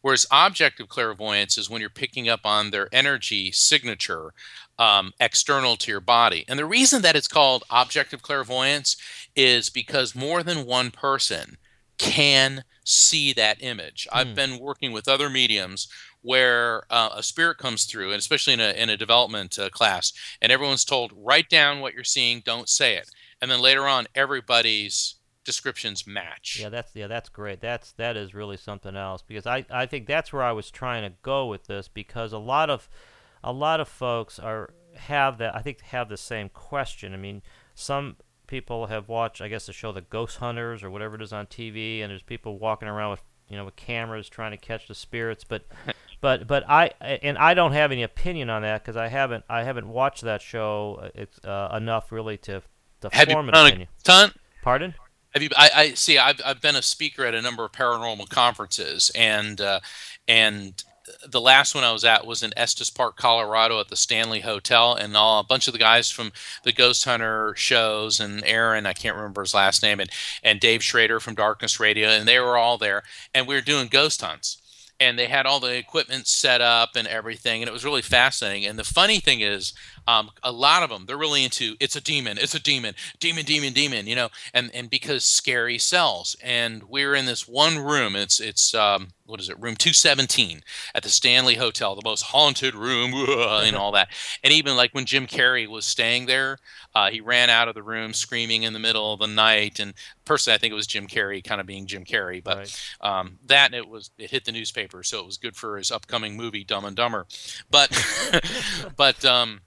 Whereas 0.02 0.28
objective 0.32 0.90
clairvoyance 0.90 1.58
is 1.58 1.70
when 1.70 1.80
you're 1.80 1.90
picking 1.90 2.28
up 2.28 2.42
on 2.44 2.70
their 2.70 2.90
energy 2.92 3.54
signature 3.54 4.34
um, 4.80 5.14
external 5.20 5.76
to 5.78 5.92
your 5.92 6.02
body. 6.02 6.46
And 6.48 6.58
the 6.60 6.66
reason 6.66 7.02
that 7.02 7.16
it's 7.16 7.28
called 7.28 7.64
objective 7.70 8.22
clairvoyance 8.22 8.98
is 9.36 9.70
because 9.70 10.16
more 10.16 10.44
than 10.44 10.66
one 10.66 10.92
person 10.92 11.58
can 11.98 12.64
see 12.84 13.34
that 13.34 13.58
image. 13.62 14.08
Mm. 14.12 14.18
I've 14.18 14.28
hmm. 14.30 14.34
been 14.36 14.60
working 14.60 14.92
with 14.92 15.08
other 15.08 15.30
mediums 15.30 15.88
where 16.22 16.84
uh, 16.90 17.10
a 17.16 17.24
spirit 17.24 17.58
comes 17.58 17.86
through, 17.86 18.12
and 18.12 18.20
especially 18.20 18.54
in 18.54 18.60
a 18.60 18.72
in 18.72 18.90
a 18.90 18.98
development 18.98 19.58
uh, 19.58 19.70
class, 19.70 20.14
and 20.42 20.52
everyone's 20.52 20.86
told 20.86 21.12
write 21.16 21.50
down 21.50 21.80
what 21.80 21.94
you're 21.94 22.04
seeing, 22.04 22.42
don't 22.46 22.70
say 22.70 22.98
it, 22.98 23.10
and 23.42 23.50
then 23.50 23.62
later 23.62 23.88
on 23.88 24.08
everybody's 24.16 25.16
descriptions 25.44 26.06
match. 26.06 26.60
Yeah, 26.60 26.70
that's 26.70 26.94
yeah, 26.96 27.08
that's 27.08 27.30
great. 27.30 27.62
That's 27.62 27.94
that 27.94 28.18
is 28.18 28.34
really 28.34 28.58
something 28.58 28.96
else 28.96 29.24
because 29.26 29.48
I 29.48 29.66
I 29.70 29.86
think 29.86 30.06
that's 30.06 30.34
where 30.34 30.44
I 30.44 30.52
was 30.52 30.70
trying 30.70 31.10
to 31.10 31.16
go 31.22 31.46
with 31.46 31.68
this 31.68 31.88
because 31.88 32.34
a 32.34 32.38
lot 32.38 32.70
of 32.70 32.90
a 33.44 33.52
lot 33.52 33.80
of 33.80 33.88
folks 33.88 34.40
are 34.40 34.74
have 34.96 35.38
that 35.38 35.56
I 35.56 35.62
think 35.62 35.82
have 35.82 36.10
the 36.10 36.18
same 36.18 36.50
question. 36.50 37.14
I 37.14 37.18
mean, 37.18 37.42
some 37.76 38.18
people 38.48 38.88
have 38.88 39.08
watched 39.08 39.42
I 39.42 39.48
guess 39.48 39.66
the 39.66 39.74
show 39.74 39.92
the 39.92 40.02
Ghost 40.02 40.38
Hunters 40.38 40.84
or 40.84 40.90
whatever 40.90 41.16
it 41.16 41.22
is 41.22 41.34
on 41.34 41.48
TV 41.48 42.02
and 42.02 42.10
there's 42.10 42.22
people 42.22 42.58
walking 42.58 42.88
around 42.88 43.12
with 43.12 43.22
you 43.50 43.58
know 43.58 43.66
with 43.66 43.76
cameras 43.76 44.30
trying 44.30 44.52
to 44.52 44.58
catch 44.58 44.88
the 44.88 44.96
spirits 44.96 45.44
but 45.44 45.64
but 46.22 46.48
but 46.48 46.68
I 46.70 46.92
and 47.02 47.38
I 47.38 47.54
don't 47.54 47.74
have 47.74 47.92
any 47.92 48.04
opinion 48.04 48.50
on 48.50 48.62
that 48.62 48.84
because 48.84 48.96
I 48.96 49.10
haven't 49.10 49.44
I 49.50 49.64
haven't 49.64 49.90
watched 49.90 50.22
that 50.22 50.42
show 50.42 51.10
uh, 51.46 51.48
uh, 51.48 51.76
enough 51.76 52.12
really 52.12 52.38
to 52.38 52.62
to 53.02 53.10
have 53.12 53.30
form 53.30 53.50
an 53.50 53.56
opinion. 53.56 53.90
Ton? 54.04 54.32
Pardon? 54.62 54.96
Have 55.32 55.44
you? 55.44 55.50
I, 55.56 55.70
I 55.76 55.94
see. 55.94 56.18
I've 56.18 56.42
I've 56.44 56.62
been 56.62 56.76
a 56.76 56.82
speaker 56.82 57.26
at 57.26 57.36
a 57.36 57.42
number 57.42 57.64
of 57.64 57.72
paranormal 57.72 58.30
conferences, 58.30 59.12
and 59.14 59.60
uh, 59.62 59.80
and 60.28 60.84
the 61.28 61.42
last 61.42 61.76
one 61.76 61.84
I 61.84 61.92
was 61.92 62.04
at 62.04 62.26
was 62.26 62.44
in 62.44 62.54
Estes 62.58 62.90
Park, 62.90 63.16
Colorado, 63.16 63.80
at 63.80 63.90
the 63.90 63.96
Stanley 63.96 64.42
Hotel, 64.42 64.94
and 64.94 65.16
all, 65.16 65.40
a 65.40 65.44
bunch 65.44 65.68
of 65.68 65.74
the 65.74 65.80
guys 65.80 66.12
from 66.12 66.32
the 66.64 66.74
Ghost 66.74 67.06
Hunter 67.06 67.54
shows, 67.56 68.20
and 68.20 68.44
Aaron, 68.46 68.86
I 68.86 68.94
can't 68.94 69.16
remember 69.16 69.42
his 69.42 69.54
last 69.54 69.84
name, 69.84 70.00
and 70.00 70.10
and 70.44 70.60
Dave 70.60 70.84
Schrader 70.84 71.20
from 71.20 71.36
Darkness 71.36 71.80
Radio, 71.80 72.10
and 72.10 72.28
they 72.28 72.40
were 72.40 72.58
all 72.58 72.78
there, 72.78 73.04
and 73.34 73.48
we 73.48 73.56
were 73.56 73.62
doing 73.62 73.88
ghost 73.88 74.22
hunts, 74.22 74.58
and 75.00 75.18
they 75.18 75.28
had 75.28 75.46
all 75.46 75.60
the 75.60 75.76
equipment 75.76 76.28
set 76.28 76.62
up 76.62 76.96
and 76.96 77.08
everything, 77.08 77.62
and 77.62 77.70
it 77.70 77.74
was 77.74 77.86
really 77.86 78.02
fascinating. 78.02 78.66
And 78.66 78.78
the 78.78 78.84
funny 78.84 79.20
thing 79.20 79.42
is, 79.42 79.74
um, 80.08 80.30
a 80.42 80.52
lot 80.52 80.84
of 80.84 80.90
them 80.90 81.06
they're 81.06 81.18
really 81.18 81.44
into 81.44 81.76
it's 81.80 81.96
a 81.96 82.02
demon 82.02 82.38
it's 82.40 82.56
a 82.56 82.60
demon 82.60 82.96
demon 83.20 83.44
demon 83.44 83.74
demon 83.74 84.08
you 84.08 84.16
know 84.16 84.30
and 84.54 84.72
and 84.74 84.90
because 84.90 85.24
scary 85.24 85.78
sells 85.78 86.36
and 86.42 86.84
we're 86.84 87.14
in 87.14 87.26
this 87.26 87.48
one 87.48 87.78
room 87.78 88.16
it's 88.16 88.40
it's 88.40 88.74
um, 88.74 89.10
what 89.26 89.40
is 89.40 89.50
it 89.50 89.60
room 89.60 89.76
217 89.76 90.62
at 90.96 91.04
the 91.04 91.10
stanley 91.10 91.56
hotel 91.56 91.96
the 91.96 92.02
most 92.04 92.24
haunted 92.24 92.74
room 92.74 93.14
and 93.30 93.76
all 93.76 93.92
that 93.92 94.10
and 94.44 94.54
even 94.54 94.76
like 94.76 94.94
when 94.94 95.06
jim 95.06 95.28
carrey 95.28 95.68
was 95.68 95.86
staying 95.86 96.26
there 96.26 96.58
uh, 96.96 97.12
he 97.12 97.22
ran 97.22 97.50
out 97.50 97.68
of 97.68 97.76
the 97.76 97.84
room 97.84 98.14
screaming 98.14 98.64
in 98.64 98.74
the 98.74 98.80
middle 98.80 99.14
of 99.14 99.20
the 99.20 99.28
night 99.28 99.80
and 99.80 99.94
personally 100.26 100.56
i 100.56 100.58
think 100.58 100.72
it 100.72 100.76
was 100.76 100.88
jim 100.88 101.08
carrey 101.08 101.44
kind 101.44 101.60
of 101.60 101.68
being 101.68 101.86
jim 101.86 102.06
carrey 102.06 102.42
but 102.42 102.58
right. 102.58 102.82
um, 103.02 103.38
that 103.46 103.74
it 103.74 103.88
was 103.88 104.10
it 104.18 104.32
hit 104.32 104.46
the 104.46 104.52
newspaper 104.52 105.04
so 105.04 105.20
it 105.20 105.26
was 105.26 105.38
good 105.38 105.56
for 105.56 105.78
his 105.78 105.92
upcoming 105.92 106.38
movie 106.38 106.64
dumb 106.64 106.86
and 106.86 106.96
dumber 106.96 107.28
but 107.70 107.92
but 108.96 109.24
um 109.26 109.60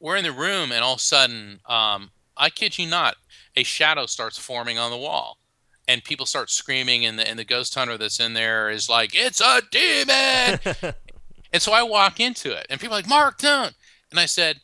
we're 0.00 0.16
in 0.16 0.24
the 0.24 0.32
room, 0.32 0.72
and 0.72 0.82
all 0.82 0.94
of 0.94 0.98
a 0.98 1.02
sudden, 1.02 1.60
um, 1.66 2.10
I 2.36 2.50
kid 2.50 2.78
you 2.78 2.86
not, 2.86 3.16
a 3.56 3.62
shadow 3.62 4.06
starts 4.06 4.38
forming 4.38 4.78
on 4.78 4.90
the 4.90 4.96
wall, 4.96 5.38
and 5.86 6.02
people 6.02 6.26
start 6.26 6.50
screaming, 6.50 7.04
and 7.04 7.18
the 7.18 7.28
and 7.28 7.38
the 7.38 7.44
ghost 7.44 7.74
hunter 7.74 7.96
that's 7.96 8.20
in 8.20 8.34
there 8.34 8.70
is 8.70 8.88
like, 8.88 9.14
"It's 9.14 9.40
a 9.40 9.62
demon!" 9.70 10.60
and 11.52 11.62
so 11.62 11.72
I 11.72 11.82
walk 11.82 12.20
into 12.20 12.52
it, 12.52 12.66
and 12.70 12.80
people 12.80 12.94
are 12.94 12.98
like, 12.98 13.08
"Mark, 13.08 13.38
don't!" 13.38 13.74
And 14.10 14.20
I 14.20 14.26
said, 14.26 14.60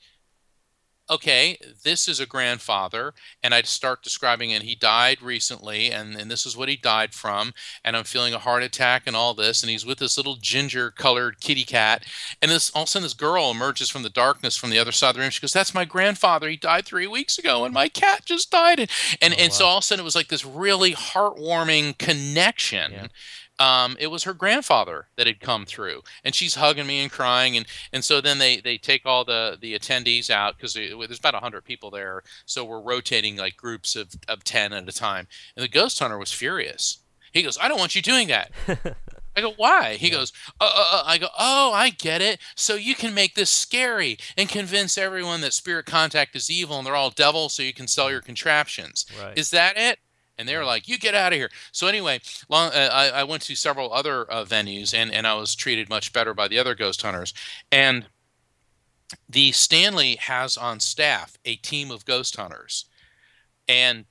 okay, 1.11 1.59
this 1.83 2.07
is 2.09 2.21
a 2.21 2.27
grandfather, 2.27 3.13
and 3.43 3.53
I'd 3.53 3.67
start 3.67 4.03
describing, 4.03 4.53
and 4.53 4.63
he 4.63 4.75
died 4.75 5.21
recently, 5.21 5.91
and, 5.91 6.15
and 6.17 6.31
this 6.31 6.47
is 6.47 6.57
what 6.57 6.69
he 6.69 6.77
died 6.77 7.13
from, 7.15 7.53
and 7.85 7.97
I'm 7.97 8.05
feeling 8.05 8.33
a 8.33 8.39
heart 8.39 8.63
attack 8.63 9.03
and 9.07 9.17
all 9.17 9.35
this, 9.35 9.63
and 9.63 9.71
he's 9.71 9.85
with 9.85 9.99
this 9.99 10.17
little 10.17 10.37
ginger 10.37 10.91
colored 10.91 11.41
kitty 11.41 11.65
cat, 11.65 12.05
and 12.41 12.51
this 12.51 12.71
all 12.71 12.83
of 12.83 12.89
a 12.89 12.91
sudden 12.91 13.05
this 13.05 13.15
girl 13.15 13.51
emerges 13.51 13.91
from 13.91 14.03
the 14.03 14.09
darkness 14.09 14.57
from 14.57 14.71
the 14.71 14.79
other 14.79 14.93
side 14.93 15.11
of 15.11 15.15
the 15.17 15.21
room. 15.23 15.31
She 15.31 15.41
goes, 15.41 15.53
"That's 15.53 15.75
my 15.75 15.85
grandfather. 15.85 16.49
He 16.49 16.57
died 16.57 16.87
three 16.87 17.07
weeks 17.07 17.39
ago, 17.39 17.65
and 17.65 17.75
my 17.75 17.89
cat 17.89 18.25
just 18.25 18.51
died." 18.51 18.79
And 18.79 18.91
and, 19.21 19.35
oh, 19.35 19.37
and 19.39 19.51
wow. 19.51 19.57
so 19.57 19.67
all 19.67 19.79
of 19.79 19.83
a 19.83 19.87
sudden 19.87 20.03
it 20.03 20.05
was 20.05 20.15
like 20.15 20.29
this 20.29 20.45
really 20.45 20.93
heartwarming 20.93 21.99
connection. 21.99 22.93
Yeah 22.93 23.07
um, 23.61 23.97
it 24.01 24.07
was 24.07 24.25
her 24.25 24.33
grandfather 24.33 25.09
that 25.17 25.27
had 25.27 25.39
come 25.39 25.67
through, 25.67 26.01
and 26.25 26.35
she's 26.35 26.55
hugging 26.55 26.87
me 26.87 27.01
and 27.01 27.13
crying, 27.13 27.57
and 27.57 27.67
and 27.93 28.03
so 28.03 28.21
then 28.21 28.39
they 28.39 28.59
they 28.59 28.79
take 28.79 29.05
all 29.05 29.25
the 29.25 29.59
the 29.61 29.79
attendees 29.79 30.31
out 30.31 30.57
because 30.57 30.73
there's 30.75 31.19
about 31.19 31.35
hundred 31.35 31.65
people 31.65 31.91
there, 31.91 32.23
so 32.47 32.65
we're 32.65 32.81
rotating 32.81 33.37
like 33.37 33.57
groups 33.57 33.95
of 33.95 34.15
of 34.27 34.43
ten 34.43 34.73
at 34.73 34.89
a 34.89 34.93
time, 34.93 35.29
and 35.55 35.63
the 35.63 35.69
ghost 35.69 35.99
hunter 35.99 36.19
was 36.19 36.33
furious. 36.33 36.99
He 37.33 37.43
goes, 37.43 37.59
"I 37.61 37.69
don't 37.69 37.79
want 37.79 37.95
you 37.95 38.03
doing 38.03 38.29
that." 38.29 38.51
I 39.37 39.43
go, 39.43 39.53
why? 39.57 39.95
He 39.95 40.09
yeah. 40.09 40.15
goes, 40.15 40.33
uh, 40.61 40.65
uh, 40.65 40.97
uh, 40.97 41.03
I 41.07 41.17
go, 41.17 41.29
oh, 41.39 41.71
I 41.73 41.91
get 41.91 42.21
it. 42.21 42.41
So 42.57 42.75
you 42.75 42.97
can 42.97 43.15
make 43.15 43.37
this 43.37 43.49
scary 43.49 44.19
and 44.37 44.49
convince 44.49 44.99
everyone 44.99 45.41
that 45.43 45.55
spirit 45.55 45.87
contact 45.87 46.35
is 46.35 46.51
evil 46.51 46.79
and 46.79 46.85
they're 46.85 46.97
all 46.97 47.11
devils 47.11 47.55
so 47.55 47.63
you 47.63 47.73
can 47.73 47.87
sell 47.87 48.11
your 48.11 48.23
contraptions. 48.23 49.07
Right. 49.23 49.39
Is 49.39 49.51
that 49.51 49.77
it? 49.77 50.01
And 50.41 50.49
they 50.49 50.57
were 50.57 50.65
like, 50.65 50.89
"You 50.89 50.99
get 50.99 51.15
out 51.15 51.33
of 51.33 51.39
here." 51.39 51.51
So 51.71 51.87
anyway, 51.87 52.21
long, 52.49 52.73
uh, 52.73 52.89
I, 52.93 53.21
I, 53.21 53.25
went 53.25 53.43
to 53.43 53.55
several 53.55 53.93
other 53.93 54.29
uh, 54.31 54.45
venues, 54.45 54.95
and 54.95 55.13
and 55.13 55.27
I 55.27 55.35
was 55.35 55.55
treated 55.55 55.89
much 55.89 56.13
better 56.13 56.35
by 56.35 56.49
the 56.49 56.59
other 56.59 56.75
ghost 56.75 57.03
hunters. 57.03 57.35
And 57.71 58.07
the 59.29 59.53
Stanley 59.53 60.17
has 60.17 60.57
on 60.57 60.81
staff 60.81 61.37
a 61.45 61.57
team 61.57 61.91
of 61.91 62.05
ghost 62.05 62.37
hunters, 62.37 62.87
and 63.69 64.07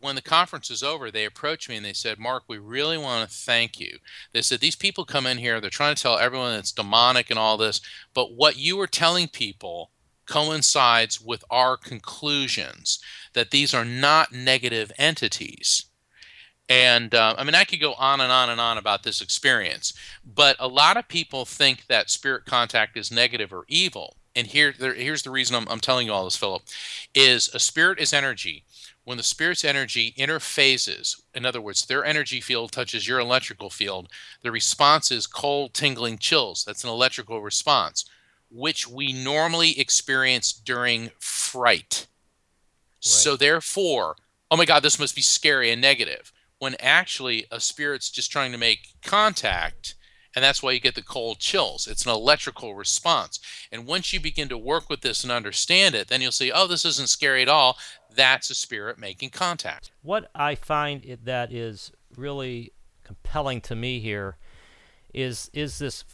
when 0.00 0.14
the 0.14 0.22
conference 0.22 0.70
is 0.70 0.82
over, 0.82 1.10
they 1.10 1.24
approached 1.24 1.68
me 1.70 1.76
and 1.76 1.84
they 1.84 1.94
said, 1.94 2.18
Mark, 2.18 2.42
we 2.46 2.58
really 2.58 2.98
want 2.98 3.26
to 3.28 3.34
thank 3.34 3.80
you. 3.80 3.96
They 4.34 4.42
said, 4.42 4.60
These 4.60 4.76
people 4.76 5.06
come 5.06 5.26
in 5.26 5.38
here, 5.38 5.60
they're 5.60 5.70
trying 5.70 5.94
to 5.94 6.02
tell 6.02 6.18
everyone 6.18 6.52
it's 6.52 6.72
demonic 6.72 7.30
and 7.30 7.38
all 7.38 7.56
this, 7.56 7.80
but 8.12 8.34
what 8.34 8.58
you 8.58 8.76
were 8.76 8.86
telling 8.86 9.28
people 9.28 9.90
coincides 10.26 11.20
with 11.20 11.44
our 11.50 11.76
conclusions 11.76 12.98
that 13.34 13.50
these 13.50 13.74
are 13.74 13.84
not 13.84 14.32
negative 14.32 14.92
entities. 14.98 15.86
And 16.68 17.14
uh, 17.14 17.34
I 17.36 17.44
mean, 17.44 17.54
I 17.54 17.64
could 17.64 17.80
go 17.80 17.92
on 17.94 18.20
and 18.20 18.32
on 18.32 18.48
and 18.48 18.60
on 18.60 18.78
about 18.78 19.02
this 19.02 19.20
experience, 19.20 19.92
but 20.24 20.56
a 20.58 20.68
lot 20.68 20.96
of 20.96 21.08
people 21.08 21.44
think 21.44 21.86
that 21.86 22.10
spirit 22.10 22.46
contact 22.46 22.96
is 22.96 23.10
negative 23.10 23.52
or 23.52 23.64
evil. 23.68 24.16
And 24.34 24.46
here, 24.46 24.74
there, 24.78 24.94
here's 24.94 25.22
the 25.22 25.30
reason 25.30 25.56
I'm, 25.56 25.68
I'm 25.68 25.80
telling 25.80 26.06
you 26.06 26.12
all 26.12 26.24
this, 26.24 26.36
Philip, 26.36 26.62
is 27.14 27.48
a 27.54 27.58
spirit 27.58 28.00
is 28.00 28.12
energy. 28.12 28.64
When 29.04 29.18
the 29.18 29.22
spirit's 29.22 29.64
energy 29.64 30.14
interfaces, 30.18 31.20
in 31.34 31.44
other 31.44 31.60
words, 31.60 31.84
their 31.84 32.04
energy 32.04 32.40
field 32.40 32.72
touches 32.72 33.06
your 33.06 33.20
electrical 33.20 33.68
field, 33.68 34.08
the 34.42 34.50
response 34.50 35.10
is 35.10 35.26
cold, 35.26 35.74
tingling 35.74 36.16
chills. 36.16 36.64
That's 36.64 36.84
an 36.84 36.90
electrical 36.90 37.42
response, 37.42 38.06
which 38.54 38.88
we 38.88 39.12
normally 39.12 39.78
experience 39.78 40.52
during 40.52 41.10
fright. 41.18 42.06
So 43.00 43.36
therefore, 43.36 44.16
oh 44.50 44.56
my 44.56 44.64
God, 44.64 44.82
this 44.82 44.98
must 44.98 45.16
be 45.16 45.22
scary 45.22 45.70
and 45.70 45.82
negative. 45.82 46.32
When 46.58 46.76
actually 46.78 47.46
a 47.50 47.60
spirit's 47.60 48.08
just 48.10 48.30
trying 48.30 48.52
to 48.52 48.58
make 48.58 48.94
contact, 49.02 49.96
and 50.34 50.42
that's 50.42 50.62
why 50.62 50.72
you 50.72 50.80
get 50.80 50.94
the 50.94 51.02
cold 51.02 51.38
chills. 51.40 51.86
It's 51.86 52.06
an 52.06 52.12
electrical 52.12 52.74
response. 52.74 53.40
And 53.70 53.86
once 53.86 54.12
you 54.12 54.20
begin 54.20 54.48
to 54.48 54.56
work 54.56 54.88
with 54.88 55.02
this 55.02 55.22
and 55.22 55.32
understand 55.32 55.94
it, 55.94 56.08
then 56.08 56.22
you'll 56.22 56.32
see, 56.32 56.50
oh, 56.50 56.66
this 56.66 56.84
isn't 56.84 57.08
scary 57.08 57.42
at 57.42 57.48
all. 57.48 57.76
That's 58.14 58.50
a 58.50 58.54
spirit 58.54 58.98
making 58.98 59.30
contact. 59.30 59.90
What 60.02 60.30
I 60.34 60.54
find 60.54 61.04
it, 61.04 61.24
that 61.24 61.52
is 61.52 61.92
really 62.16 62.72
compelling 63.02 63.60
to 63.60 63.74
me 63.74 63.98
here 64.00 64.36
is 65.12 65.50
is 65.52 65.78
this 65.78 66.04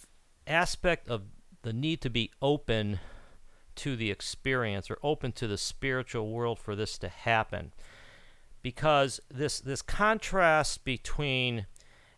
aspect 0.46 1.08
of 1.08 1.22
the 1.62 1.72
need 1.72 2.00
to 2.02 2.10
be 2.10 2.30
open 2.40 3.00
to 3.76 3.96
the 3.96 4.10
experience 4.10 4.90
or 4.90 4.98
open 5.02 5.32
to 5.32 5.46
the 5.46 5.58
spiritual 5.58 6.30
world 6.30 6.58
for 6.58 6.76
this 6.76 6.98
to 6.98 7.08
happen. 7.08 7.72
Because 8.62 9.20
this 9.30 9.60
this 9.60 9.80
contrast 9.80 10.84
between 10.84 11.66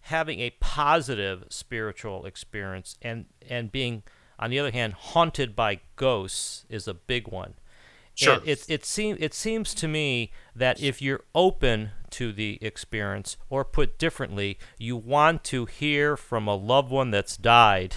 having 0.02 0.40
a 0.40 0.50
positive 0.58 1.44
spiritual 1.50 2.26
experience 2.26 2.96
and 3.00 3.26
and 3.48 3.70
being 3.70 4.02
on 4.38 4.50
the 4.50 4.58
other 4.58 4.72
hand 4.72 4.94
haunted 4.94 5.54
by 5.54 5.80
ghosts 5.94 6.66
is 6.68 6.88
a 6.88 6.94
big 6.94 7.28
one. 7.28 7.54
Sure. 8.14 8.34
And 8.34 8.48
it 8.48 8.64
it 8.68 8.84
seems 8.84 9.18
it 9.20 9.34
seems 9.34 9.72
to 9.74 9.86
me 9.86 10.32
that 10.56 10.82
if 10.82 11.00
you're 11.00 11.24
open 11.34 11.90
to 12.10 12.32
the 12.32 12.58
experience, 12.60 13.36
or 13.48 13.64
put 13.64 13.98
differently, 13.98 14.58
you 14.78 14.96
want 14.96 15.42
to 15.44 15.64
hear 15.64 16.16
from 16.16 16.46
a 16.46 16.54
loved 16.54 16.90
one 16.90 17.10
that's 17.10 17.38
died, 17.38 17.96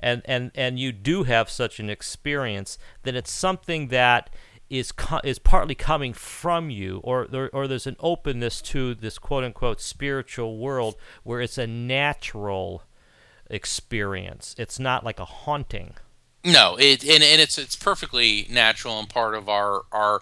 and 0.00 0.22
and 0.24 0.50
and 0.54 0.78
you 0.78 0.92
do 0.92 1.24
have 1.24 1.50
such 1.50 1.80
an 1.80 1.90
experience, 1.90 2.78
then 3.02 3.16
it's 3.16 3.32
something 3.32 3.88
that 3.88 4.30
is 4.70 4.92
co- 4.92 5.20
is 5.24 5.38
partly 5.38 5.74
coming 5.74 6.12
from 6.12 6.70
you, 6.70 7.00
or 7.02 7.26
there, 7.26 7.50
or 7.54 7.66
there's 7.66 7.86
an 7.86 7.96
openness 8.00 8.60
to 8.60 8.94
this 8.94 9.18
quote 9.18 9.44
unquote 9.44 9.80
spiritual 9.80 10.58
world 10.58 10.96
where 11.22 11.40
it's 11.40 11.58
a 11.58 11.66
natural 11.66 12.82
experience. 13.50 14.54
It's 14.58 14.78
not 14.78 15.04
like 15.04 15.18
a 15.18 15.24
haunting. 15.24 15.94
No, 16.44 16.76
it 16.78 17.02
and, 17.02 17.22
and 17.22 17.40
it's 17.40 17.58
it's 17.58 17.76
perfectly 17.76 18.46
natural 18.50 18.98
and 18.98 19.08
part 19.08 19.34
of 19.34 19.48
our 19.48 19.82
our 19.90 20.20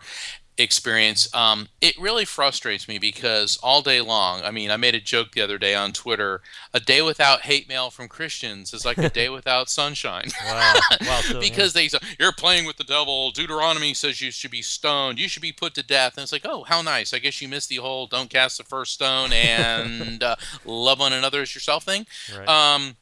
experience. 0.58 1.32
Um, 1.34 1.68
it 1.80 1.98
really 1.98 2.24
frustrates 2.24 2.88
me 2.88 2.98
because 2.98 3.58
all 3.62 3.82
day 3.82 4.00
long, 4.00 4.42
I 4.42 4.50
mean, 4.50 4.70
I 4.70 4.76
made 4.76 4.94
a 4.94 5.00
joke 5.00 5.32
the 5.32 5.42
other 5.42 5.58
day 5.58 5.74
on 5.74 5.92
Twitter. 5.92 6.40
A 6.72 6.80
day 6.80 7.02
without 7.02 7.42
hate 7.42 7.68
mail 7.68 7.90
from 7.90 8.08
Christians 8.08 8.72
is 8.72 8.84
like 8.84 8.98
a 8.98 9.10
day 9.10 9.28
without 9.28 9.68
sunshine. 9.68 10.28
Wow. 10.44 10.74
wow 11.02 11.20
so, 11.20 11.40
because 11.40 11.72
they 11.72 11.88
say 11.88 11.98
you're 12.18 12.32
playing 12.32 12.66
with 12.66 12.76
the 12.76 12.84
devil. 12.84 13.30
Deuteronomy 13.30 13.94
says 13.94 14.20
you 14.20 14.30
should 14.30 14.50
be 14.50 14.62
stoned. 14.62 15.18
You 15.18 15.28
should 15.28 15.42
be 15.42 15.52
put 15.52 15.74
to 15.74 15.82
death. 15.82 16.16
And 16.16 16.22
it's 16.22 16.32
like, 16.32 16.46
oh, 16.46 16.64
how 16.64 16.82
nice. 16.82 17.12
I 17.12 17.18
guess 17.18 17.40
you 17.40 17.48
missed 17.48 17.68
the 17.68 17.76
whole 17.76 18.06
"don't 18.06 18.30
cast 18.30 18.58
the 18.58 18.64
first 18.64 18.94
stone" 18.94 19.32
and 19.32 20.22
uh, 20.22 20.36
love 20.64 21.00
one 21.00 21.12
another 21.12 21.42
as 21.42 21.54
yourself 21.54 21.84
thing. 21.84 22.06
Right. 22.36 22.48
Um, 22.48 22.96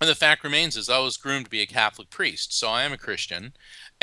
and 0.00 0.10
the 0.10 0.14
fact 0.14 0.42
remains 0.42 0.76
is 0.76 0.90
I 0.90 0.98
was 0.98 1.16
groomed 1.16 1.46
to 1.46 1.50
be 1.50 1.62
a 1.62 1.66
Catholic 1.66 2.10
priest, 2.10 2.52
so 2.52 2.68
I 2.68 2.82
am 2.82 2.92
a 2.92 2.98
Christian, 2.98 3.54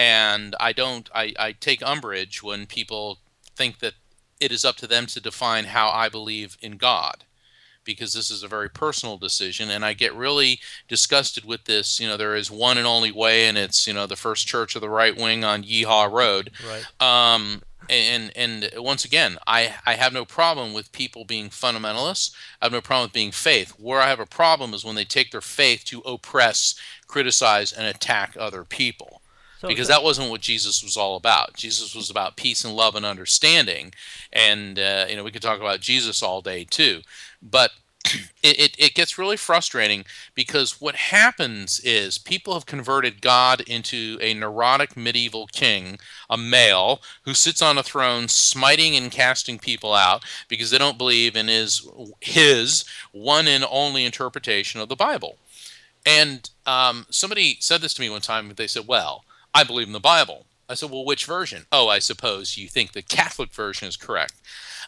and 0.02 0.56
I 0.60 0.74
don't. 0.74 1.10
I, 1.14 1.34
I 1.38 1.52
take 1.54 1.82
umbrage 1.84 2.41
when 2.41 2.66
people 2.66 3.20
think 3.56 3.80
that 3.80 3.93
it 4.39 4.52
is 4.52 4.66
up 4.66 4.78
to 4.78 4.88
them 4.88 5.06
to 5.08 5.22
define 5.22 5.66
how 5.66 5.89
I 5.89 6.10
believe 6.10 6.58
in 6.62 6.78
God 6.78 7.26
because 7.84 8.14
this 8.14 8.30
is 8.32 8.43
a 8.43 8.47
very 8.47 8.70
personal 8.70 9.18
decision 9.18 9.72
and 9.72 9.84
i 9.84 9.91
get 9.91 10.14
really 10.14 10.60
disgusted 10.88 11.43
with 11.43 11.64
this 11.66 11.99
you 11.99 12.08
know 12.08 12.16
there 12.16 12.36
is 12.36 12.52
one 12.52 12.78
and 12.78 12.86
only 12.86 13.12
way 13.12 13.47
and 13.47 13.58
it's 13.58 13.88
you 13.88 13.93
know 13.93 14.06
the 14.06 14.16
first 14.16 14.45
church 14.45 14.76
of 14.76 14.82
the 14.82 14.89
right 14.89 15.18
wing 15.18 15.43
on 15.43 15.64
yeehaw 15.64 16.10
road 16.12 16.52
Right. 16.64 16.86
um, 17.36 17.64
and 17.89 18.32
and 18.36 18.70
once 18.78 19.04
again 19.04 19.38
i 19.47 19.74
i 19.88 19.95
have 19.95 20.14
no 20.14 20.26
problem 20.26 20.74
with 20.74 20.91
people 20.91 21.26
being 21.26 21.49
fundamentalists 21.49 22.36
i 22.62 22.66
have 22.66 22.72
no 22.72 22.82
problem 22.82 23.06
with 23.08 23.14
being 23.14 23.32
faith 23.32 23.72
where 23.80 23.99
i 23.99 24.10
have 24.10 24.20
a 24.20 24.28
problem 24.28 24.76
is 24.76 24.86
when 24.86 24.95
they 24.95 25.04
take 25.06 25.32
their 25.32 25.41
faith 25.41 25.84
to 25.86 26.02
oppress 26.02 26.76
criticize 27.08 27.74
and 27.74 27.88
attack 27.88 28.38
other 28.39 28.64
people 28.64 29.20
So- 29.62 29.68
because 29.68 29.88
that 29.89 30.03
wasn't 30.03 30.32
what 30.32 30.41
Jesus 30.41 30.84
was 30.84 30.97
all 30.97 31.16
about. 31.16 31.55
Jesus 31.55 31.93
was 31.93 32.09
about 32.09 32.36
peace 32.36 32.66
and 32.66 32.76
love 32.76 32.95
and 32.95 33.05
understanding, 33.05 33.93
and 34.34 34.80
uh, 34.80 35.05
you 35.07 35.16
know 35.16 35.24
we 35.24 35.32
could 35.32 35.43
talk 35.43 35.59
about 35.59 35.82
Jesus 35.82 36.24
all 36.24 36.41
day 36.41 36.64
too, 36.64 37.01
but 37.43 37.72
it, 38.41 38.59
it, 38.59 38.76
it 38.80 38.93
gets 38.95 39.20
really 39.20 39.38
frustrating 39.38 40.03
because 40.34 40.82
what 40.82 40.95
happens 40.95 41.80
is 41.82 42.18
people 42.18 42.55
have 42.55 42.66
converted 42.66 43.22
God 43.22 43.62
into 43.62 44.18
a 44.20 44.34
neurotic 44.34 44.97
medieval 44.97 45.45
king, 45.45 45.99
a 46.28 46.38
male 46.38 46.99
who 47.26 47.36
sits 47.36 47.62
on 47.62 47.78
a 47.78 47.84
throne 47.84 48.28
smiting 48.28 48.95
and 48.95 49.12
casting 49.12 49.59
people 49.59 49.93
out 49.93 50.24
because 50.49 50.72
they 50.72 50.80
don't 50.80 50.97
believe 50.97 51.36
in 51.36 51.47
his 51.47 51.88
his 52.20 52.84
one 53.12 53.47
and 53.47 53.64
only 53.70 54.05
interpretation 54.05 54.82
of 54.82 54.89
the 54.89 54.95
Bible. 54.95 55.38
And 56.03 56.49
um, 56.66 57.05
somebody 57.12 57.57
said 57.59 57.82
this 57.82 57.93
to 57.93 58.01
me 58.01 58.09
one 58.09 58.22
time. 58.22 58.51
They 58.55 58.66
said, 58.66 58.88
"Well, 58.88 59.24
I 59.54 59.64
believe 59.64 59.88
in 59.88 59.93
the 59.93 59.99
Bible." 59.99 60.47
I 60.70 60.76
said, 60.76 60.89
"Well, 60.89 61.06
which 61.06 61.26
version?" 61.26 61.68
"Oh, 61.72 61.89
I 61.89 61.99
suppose 61.99 62.58
you 62.58 62.68
think 62.70 62.93
the 62.93 63.02
Catholic 63.02 63.54
version 63.54 63.88
is 63.88 63.97
correct." 63.97 64.36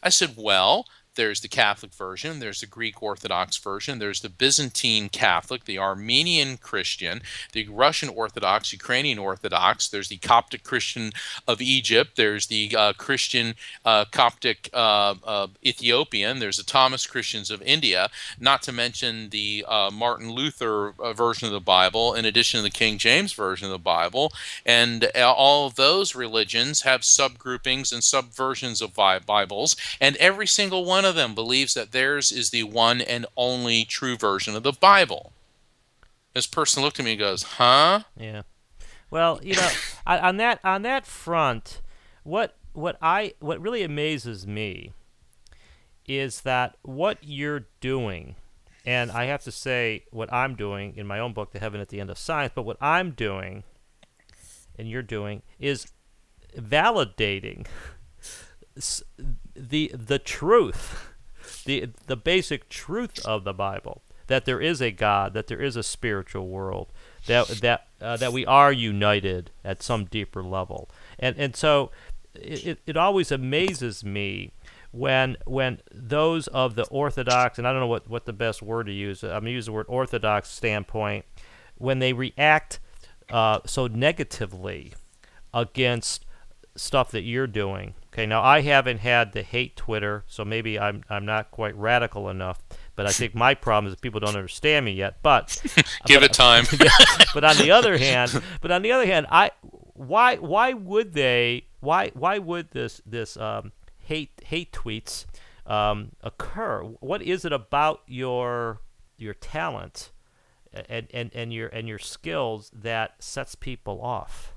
I 0.01 0.09
said, 0.09 0.35
"Well, 0.37 0.87
there's 1.15 1.41
the 1.41 1.47
Catholic 1.47 1.93
version, 1.93 2.39
there's 2.39 2.61
the 2.61 2.65
Greek 2.65 3.01
Orthodox 3.01 3.57
version, 3.57 3.99
there's 3.99 4.21
the 4.21 4.29
Byzantine 4.29 5.09
Catholic, 5.09 5.65
the 5.65 5.77
Armenian 5.77 6.57
Christian, 6.57 7.21
the 7.51 7.67
Russian 7.67 8.09
Orthodox, 8.09 8.73
Ukrainian 8.73 9.19
Orthodox, 9.19 9.87
there's 9.87 10.09
the 10.09 10.17
Coptic 10.17 10.63
Christian 10.63 11.11
of 11.47 11.61
Egypt, 11.61 12.15
there's 12.15 12.47
the 12.47 12.75
uh, 12.75 12.93
Christian 12.93 13.55
uh, 13.85 14.05
Coptic 14.11 14.69
uh, 14.73 15.15
uh, 15.23 15.47
Ethiopian, 15.63 16.39
there's 16.39 16.57
the 16.57 16.63
Thomas 16.63 17.05
Christians 17.05 17.51
of 17.51 17.61
India, 17.61 18.09
not 18.39 18.61
to 18.63 18.71
mention 18.71 19.29
the 19.29 19.65
uh, 19.67 19.91
Martin 19.91 20.31
Luther 20.31 20.93
uh, 20.99 21.13
version 21.13 21.45
of 21.45 21.53
the 21.53 21.59
Bible, 21.59 22.13
in 22.13 22.25
addition 22.25 22.57
to 22.59 22.63
the 22.63 22.69
King 22.69 22.97
James 22.97 23.33
version 23.33 23.65
of 23.65 23.71
the 23.71 23.77
Bible. 23.77 24.31
And 24.65 25.05
all 25.15 25.67
of 25.67 25.75
those 25.75 26.15
religions 26.15 26.81
have 26.81 27.01
subgroupings 27.01 27.91
and 27.91 28.01
subversions 28.01 28.81
of 28.81 28.93
Bibles, 28.93 29.75
and 30.01 30.15
every 30.17 30.47
single 30.47 30.85
one 30.85 31.02
of 31.05 31.15
them 31.15 31.35
believes 31.35 31.73
that 31.73 31.91
theirs 31.91 32.31
is 32.31 32.49
the 32.49 32.63
one 32.63 33.01
and 33.01 33.25
only 33.35 33.85
true 33.85 34.17
version 34.17 34.55
of 34.55 34.63
the 34.63 34.71
Bible. 34.71 35.33
This 36.33 36.47
person 36.47 36.81
looked 36.81 36.99
at 36.99 37.05
me 37.05 37.11
and 37.11 37.19
goes, 37.19 37.43
"Huh?" 37.43 38.03
Yeah. 38.17 38.43
Well, 39.09 39.39
you 39.43 39.55
know, 39.55 39.69
on 40.07 40.19
on 40.19 40.37
that 40.37 40.59
on 40.63 40.81
that 40.83 41.05
front, 41.05 41.81
what 42.23 42.55
what 42.73 42.97
I 43.01 43.33
what 43.39 43.61
really 43.61 43.83
amazes 43.83 44.47
me 44.47 44.91
is 46.07 46.41
that 46.41 46.75
what 46.81 47.17
you're 47.21 47.65
doing, 47.79 48.35
and 48.85 49.11
I 49.11 49.25
have 49.25 49.43
to 49.43 49.51
say 49.51 50.03
what 50.11 50.31
I'm 50.33 50.55
doing 50.55 50.95
in 50.97 51.07
my 51.07 51.19
own 51.19 51.33
book, 51.33 51.51
The 51.51 51.59
Heaven 51.59 51.79
at 51.79 51.89
the 51.89 51.99
End 52.01 52.09
of 52.09 52.17
Science, 52.17 52.51
but 52.53 52.63
what 52.63 52.77
I'm 52.81 53.11
doing 53.11 53.63
and 54.77 54.89
you're 54.89 55.01
doing 55.01 55.41
is 55.59 55.87
validating 56.57 57.65
the 59.55 59.91
the 59.93 60.19
truth, 60.19 61.11
the 61.65 61.89
the 62.07 62.17
basic 62.17 62.69
truth 62.69 63.25
of 63.25 63.43
the 63.43 63.53
Bible 63.53 64.03
that 64.27 64.45
there 64.45 64.61
is 64.61 64.81
a 64.81 64.91
God, 64.91 65.33
that 65.33 65.47
there 65.47 65.61
is 65.61 65.75
a 65.75 65.83
spiritual 65.83 66.47
world, 66.47 66.91
that 67.27 67.47
that 67.61 67.87
uh, 68.01 68.17
that 68.17 68.33
we 68.33 68.45
are 68.45 68.71
united 68.71 69.51
at 69.63 69.83
some 69.83 70.05
deeper 70.05 70.43
level, 70.43 70.89
and 71.19 71.37
and 71.37 71.55
so 71.55 71.91
it, 72.35 72.79
it, 72.85 72.97
always 72.97 73.31
amazes 73.31 74.03
me 74.03 74.51
when 74.91 75.37
when 75.45 75.79
those 75.93 76.47
of 76.47 76.75
the 76.75 76.85
orthodox 76.87 77.57
and 77.57 77.67
I 77.67 77.71
don't 77.71 77.81
know 77.81 77.87
what, 77.87 78.09
what 78.09 78.25
the 78.25 78.33
best 78.33 78.61
word 78.61 78.87
to 78.87 78.91
use 78.91 79.23
I'm 79.23 79.41
gonna 79.41 79.51
use 79.51 79.67
the 79.67 79.71
word 79.71 79.85
orthodox 79.87 80.49
standpoint 80.49 81.25
when 81.77 81.99
they 81.99 82.13
react 82.13 82.79
uh, 83.29 83.59
so 83.65 83.87
negatively 83.87 84.93
against 85.53 86.25
stuff 86.75 87.11
that 87.11 87.21
you're 87.21 87.47
doing. 87.47 87.93
Okay, 88.13 88.27
now 88.27 88.43
I 88.43 88.61
haven't 88.61 88.99
had 88.99 89.31
the 89.31 89.41
hate 89.41 89.75
Twitter, 89.75 90.23
so 90.27 90.45
maybe 90.45 90.77
I'm 90.77 91.03
I'm 91.09 91.25
not 91.25 91.49
quite 91.49 91.75
radical 91.75 92.29
enough. 92.29 92.61
But 92.95 93.07
I 93.07 93.11
think 93.11 93.33
my 93.33 93.55
problem 93.55 93.87
is 93.87 93.93
that 93.93 94.01
people 94.01 94.19
don't 94.19 94.35
understand 94.35 94.85
me 94.85 94.91
yet. 94.91 95.23
But 95.23 95.59
Give 96.05 96.21
it 96.21 96.31
time. 96.31 96.65
but 97.33 97.43
on 97.43 97.57
the 97.57 97.71
other 97.71 97.97
hand, 97.97 98.39
but 98.61 98.71
on 98.71 98.83
the 98.83 98.91
other 98.91 99.07
hand, 99.07 99.25
I 99.31 99.49
why 99.93 100.35
why 100.35 100.73
would 100.73 101.13
they 101.13 101.65
why 101.79 102.11
why 102.13 102.37
would 102.37 102.69
this 102.69 103.01
this 103.03 103.35
um, 103.35 103.71
hate 103.97 104.29
hate 104.45 104.71
tweets 104.71 105.25
um, 105.65 106.11
occur? 106.21 106.83
What 106.83 107.23
is 107.23 107.45
it 107.45 107.51
about 107.51 108.01
your 108.05 108.81
your 109.17 109.33
talent 109.33 110.11
and, 110.71 111.07
and, 111.11 111.31
and 111.33 111.51
your 111.51 111.69
and 111.69 111.87
your 111.87 111.99
skills 111.99 112.69
that 112.75 113.15
sets 113.23 113.55
people 113.55 113.99
off? 114.03 114.52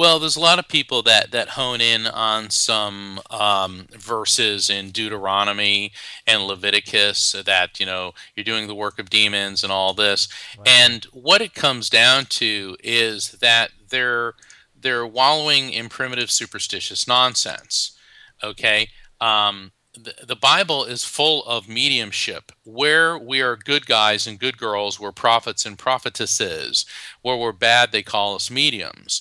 Well, 0.00 0.18
there's 0.18 0.36
a 0.36 0.40
lot 0.40 0.58
of 0.58 0.66
people 0.66 1.02
that, 1.02 1.30
that 1.32 1.50
hone 1.50 1.82
in 1.82 2.06
on 2.06 2.48
some 2.48 3.20
um, 3.28 3.86
verses 3.90 4.70
in 4.70 4.92
Deuteronomy 4.92 5.92
and 6.26 6.44
Leviticus 6.44 7.32
that, 7.32 7.78
you 7.78 7.84
know, 7.84 8.12
you're 8.34 8.42
doing 8.42 8.66
the 8.66 8.74
work 8.74 8.98
of 8.98 9.10
demons 9.10 9.62
and 9.62 9.70
all 9.70 9.92
this. 9.92 10.26
And 10.64 11.04
what 11.12 11.42
it 11.42 11.52
comes 11.52 11.90
down 11.90 12.24
to 12.30 12.78
is 12.82 13.32
that 13.42 13.72
they're 13.90 14.32
they're 14.74 15.06
wallowing 15.06 15.68
in 15.68 15.90
primitive 15.90 16.30
superstitious 16.30 17.06
nonsense. 17.06 17.94
Okay? 18.42 18.88
Um, 19.20 19.72
the, 19.92 20.14
the 20.26 20.34
Bible 20.34 20.86
is 20.86 21.04
full 21.04 21.44
of 21.44 21.68
mediumship. 21.68 22.52
Where 22.64 23.18
we 23.18 23.42
are 23.42 23.54
good 23.54 23.84
guys 23.84 24.26
and 24.26 24.38
good 24.38 24.56
girls, 24.56 24.98
we're 24.98 25.12
prophets 25.12 25.66
and 25.66 25.78
prophetesses. 25.78 26.86
Where 27.20 27.36
we're 27.36 27.52
bad, 27.52 27.92
they 27.92 28.02
call 28.02 28.34
us 28.34 28.50
mediums. 28.50 29.20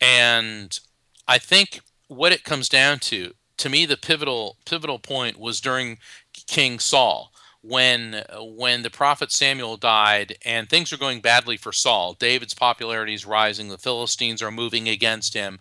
And 0.00 0.78
I 1.28 1.38
think 1.38 1.80
what 2.08 2.32
it 2.32 2.44
comes 2.44 2.68
down 2.68 2.98
to, 3.00 3.34
to 3.58 3.68
me, 3.68 3.86
the 3.86 3.96
pivotal 3.96 4.56
pivotal 4.64 4.98
point 4.98 5.38
was 5.38 5.60
during 5.60 5.98
King 6.46 6.78
Saul 6.78 7.30
when 7.62 8.24
when 8.38 8.82
the 8.82 8.90
prophet 8.90 9.30
Samuel 9.30 9.76
died 9.76 10.36
and 10.44 10.68
things 10.68 10.92
are 10.92 10.98
going 10.98 11.20
badly 11.20 11.56
for 11.56 11.72
Saul. 11.72 12.14
David's 12.14 12.54
popularity 12.54 13.14
is 13.14 13.26
rising, 13.26 13.68
the 13.68 13.78
Philistines 13.78 14.42
are 14.42 14.50
moving 14.50 14.88
against 14.88 15.34
him. 15.34 15.58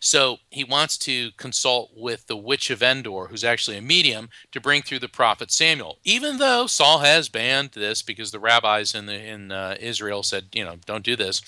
So 0.00 0.38
he 0.50 0.62
wants 0.62 0.98
to 0.98 1.30
consult 1.32 1.90
with 1.96 2.26
the 2.26 2.36
witch 2.36 2.70
of 2.70 2.82
Endor, 2.82 3.28
who's 3.28 3.44
actually 3.44 3.78
a 3.78 3.82
medium, 3.82 4.28
to 4.52 4.60
bring 4.60 4.82
through 4.82 5.00
the 5.00 5.08
prophet 5.08 5.50
Samuel. 5.50 5.98
Even 6.04 6.38
though 6.38 6.66
Saul 6.66 6.98
has 6.98 7.28
banned 7.28 7.70
this 7.70 8.02
because 8.02 8.30
the 8.30 8.40
rabbis 8.40 8.94
in 8.94 9.06
the 9.06 9.18
in 9.18 9.50
uh, 9.50 9.76
Israel 9.80 10.22
said, 10.22 10.48
you 10.52 10.64
know, 10.64 10.76
don't 10.86 11.04
do 11.04 11.16
this. 11.16 11.40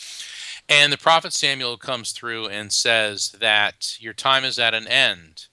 And 0.71 0.93
the 0.93 0.99
prophet 0.99 1.33
Samuel 1.33 1.77
comes 1.77 2.13
through 2.13 2.47
and 2.47 2.73
says 2.73 3.33
that 3.41 3.97
your 3.99 4.13
time 4.13 4.45
is 4.45 4.57
at 4.57 4.73
an 4.73 4.87
end. 4.87 5.47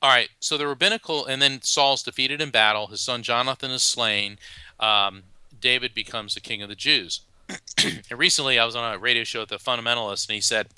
All 0.00 0.10
right, 0.10 0.28
so 0.38 0.56
the 0.56 0.68
rabbinical, 0.68 1.26
and 1.26 1.42
then 1.42 1.60
Saul's 1.60 2.04
defeated 2.04 2.40
in 2.40 2.50
battle. 2.50 2.86
His 2.86 3.00
son 3.00 3.24
Jonathan 3.24 3.72
is 3.72 3.82
slain. 3.82 4.38
Um, 4.78 5.24
David 5.60 5.92
becomes 5.92 6.34
the 6.34 6.40
king 6.40 6.62
of 6.62 6.68
the 6.68 6.76
Jews. 6.76 7.22
and 7.82 8.16
recently, 8.16 8.60
I 8.60 8.64
was 8.64 8.76
on 8.76 8.94
a 8.94 8.96
radio 8.96 9.24
show 9.24 9.40
with 9.40 9.48
the 9.48 9.56
fundamentalist, 9.56 10.28
and 10.28 10.36
he 10.36 10.40
said 10.40 10.68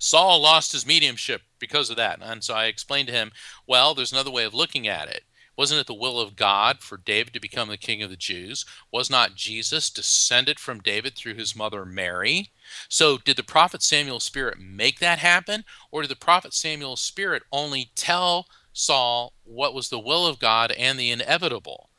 Saul 0.00 0.40
lost 0.40 0.72
his 0.72 0.84
mediumship 0.84 1.42
because 1.60 1.90
of 1.90 1.96
that. 1.96 2.18
And 2.20 2.42
so 2.42 2.54
I 2.54 2.64
explained 2.64 3.06
to 3.06 3.14
him, 3.14 3.30
well, 3.68 3.94
there's 3.94 4.12
another 4.12 4.32
way 4.32 4.42
of 4.42 4.52
looking 4.52 4.88
at 4.88 5.06
it. 5.06 5.22
Wasn't 5.58 5.80
it 5.80 5.88
the 5.88 5.94
will 5.94 6.20
of 6.20 6.36
God 6.36 6.78
for 6.78 6.96
David 6.96 7.32
to 7.32 7.40
become 7.40 7.68
the 7.68 7.76
king 7.76 8.00
of 8.00 8.10
the 8.10 8.16
Jews? 8.16 8.64
Was 8.92 9.10
not 9.10 9.34
Jesus 9.34 9.90
descended 9.90 10.60
from 10.60 10.78
David 10.78 11.16
through 11.16 11.34
his 11.34 11.56
mother 11.56 11.84
Mary? 11.84 12.52
So, 12.88 13.18
did 13.18 13.36
the 13.36 13.42
prophet 13.42 13.82
Samuel's 13.82 14.22
spirit 14.22 14.58
make 14.60 15.00
that 15.00 15.18
happen? 15.18 15.64
Or 15.90 16.02
did 16.02 16.12
the 16.12 16.16
prophet 16.16 16.54
Samuel's 16.54 17.00
spirit 17.00 17.42
only 17.50 17.90
tell 17.96 18.46
Saul 18.72 19.32
what 19.42 19.74
was 19.74 19.88
the 19.88 19.98
will 19.98 20.28
of 20.28 20.38
God 20.38 20.70
and 20.78 20.96
the 20.96 21.10
inevitable? 21.10 21.90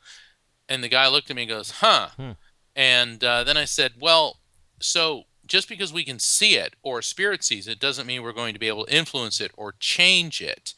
And 0.66 0.82
the 0.82 0.88
guy 0.88 1.06
looked 1.08 1.28
at 1.28 1.36
me 1.36 1.42
and 1.42 1.50
goes, 1.50 1.70
huh. 1.70 2.08
Hmm. 2.16 2.30
And 2.74 3.22
uh, 3.22 3.44
then 3.44 3.58
I 3.58 3.66
said, 3.66 3.92
well, 4.00 4.38
so 4.80 5.24
just 5.46 5.68
because 5.68 5.92
we 5.92 6.04
can 6.04 6.18
see 6.18 6.54
it 6.54 6.76
or 6.82 7.02
spirit 7.02 7.44
sees 7.44 7.68
it 7.68 7.80
doesn't 7.80 8.06
mean 8.06 8.22
we're 8.22 8.32
going 8.32 8.54
to 8.54 8.60
be 8.60 8.68
able 8.68 8.86
to 8.86 8.96
influence 8.96 9.38
it 9.38 9.50
or 9.54 9.74
change 9.78 10.40
it. 10.40 10.72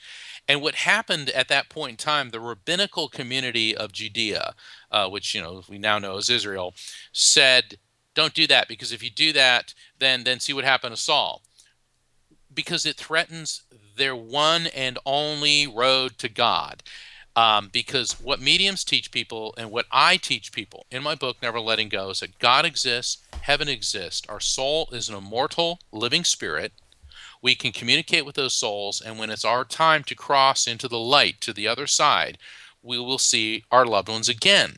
And 0.48 0.60
what 0.60 0.74
happened 0.74 1.30
at 1.30 1.48
that 1.48 1.68
point 1.68 1.92
in 1.92 1.96
time, 1.96 2.30
the 2.30 2.40
rabbinical 2.40 3.08
community 3.08 3.76
of 3.76 3.92
Judea, 3.92 4.54
uh, 4.90 5.08
which 5.08 5.34
you 5.34 5.40
know 5.40 5.62
we 5.68 5.78
now 5.78 5.98
know 5.98 6.18
as 6.18 6.28
Israel, 6.28 6.74
said, 7.12 7.78
"Don't 8.14 8.34
do 8.34 8.46
that 8.48 8.68
because 8.68 8.92
if 8.92 9.02
you 9.02 9.10
do 9.10 9.32
that, 9.32 9.74
then 9.98 10.24
then 10.24 10.40
see 10.40 10.52
what 10.52 10.64
happened 10.64 10.94
to 10.94 11.00
Saul." 11.00 11.42
Because 12.52 12.84
it 12.84 12.96
threatens 12.96 13.62
their 13.96 14.16
one 14.16 14.66
and 14.68 14.98
only 15.06 15.66
road 15.66 16.18
to 16.18 16.28
God. 16.28 16.82
Um, 17.34 17.70
because 17.72 18.20
what 18.20 18.42
mediums 18.42 18.84
teach 18.84 19.10
people 19.10 19.54
and 19.56 19.70
what 19.70 19.86
I 19.90 20.18
teach 20.18 20.52
people 20.52 20.84
in 20.90 21.02
my 21.02 21.14
book, 21.14 21.38
Never 21.40 21.60
Letting 21.60 21.88
Go, 21.88 22.10
is 22.10 22.20
that 22.20 22.38
God 22.38 22.66
exists, 22.66 23.26
heaven 23.40 23.68
exists. 23.68 24.26
Our 24.28 24.40
soul 24.40 24.88
is 24.92 25.08
an 25.08 25.14
immortal, 25.14 25.78
living 25.92 26.24
spirit 26.24 26.74
we 27.42 27.56
can 27.56 27.72
communicate 27.72 28.24
with 28.24 28.36
those 28.36 28.54
souls, 28.54 29.00
and 29.00 29.18
when 29.18 29.28
it's 29.28 29.44
our 29.44 29.64
time 29.64 30.04
to 30.04 30.14
cross 30.14 30.66
into 30.66 30.88
the 30.88 30.98
light 30.98 31.40
to 31.40 31.52
the 31.52 31.66
other 31.66 31.88
side, 31.88 32.38
we 32.82 32.98
will 32.98 33.18
see 33.18 33.64
our 33.70 33.84
loved 33.84 34.08
ones 34.08 34.28
again. 34.28 34.76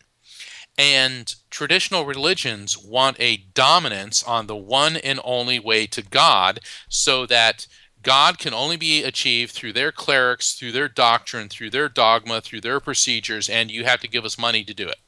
And 0.77 1.33
traditional 1.51 2.05
religions 2.05 2.77
want 2.77 3.21
a 3.21 3.37
dominance 3.37 4.23
on 4.25 4.47
the 4.47 4.57
one 4.57 4.97
and 4.97 5.21
only 5.23 5.61
way 5.61 5.87
to 5.89 6.03
God 6.03 6.61
so 6.89 7.27
that 7.27 7.69
God 8.03 8.39
can 8.39 8.53
only 8.53 8.77
be 8.77 9.05
achieved 9.05 9.53
through 9.53 9.75
their 9.75 9.93
clerics, 9.93 10.55
through 10.55 10.73
their 10.73 10.89
doctrine, 10.89 11.49
through 11.49 11.71
their 11.71 11.89
dogma, 11.89 12.41
through 12.41 12.63
their 12.63 12.81
procedures, 12.81 13.49
and 13.49 13.71
you 13.71 13.85
have 13.85 14.01
to 14.01 14.09
give 14.09 14.25
us 14.25 14.39
money 14.39 14.65
to 14.65 14.75
do 14.75 14.89
it. 14.89 14.99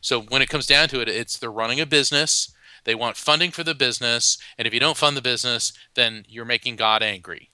So 0.00 0.20
when 0.22 0.40
it 0.40 0.48
comes 0.48 0.66
down 0.66 0.88
to 0.88 1.00
it, 1.00 1.08
it's 1.08 1.38
they're 1.38 1.50
running 1.50 1.80
a 1.80 1.86
business 1.86 2.54
they 2.84 2.94
want 2.94 3.16
funding 3.16 3.50
for 3.50 3.64
the 3.64 3.74
business, 3.74 4.38
and 4.56 4.66
if 4.66 4.74
you 4.74 4.80
don't 4.80 4.96
fund 4.96 5.16
the 5.16 5.22
business, 5.22 5.72
then 5.94 6.24
you're 6.28 6.44
making 6.44 6.76
God 6.76 7.02
angry. 7.02 7.50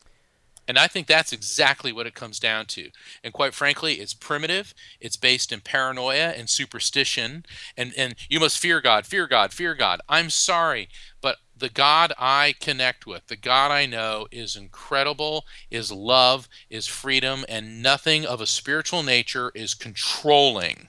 And 0.69 0.79
I 0.79 0.89
think 0.89 1.07
that's 1.07 1.33
exactly 1.33 1.93
what 1.93 2.07
it 2.07 2.15
comes 2.15 2.41
down 2.41 2.67
to. 2.67 2.91
And 3.23 3.33
quite 3.33 3.55
frankly, 3.55 3.95
it's 3.95 4.15
primitive. 4.15 4.75
It's 5.01 5.17
based 5.17 5.53
in 5.53 5.61
paranoia 5.61 6.31
and 6.31 6.51
superstition. 6.51 7.45
And, 7.77 7.93
and 7.97 8.17
you 8.29 8.41
must 8.41 8.59
fear 8.59 8.81
God, 8.81 9.07
fear 9.07 9.29
God, 9.29 9.53
fear 9.53 9.75
God. 9.75 10.01
I'm 10.09 10.29
sorry, 10.29 10.89
but 11.21 11.37
the 11.57 11.69
God 11.69 12.13
I 12.19 12.55
connect 12.61 13.07
with, 13.07 13.29
the 13.29 13.37
God 13.37 13.71
I 13.71 13.87
know, 13.87 14.27
is 14.33 14.57
incredible, 14.57 15.45
is 15.71 15.93
love, 15.93 16.49
is 16.69 16.87
freedom, 16.87 17.45
and 17.49 17.83
nothing 17.83 18.27
of 18.27 18.41
a 18.41 18.47
spiritual 18.47 19.03
nature 19.03 19.53
is 19.55 19.75
controlling 19.75 20.89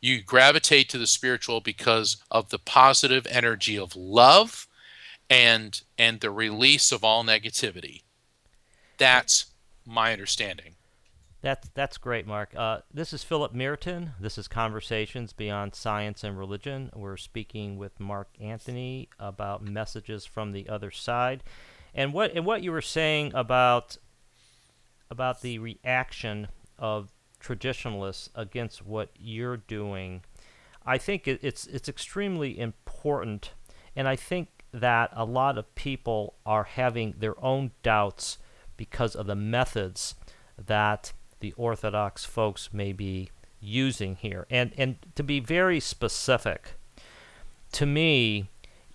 you 0.00 0.22
gravitate 0.22 0.88
to 0.90 0.98
the 0.98 1.06
spiritual 1.06 1.60
because 1.60 2.18
of 2.30 2.50
the 2.50 2.58
positive 2.58 3.26
energy 3.30 3.78
of 3.78 3.96
love 3.96 4.68
and 5.28 5.82
and 5.98 6.20
the 6.20 6.30
release 6.30 6.92
of 6.92 7.04
all 7.04 7.24
negativity. 7.24 8.02
That's 8.96 9.46
my 9.84 10.12
understanding. 10.12 10.74
That's 11.40 11.68
that's 11.74 11.98
great 11.98 12.26
mark. 12.26 12.54
Uh, 12.56 12.78
this 12.92 13.12
is 13.12 13.22
philip 13.22 13.54
merton 13.54 14.12
this 14.20 14.38
is 14.38 14.48
conversations 14.48 15.32
beyond 15.32 15.74
science 15.74 16.24
and 16.24 16.38
religion. 16.38 16.90
We're 16.94 17.16
speaking 17.16 17.76
with 17.76 18.00
mark 18.00 18.28
anthony 18.40 19.08
about 19.18 19.62
messages 19.62 20.24
from 20.26 20.52
the 20.52 20.68
other 20.68 20.90
side. 20.90 21.42
And 21.94 22.12
what 22.12 22.32
and 22.34 22.44
what 22.44 22.62
you 22.62 22.72
were 22.72 22.82
saying 22.82 23.32
about 23.34 23.96
about 25.10 25.40
the 25.40 25.58
reaction 25.58 26.48
of 26.78 27.10
traditionalists 27.40 28.30
against 28.34 28.84
what 28.84 29.10
you're 29.18 29.56
doing, 29.56 30.22
I 30.84 30.98
think 30.98 31.28
it's 31.28 31.66
it's 31.66 31.88
extremely 31.88 32.58
important, 32.58 33.52
and 33.94 34.08
I 34.08 34.16
think 34.16 34.48
that 34.72 35.10
a 35.14 35.24
lot 35.24 35.58
of 35.58 35.74
people 35.74 36.34
are 36.44 36.64
having 36.64 37.14
their 37.18 37.42
own 37.44 37.72
doubts 37.82 38.38
because 38.76 39.14
of 39.14 39.26
the 39.26 39.34
methods 39.34 40.14
that 40.56 41.12
the 41.40 41.52
Orthodox 41.52 42.24
folks 42.24 42.70
may 42.72 42.92
be 42.92 43.30
using 43.60 44.16
here. 44.16 44.46
And 44.50 44.72
and 44.76 44.96
to 45.14 45.22
be 45.22 45.40
very 45.40 45.80
specific, 45.80 46.72
to 47.72 47.86
me, 47.86 48.48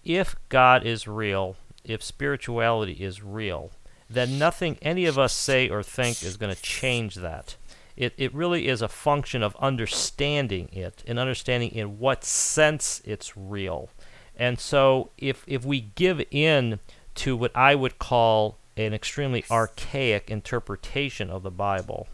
if 0.03 0.35
God 0.49 0.85
is 0.85 1.07
real, 1.07 1.55
if 1.83 2.03
spirituality 2.03 2.93
is 2.93 3.23
real, 3.23 3.71
then 4.09 4.37
nothing 4.37 4.77
any 4.81 5.05
of 5.05 5.17
us 5.17 5.33
say 5.33 5.69
or 5.69 5.83
think 5.83 6.23
is 6.23 6.37
going 6.37 6.53
to 6.53 6.61
change 6.61 7.15
that. 7.15 7.55
It, 7.95 8.13
it 8.17 8.33
really 8.33 8.67
is 8.67 8.81
a 8.81 8.87
function 8.87 9.43
of 9.43 9.55
understanding 9.57 10.69
it 10.71 11.03
and 11.05 11.19
understanding 11.19 11.71
in 11.71 11.99
what 11.99 12.23
sense 12.23 13.01
it's 13.05 13.37
real. 13.37 13.89
And 14.35 14.59
so 14.59 15.11
if, 15.17 15.43
if 15.47 15.63
we 15.63 15.81
give 15.81 16.21
in 16.31 16.79
to 17.15 17.37
what 17.37 17.55
I 17.55 17.75
would 17.75 17.99
call 17.99 18.57
an 18.75 18.93
extremely 18.93 19.45
archaic 19.51 20.31
interpretation 20.31 21.29
of 21.29 21.43
the 21.43 21.51
Bible, 21.51 22.07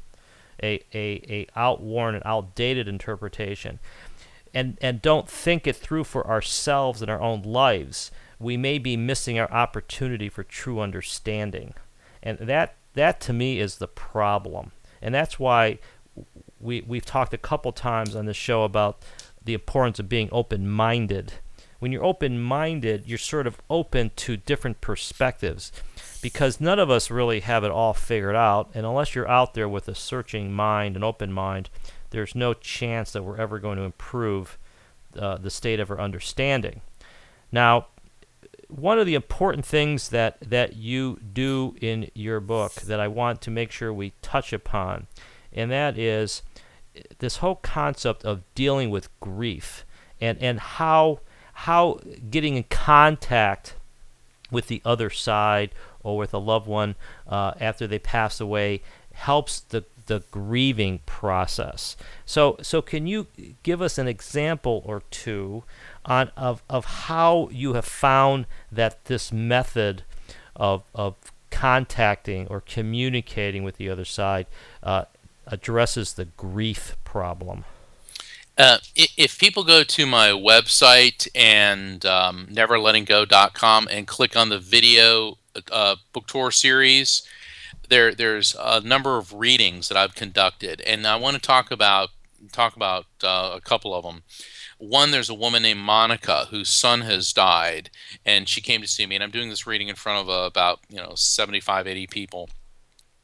a, 0.62 0.84
a, 0.94 1.24
a 1.30 1.48
outworn 1.56 2.16
and 2.16 2.24
outdated 2.26 2.88
interpretation, 2.88 3.80
and, 4.54 4.78
and 4.82 5.02
don't 5.02 5.30
think 5.30 5.68
it 5.68 5.76
through 5.76 6.04
for 6.04 6.28
ourselves 6.28 7.02
in 7.02 7.10
our 7.10 7.22
own 7.22 7.44
lives, 7.44 8.12
we 8.40 8.58
may 8.58 8.78
be 8.78 8.98
missing 8.98 9.40
our 9.40 9.52
opportunity 9.52 10.28
for 10.28 10.44
true 10.44 10.82
understanding. 10.82 11.74
And 12.22 12.38
that, 12.40 12.76
that 12.96 13.22
to 13.22 13.34
me 13.34 13.60
is 13.60 13.78
the 13.78 13.88
problem. 13.88 14.72
And 15.02 15.14
that's 15.14 15.40
why 15.40 15.80
we, 16.60 16.82
we've 16.82 17.06
talked 17.06 17.34
a 17.34 17.38
couple 17.38 17.72
times 17.72 18.16
on 18.16 18.26
this 18.26 18.38
show 18.38 18.64
about 18.64 19.02
the 19.44 19.54
importance 19.54 20.00
of 20.00 20.10
being 20.10 20.30
open 20.32 20.70
minded. 20.70 21.34
When 21.80 21.92
you're 21.92 22.04
open 22.04 22.42
minded, 22.42 23.08
you're 23.08 23.18
sort 23.18 23.48
of 23.48 23.62
open 23.70 24.12
to 24.18 24.36
different 24.36 24.82
perspectives 24.82 25.72
because 26.22 26.60
none 26.60 26.78
of 26.78 26.90
us 26.90 27.10
really 27.10 27.40
have 27.40 27.64
it 27.64 27.72
all 27.72 27.94
figured 27.94 28.36
out. 28.36 28.70
And 28.74 28.86
unless 28.86 29.16
you're 29.16 29.30
out 29.30 29.54
there 29.54 29.70
with 29.70 29.88
a 29.88 29.96
searching 29.96 30.52
mind, 30.52 30.98
an 30.98 31.04
open 31.04 31.32
mind, 31.32 31.70
there's 32.10 32.36
no 32.36 32.54
chance 32.54 33.12
that 33.12 33.24
we're 33.24 33.38
ever 33.38 33.60
going 33.60 33.78
to 33.78 33.84
improve 33.84 34.58
uh, 35.18 35.38
the 35.38 35.50
state 35.50 35.80
of 35.80 35.90
our 35.90 36.00
understanding. 36.00 36.82
Now, 37.52 37.88
one 38.70 39.00
of 39.00 39.06
the 39.06 39.16
important 39.16 39.66
things 39.66 40.10
that, 40.10 40.40
that 40.42 40.76
you 40.76 41.20
do 41.34 41.76
in 41.82 42.10
your 42.14 42.40
book 42.40 42.74
that 42.76 43.00
I 43.00 43.08
want 43.08 43.42
to 43.42 43.52
make 43.52 43.72
sure 43.72 43.92
we 43.92 44.14
touch 44.22 44.54
upon, 44.54 45.08
and 45.52 45.72
that 45.72 45.98
is 45.98 46.44
this 47.18 47.38
whole 47.38 47.56
concept 47.56 48.24
of 48.24 48.44
dealing 48.56 48.90
with 48.90 49.10
grief 49.20 49.86
and, 50.22 50.38
and 50.40 50.60
how 50.60 51.20
how 51.54 52.00
getting 52.30 52.56
in 52.56 52.64
contact 52.64 53.76
with 54.50 54.68
the 54.68 54.82
other 54.86 55.10
side 55.10 55.72
or 56.02 56.18
with 56.18 56.34
a 56.34 56.38
loved 56.38 56.68
one 56.68 56.96
uh, 57.28 57.54
after 57.60 57.86
they 57.86 58.00
pass 58.00 58.40
away 58.40 58.82
helps 59.14 59.60
the 59.60 59.84
the 60.06 60.24
grieving 60.32 61.00
process. 61.06 61.96
So 62.26 62.58
so 62.62 62.82
can 62.82 63.08
you 63.08 63.28
give 63.64 63.82
us 63.82 63.98
an 63.98 64.08
example 64.08 64.82
or 64.86 65.04
two 65.12 65.64
on 66.06 66.32
of, 66.38 66.64
of 66.70 66.86
how 66.86 67.50
you 67.52 67.74
have 67.74 67.86
found 67.86 68.46
that 68.72 69.06
this 69.06 69.32
method 69.32 70.04
of, 70.56 70.84
of 70.94 71.16
contacting 71.52 72.48
or 72.48 72.62
communicating 72.62 73.64
with 73.64 73.78
the 73.78 73.90
other 73.90 74.06
side 74.06 74.48
uh, 74.84 75.06
addresses 75.48 76.14
the 76.14 76.26
grief 76.26 76.96
problem. 77.04 77.66
Uh, 78.58 78.78
if 78.96 79.40
people 79.40 79.64
go 79.64 79.84
to 79.84 80.06
my 80.06 80.28
website 80.28 81.30
and 81.34 82.06
um, 82.06 82.46
neverlettinggo.com 82.52 83.88
and 83.90 84.06
click 84.06 84.36
on 84.36 84.50
the 84.50 84.60
video 84.60 85.38
uh, 85.72 85.96
book 86.12 86.28
tour 86.28 86.52
series, 86.52 87.24
there 87.88 88.14
there's 88.14 88.56
a 88.60 88.82
number 88.82 89.18
of 89.18 89.34
readings 89.34 89.88
that 89.88 89.98
I've 89.98 90.14
conducted, 90.14 90.82
and 90.82 91.08
I 91.08 91.16
want 91.16 91.36
to 91.36 91.42
talk 91.42 91.72
about 91.72 92.10
talk 92.52 92.76
about 92.76 93.06
uh, 93.24 93.52
a 93.56 93.62
couple 93.62 93.94
of 93.94 94.04
them. 94.04 94.24
One, 94.80 95.12
there's 95.12 95.30
a 95.30 95.34
woman 95.36 95.62
named 95.62 95.82
Monica 95.82 96.48
whose 96.50 96.70
son 96.70 97.02
has 97.02 97.34
died, 97.34 97.90
and 98.26 98.48
she 98.48 98.62
came 98.62 98.82
to 98.82 98.88
see 98.88 99.06
me, 99.06 99.16
and 99.16 99.24
I'm 99.24 99.30
doing 99.30 99.50
this 99.50 99.68
reading 99.68 99.90
in 99.90 99.96
front 99.96 100.20
of 100.20 100.30
uh, 100.30 100.46
about 100.46 100.80
you 100.90 100.98
know 100.98 101.14
75, 101.16 101.86
80 101.86 102.08
people. 102.08 102.50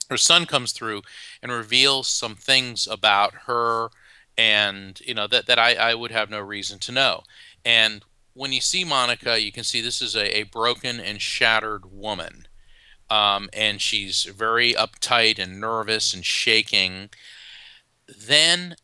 Her 0.09 0.17
son 0.17 0.45
comes 0.45 0.73
through 0.73 1.01
and 1.41 1.51
reveals 1.51 2.07
some 2.07 2.35
things 2.35 2.87
about 2.87 3.33
her, 3.47 3.89
and 4.37 4.99
you 5.05 5.13
know 5.13 5.27
that 5.27 5.47
that 5.47 5.57
I, 5.57 5.75
I 5.75 5.95
would 5.95 6.11
have 6.11 6.29
no 6.29 6.41
reason 6.41 6.77
to 6.79 6.91
know. 6.91 7.23
And 7.63 8.03
when 8.33 8.51
you 8.51 8.59
see 8.59 8.83
Monica, 8.83 9.41
you 9.41 9.53
can 9.53 9.63
see 9.63 9.79
this 9.79 10.01
is 10.01 10.13
a, 10.13 10.39
a 10.39 10.43
broken 10.43 10.99
and 10.99 11.21
shattered 11.21 11.85
woman. 11.89 12.47
Um, 13.09 13.49
and 13.53 13.81
she's 13.81 14.23
very 14.23 14.73
uptight 14.73 15.39
and 15.39 15.61
nervous 15.61 16.13
and 16.13 16.25
shaking. 16.25 17.09
Then 18.07 18.75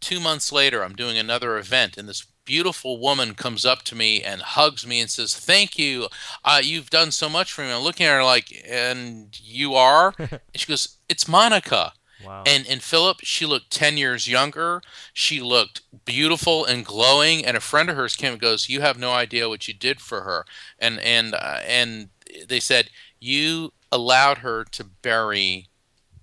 two 0.00 0.20
months 0.20 0.52
later, 0.52 0.82
I'm 0.82 0.94
doing 0.94 1.18
another 1.18 1.58
event, 1.58 1.96
and 1.96 2.08
this 2.08 2.26
beautiful 2.44 2.98
woman 2.98 3.34
comes 3.34 3.64
up 3.64 3.82
to 3.82 3.94
me 3.94 4.22
and 4.22 4.40
hugs 4.40 4.86
me 4.86 5.00
and 5.00 5.10
says, 5.10 5.34
"Thank 5.34 5.78
you. 5.78 6.08
Uh, 6.44 6.60
you've 6.62 6.90
done 6.90 7.10
so 7.10 7.28
much 7.28 7.52
for 7.52 7.62
me." 7.62 7.70
I'm 7.70 7.82
looking 7.82 8.06
at 8.06 8.16
her 8.16 8.24
like, 8.24 8.64
"And 8.66 9.38
you 9.40 9.74
are?" 9.74 10.14
and 10.18 10.40
she 10.54 10.66
goes, 10.66 10.96
"It's 11.08 11.28
Monica." 11.28 11.92
Wow. 12.24 12.42
And 12.46 12.66
and 12.66 12.82
Philip, 12.82 13.20
she 13.22 13.46
looked 13.46 13.70
ten 13.70 13.96
years 13.96 14.28
younger. 14.28 14.82
She 15.12 15.40
looked 15.40 15.82
beautiful 16.04 16.64
and 16.64 16.84
glowing. 16.84 17.44
And 17.46 17.56
a 17.56 17.60
friend 17.60 17.88
of 17.88 17.96
hers 17.96 18.16
came 18.16 18.32
and 18.32 18.40
goes, 18.40 18.68
"You 18.68 18.80
have 18.80 18.98
no 18.98 19.12
idea 19.12 19.48
what 19.48 19.68
you 19.68 19.74
did 19.74 20.00
for 20.00 20.22
her." 20.22 20.44
And 20.78 20.98
and 21.00 21.34
uh, 21.34 21.60
and 21.64 22.10
they 22.46 22.60
said 22.60 22.90
you 23.18 23.72
allowed 23.92 24.38
her 24.38 24.64
to 24.64 24.84
bury 24.84 25.68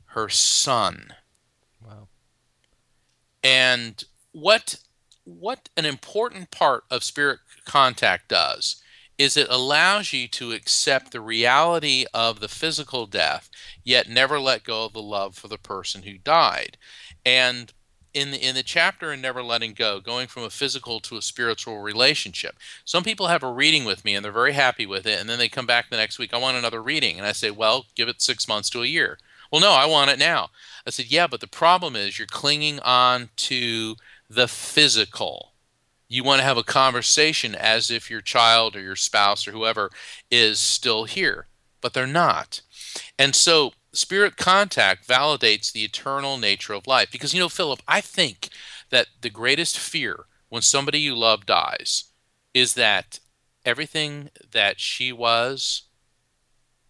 her 0.07 0.29
son. 0.29 1.13
And 3.43 4.03
what 4.31 4.79
what 5.23 5.67
an 5.75 5.85
important 5.85 6.51
part 6.51 6.85
of 6.89 7.03
spirit 7.03 7.39
contact 7.65 8.29
does 8.29 8.81
is 9.17 9.35
it 9.35 9.47
allows 9.49 10.13
you 10.13 10.27
to 10.27 10.51
accept 10.51 11.11
the 11.11 11.19
reality 11.19 12.05
of 12.13 12.39
the 12.39 12.47
physical 12.47 13.05
death 13.07 13.49
yet 13.83 14.07
never 14.07 14.39
let 14.39 14.63
go 14.63 14.85
of 14.85 14.93
the 14.93 15.01
love 15.01 15.35
for 15.35 15.47
the 15.47 15.57
person 15.57 16.03
who 16.03 16.17
died. 16.17 16.77
And 17.25 17.73
in 18.13 18.31
the 18.31 18.47
in 18.47 18.55
the 18.55 18.63
chapter 18.63 19.11
in 19.13 19.21
never 19.21 19.43
letting 19.43 19.73
go 19.73 19.99
going 19.99 20.27
from 20.27 20.43
a 20.43 20.49
physical 20.49 20.99
to 20.99 21.17
a 21.17 21.21
spiritual 21.21 21.79
relationship 21.79 22.55
some 22.83 23.03
people 23.03 23.27
have 23.27 23.43
a 23.43 23.51
reading 23.51 23.83
with 23.83 24.03
me 24.03 24.15
and 24.15 24.23
they're 24.23 24.31
very 24.31 24.53
happy 24.53 24.85
with 24.85 25.05
it 25.05 25.19
and 25.19 25.29
then 25.29 25.37
they 25.37 25.49
come 25.49 25.65
back 25.67 25.89
the 25.89 25.97
next 25.97 26.17
week 26.17 26.33
i 26.33 26.37
want 26.37 26.57
another 26.57 26.81
reading. 26.81 27.17
And 27.17 27.27
i 27.27 27.31
say 27.31 27.51
well 27.51 27.85
give 27.95 28.07
it 28.07 28.21
six 28.21 28.47
months 28.47 28.69
to 28.71 28.81
a 28.81 28.87
year. 28.87 29.19
Well 29.51 29.61
no 29.61 29.71
i 29.71 29.85
want 29.85 30.09
it 30.09 30.17
now 30.17 30.49
I 30.87 30.91
said, 30.91 31.11
Yeah, 31.11 31.27
but 31.27 31.41
the 31.41 31.47
problem 31.47 31.95
is 31.95 32.17
you're 32.17 32.27
clinging 32.27 32.79
on 32.79 33.29
to 33.35 33.97
the 34.29 34.47
physical. 34.47 35.51
You 36.07 36.23
want 36.23 36.39
to 36.39 36.45
have 36.45 36.57
a 36.57 36.63
conversation 36.63 37.53
as 37.53 37.91
if 37.91 38.09
your 38.09 38.21
child 38.21 38.75
or 38.75 38.81
your 38.81 38.95
spouse 38.95 39.45
or 39.45 39.51
whoever 39.51 39.91
is 40.31 40.59
still 40.59 41.03
here, 41.03 41.47
but 41.81 41.93
they're 41.93 42.07
not. 42.07 42.61
And 43.19 43.35
so 43.35 43.73
spirit 43.91 44.37
contact 44.37 45.05
validates 45.05 45.71
the 45.71 45.83
eternal 45.83 46.37
nature 46.37 46.71
of 46.73 46.87
life. 46.87 47.11
Because, 47.11 47.33
you 47.33 47.39
know, 47.41 47.49
Philip, 47.49 47.81
I 47.87 47.99
think 47.99 48.47
that 48.89 49.07
the 49.19 49.29
greatest 49.29 49.77
fear 49.77 50.25
when 50.47 50.61
somebody 50.61 50.99
you 50.99 51.13
love 51.13 51.45
dies 51.45 52.05
is 52.53 52.75
that 52.75 53.19
everything 53.65 54.29
that 54.49 54.79
she 54.79 55.11
was, 55.11 55.83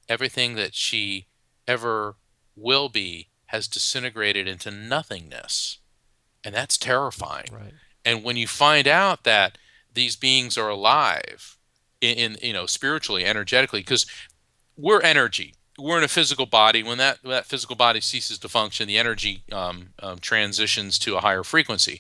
everything 0.08 0.54
that 0.56 0.76
she 0.76 1.26
ever 1.68 2.16
will 2.56 2.90
be, 2.90 3.30
has 3.48 3.68
disintegrated 3.68 4.48
into 4.48 4.72
nothingness. 4.72 5.80
And 6.44 6.54
that's 6.56 6.78
terrifying. 6.78 7.50
Right. 7.52 7.74
And 8.06 8.24
when 8.24 8.38
you 8.38 8.48
find 8.48 8.88
out 8.88 9.24
that 9.24 9.58
these 9.94 10.16
beings 10.16 10.58
are 10.58 10.70
alive 10.70 11.58
in, 12.02 12.18
in 12.18 12.38
you 12.42 12.54
know 12.54 12.66
spiritually, 12.66 13.26
energetically, 13.26 13.82
because 13.82 14.06
we're 14.78 15.02
energy. 15.02 15.56
We're 15.80 15.98
in 15.98 16.04
a 16.04 16.08
physical 16.08 16.46
body. 16.46 16.84
When 16.84 16.98
that 17.00 17.20
that 17.24 17.46
physical 17.46 17.76
body 17.76 18.00
ceases 18.00 18.40
to 18.40 18.50
function, 18.50 18.88
the 18.88 18.98
energy 18.98 19.44
um, 19.52 19.90
um, 20.02 20.20
transitions 20.20 20.98
to 21.00 21.18
a 21.18 21.22
higher 21.22 21.44
frequency. 21.44 22.00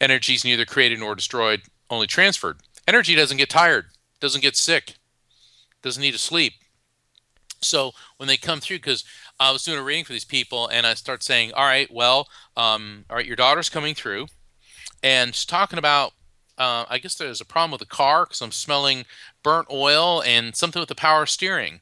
Energy 0.00 0.34
is 0.34 0.44
neither 0.44 0.64
created 0.64 1.00
nor 1.00 1.14
destroyed, 1.14 1.62
only 1.88 2.06
transferred. 2.06 2.58
Energy 2.86 3.14
doesn't 3.14 3.38
get 3.38 3.50
tired, 3.50 3.86
doesn't 4.20 4.42
get 4.42 4.56
sick, 4.56 4.94
doesn't 5.82 6.02
need 6.02 6.12
to 6.12 6.18
sleep. 6.18 6.54
So 7.62 7.92
when 8.16 8.28
they 8.28 8.36
come 8.36 8.60
through, 8.60 8.78
because 8.78 9.04
I 9.38 9.50
was 9.50 9.64
doing 9.64 9.78
a 9.78 9.82
reading 9.82 10.04
for 10.04 10.12
these 10.12 10.24
people, 10.24 10.66
and 10.68 10.86
I 10.86 10.94
start 10.94 11.22
saying, 11.22 11.52
"All 11.52 11.64
right, 11.64 11.90
well, 11.92 12.28
um, 12.56 13.04
all 13.10 13.16
right, 13.16 13.26
your 13.26 13.36
daughter's 13.36 13.68
coming 13.68 13.94
through, 13.94 14.28
and 15.02 15.34
she's 15.34 15.44
talking 15.44 15.78
about. 15.78 16.12
Uh, 16.58 16.86
I 16.88 16.96
guess 16.96 17.14
there's 17.14 17.42
a 17.42 17.44
problem 17.44 17.72
with 17.72 17.80
the 17.80 17.86
car 17.86 18.24
because 18.24 18.40
I'm 18.40 18.50
smelling 18.50 19.04
burnt 19.42 19.68
oil 19.70 20.22
and 20.22 20.56
something 20.56 20.80
with 20.80 20.88
the 20.88 20.94
power 20.94 21.26
steering." 21.26 21.80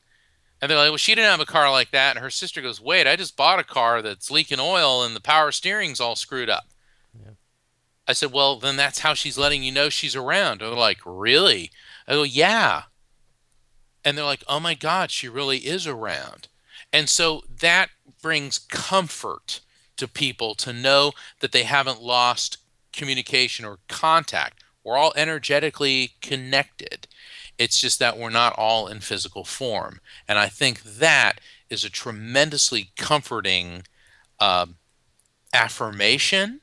And 0.60 0.70
they're 0.70 0.78
like, 0.78 0.88
"Well, 0.90 0.96
she 0.96 1.14
didn't 1.14 1.30
have 1.30 1.40
a 1.40 1.46
car 1.46 1.70
like 1.70 1.90
that." 1.92 2.16
And 2.16 2.22
her 2.24 2.30
sister 2.30 2.60
goes, 2.60 2.80
"Wait, 2.80 3.06
I 3.06 3.16
just 3.16 3.36
bought 3.36 3.60
a 3.60 3.64
car 3.64 4.02
that's 4.02 4.30
leaking 4.30 4.60
oil 4.60 5.04
and 5.04 5.14
the 5.14 5.20
power 5.20 5.52
steering's 5.52 6.00
all 6.00 6.16
screwed 6.16 6.50
up." 6.50 6.64
Yeah. 7.16 7.32
I 8.08 8.14
said, 8.14 8.32
"Well, 8.32 8.58
then 8.58 8.76
that's 8.76 9.00
how 9.00 9.14
she's 9.14 9.38
letting 9.38 9.62
you 9.62 9.70
know 9.70 9.90
she's 9.90 10.16
around." 10.16 10.60
And 10.60 10.72
they're 10.72 10.78
like, 10.78 11.00
"Really?" 11.04 11.70
I 12.08 12.14
go, 12.14 12.24
"Yeah." 12.24 12.84
And 14.04 14.18
they're 14.18 14.24
like, 14.24 14.42
"Oh 14.48 14.58
my 14.58 14.74
God, 14.74 15.10
she 15.10 15.28
really 15.28 15.58
is 15.58 15.86
around." 15.86 16.48
And 16.94 17.08
so 17.08 17.42
that 17.58 17.90
brings 18.22 18.56
comfort 18.56 19.60
to 19.96 20.06
people 20.06 20.54
to 20.54 20.72
know 20.72 21.10
that 21.40 21.50
they 21.50 21.64
haven't 21.64 22.00
lost 22.00 22.58
communication 22.92 23.64
or 23.64 23.80
contact. 23.88 24.62
We're 24.84 24.96
all 24.96 25.12
energetically 25.16 26.12
connected. 26.22 27.08
It's 27.58 27.80
just 27.80 27.98
that 27.98 28.16
we're 28.16 28.30
not 28.30 28.54
all 28.56 28.86
in 28.86 29.00
physical 29.00 29.42
form. 29.42 29.98
And 30.28 30.38
I 30.38 30.46
think 30.46 30.84
that 30.84 31.40
is 31.68 31.84
a 31.84 31.90
tremendously 31.90 32.90
comforting 32.96 33.82
uh, 34.38 34.66
affirmation 35.52 36.60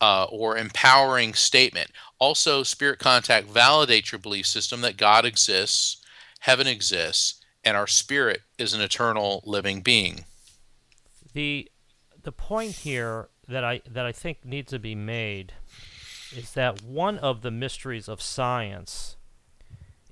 uh, 0.00 0.26
or 0.30 0.56
empowering 0.56 1.34
statement. 1.34 1.90
Also, 2.20 2.62
spirit 2.62 3.00
contact 3.00 3.52
validates 3.52 4.12
your 4.12 4.20
belief 4.20 4.46
system 4.46 4.82
that 4.82 4.96
God 4.96 5.24
exists, 5.24 5.96
heaven 6.38 6.68
exists, 6.68 7.37
and 7.68 7.76
our 7.76 7.86
spirit 7.86 8.40
is 8.56 8.72
an 8.72 8.80
eternal 8.80 9.42
living 9.44 9.82
being. 9.82 10.24
The 11.34 11.70
the 12.22 12.32
point 12.32 12.72
here 12.76 13.28
that 13.46 13.62
I 13.62 13.82
that 13.86 14.06
I 14.06 14.12
think 14.12 14.42
needs 14.42 14.70
to 14.70 14.78
be 14.78 14.94
made 14.94 15.52
is 16.34 16.52
that 16.52 16.82
one 16.82 17.18
of 17.18 17.42
the 17.42 17.50
mysteries 17.50 18.08
of 18.08 18.22
science 18.22 19.16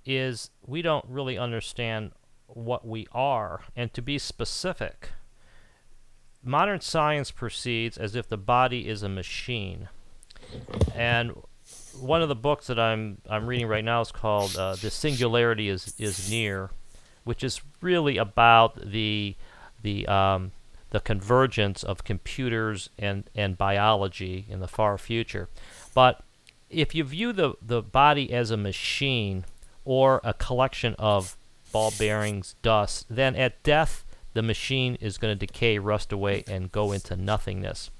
is 0.04 0.50
we 0.66 0.82
don't 0.82 1.06
really 1.08 1.38
understand 1.38 2.12
what 2.46 2.86
we 2.86 3.06
are. 3.10 3.62
And 3.74 3.92
to 3.94 4.02
be 4.02 4.18
specific 4.18 5.08
modern 6.44 6.82
science 6.82 7.30
proceeds 7.30 7.96
as 7.96 8.14
if 8.14 8.28
the 8.28 8.36
body 8.36 8.86
is 8.86 9.02
a 9.02 9.08
machine. 9.08 9.88
And 10.94 11.32
one 11.98 12.20
of 12.20 12.28
the 12.28 12.36
books 12.36 12.66
that 12.66 12.78
I'm 12.78 13.22
I'm 13.30 13.46
reading 13.46 13.66
right 13.66 13.84
now 13.84 14.02
is 14.02 14.12
called 14.12 14.54
uh, 14.56 14.74
"The 14.74 14.90
Singularity 14.90 15.70
is 15.70 15.94
is 15.98 16.30
Near," 16.30 16.70
which 17.26 17.44
is 17.44 17.60
really 17.82 18.16
about 18.16 18.90
the 18.90 19.36
the 19.82 20.06
um, 20.06 20.52
the 20.90 21.00
convergence 21.00 21.82
of 21.82 22.04
computers 22.04 22.88
and, 22.98 23.28
and 23.34 23.58
biology 23.58 24.46
in 24.48 24.60
the 24.60 24.68
far 24.68 24.96
future. 24.96 25.48
But 25.94 26.22
if 26.70 26.94
you 26.94 27.04
view 27.04 27.32
the, 27.32 27.54
the 27.60 27.82
body 27.82 28.32
as 28.32 28.50
a 28.50 28.56
machine 28.56 29.44
or 29.84 30.20
a 30.24 30.32
collection 30.32 30.94
of 30.98 31.36
ball 31.72 31.92
bearings, 31.98 32.54
dust, 32.62 33.06
then 33.10 33.36
at 33.36 33.62
death 33.62 34.04
the 34.32 34.42
machine 34.42 34.96
is 35.00 35.18
going 35.18 35.36
to 35.36 35.46
decay, 35.46 35.78
rust 35.78 36.12
away, 36.12 36.44
and 36.46 36.72
go 36.72 36.92
into 36.92 37.16
nothingness. 37.16 37.90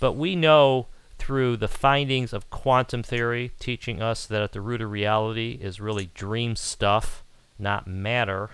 But 0.00 0.12
we 0.12 0.34
know 0.34 0.88
through 1.18 1.58
the 1.58 1.68
findings 1.68 2.32
of 2.32 2.50
quantum 2.50 3.02
theory 3.02 3.52
teaching 3.60 4.02
us 4.02 4.26
that 4.26 4.42
at 4.42 4.52
the 4.52 4.60
root 4.60 4.80
of 4.80 4.90
reality 4.90 5.58
is 5.60 5.80
really 5.80 6.10
dream 6.14 6.56
stuff, 6.56 7.22
not 7.58 7.86
matter, 7.86 8.50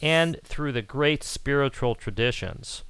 and 0.00 0.40
through 0.44 0.72
the 0.72 0.82
great 0.82 1.22
spiritual 1.22 1.94
traditions 1.94 2.82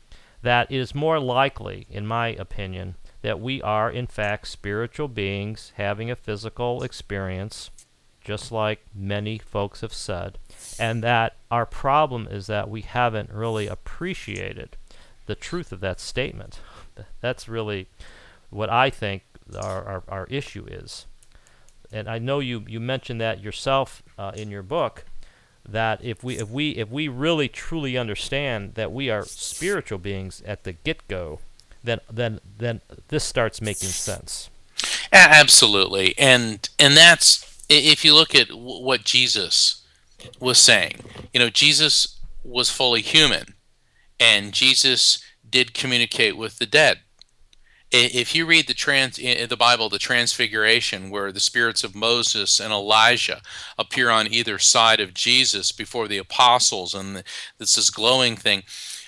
that 0.43 0.71
it 0.71 0.77
is 0.77 0.95
more 0.95 1.19
likely, 1.19 1.87
in 1.91 2.07
my 2.07 2.29
opinion, 2.29 2.97
that 3.23 3.41
we 3.41 3.63
are 3.63 3.91
in 3.91 4.07
fact 4.07 4.47
spiritual 4.47 5.09
beings 5.09 5.73
having 5.77 6.11
a 6.11 6.17
physical 6.17 6.83
experience, 6.83 7.71
just 8.23 8.53
like 8.53 8.85
many 8.95 9.39
folks 9.39 9.81
have 9.81 9.95
said, 9.95 10.39
and 10.79 11.03
that 11.03 11.37
our 11.51 11.65
problem 11.65 12.29
is 12.31 12.47
that 12.47 12.69
we 12.69 12.83
haven't 12.83 13.31
really 13.31 13.67
appreciated 13.67 14.77
the 15.25 15.35
truth 15.35 15.73
of 15.73 15.81
that 15.81 15.99
statement. 15.99 16.61
That's 17.23 17.49
really 17.49 17.89
what 18.51 18.69
I 18.69 18.91
think 18.91 19.23
our, 19.59 19.85
our, 19.85 20.03
our 20.09 20.27
issue 20.27 20.67
is. 20.69 21.07
And 21.91 22.09
I 22.09 22.19
know 22.19 22.41
you, 22.41 22.65
you 22.69 22.81
mentioned 22.81 23.21
that 23.21 23.41
yourself 23.41 24.03
uh, 24.19 24.33
in 24.35 24.51
your 24.51 24.63
book 24.63 25.05
that 25.67 26.05
if 26.05 26.23
we 26.23 26.39
if 26.39 26.49
we 26.49 26.71
if 26.71 26.89
we 26.91 27.09
really 27.09 27.49
truly 27.49 27.97
understand 27.97 28.75
that 28.75 28.93
we 28.93 29.11
are 29.11 29.25
spiritual 29.25 29.99
beings 29.99 30.43
at 30.47 30.65
the 30.65 30.73
get 30.73 31.07
go, 31.09 31.41
then 31.83 32.01
then 32.11 32.41
then 32.59 32.81
this 33.09 33.25
starts 33.25 33.61
making 33.61 33.89
sense. 33.89 34.51
Absolutely, 35.13 36.15
and 36.19 36.69
and 36.79 36.97
that's 36.97 37.65
if 37.69 38.05
you 38.05 38.15
look 38.15 38.35
at 38.35 38.53
what 38.53 39.05
Jesus 39.05 39.83
was 40.41 40.59
saying. 40.59 41.01
You 41.33 41.41
know, 41.41 41.51
Jesus 41.51 42.19
was 42.43 42.71
fully 42.71 43.01
human, 43.01 43.55
and 44.21 44.53
Jesus 44.53 45.23
did 45.49 45.75
communicate 45.75 46.37
with 46.37 46.59
the 46.59 46.67
dead 46.67 47.01
if 47.95 48.35
you 48.35 48.45
read 48.45 48.67
the 48.67 48.75
trans 48.75 49.17
the 49.17 49.57
Bible, 49.57 49.89
the 49.89 49.99
Transfiguration, 49.99 51.11
where 51.11 51.31
the 51.31 51.41
spirits 51.41 51.85
of 51.85 51.95
Moses 51.95 52.59
and 52.59 52.73
Elijah 52.73 53.41
appear 53.79 54.11
on 54.11 54.33
either 54.33 54.59
side 54.59 55.01
of 55.01 55.15
Jesus 55.15 55.71
before 55.71 56.09
the 56.09 56.19
apostles, 56.19 56.95
and 56.95 57.23
it's 57.61 57.77
this 57.77 57.91
glowing 57.91 58.37
thing. 58.37 58.65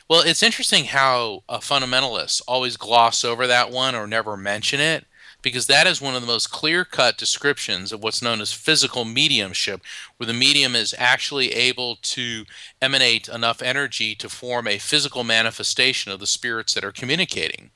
Well, 0.09 0.22
it's 0.24 0.43
interesting 0.43 0.84
how 0.84 1.43
fundamentalists 1.51 2.41
always 2.47 2.76
gloss 2.76 3.24
over 3.24 3.47
that 3.47 3.70
one 3.70 3.95
or 3.97 4.07
never 4.07 4.37
mention 4.37 4.78
it, 4.78 5.05
because 5.43 5.66
that 5.66 5.87
is 5.87 6.01
one 6.01 6.14
of 6.14 6.20
the 6.20 6.26
most 6.26 6.51
clear-cut 6.51 7.18
descriptions 7.18 7.93
of 7.93 8.03
what's 8.03 8.22
known 8.22 8.41
as 8.41 8.53
physical 8.53 9.05
mediumship, 9.05 9.80
where 10.16 10.26
the 10.26 10.32
medium 10.32 10.76
is 10.76 10.95
actually 10.97 11.53
able 11.53 11.97
to 12.03 12.45
emanate 12.80 13.28
enough 13.28 13.62
energy 13.62 14.14
to 14.14 14.28
form 14.28 14.68
a 14.68 14.78
physical 14.78 15.24
manifestation 15.24 16.12
of 16.12 16.20
the 16.20 16.26
spirits 16.26 16.72
that 16.74 16.84
are 16.84 16.93
communicating. 16.93 17.70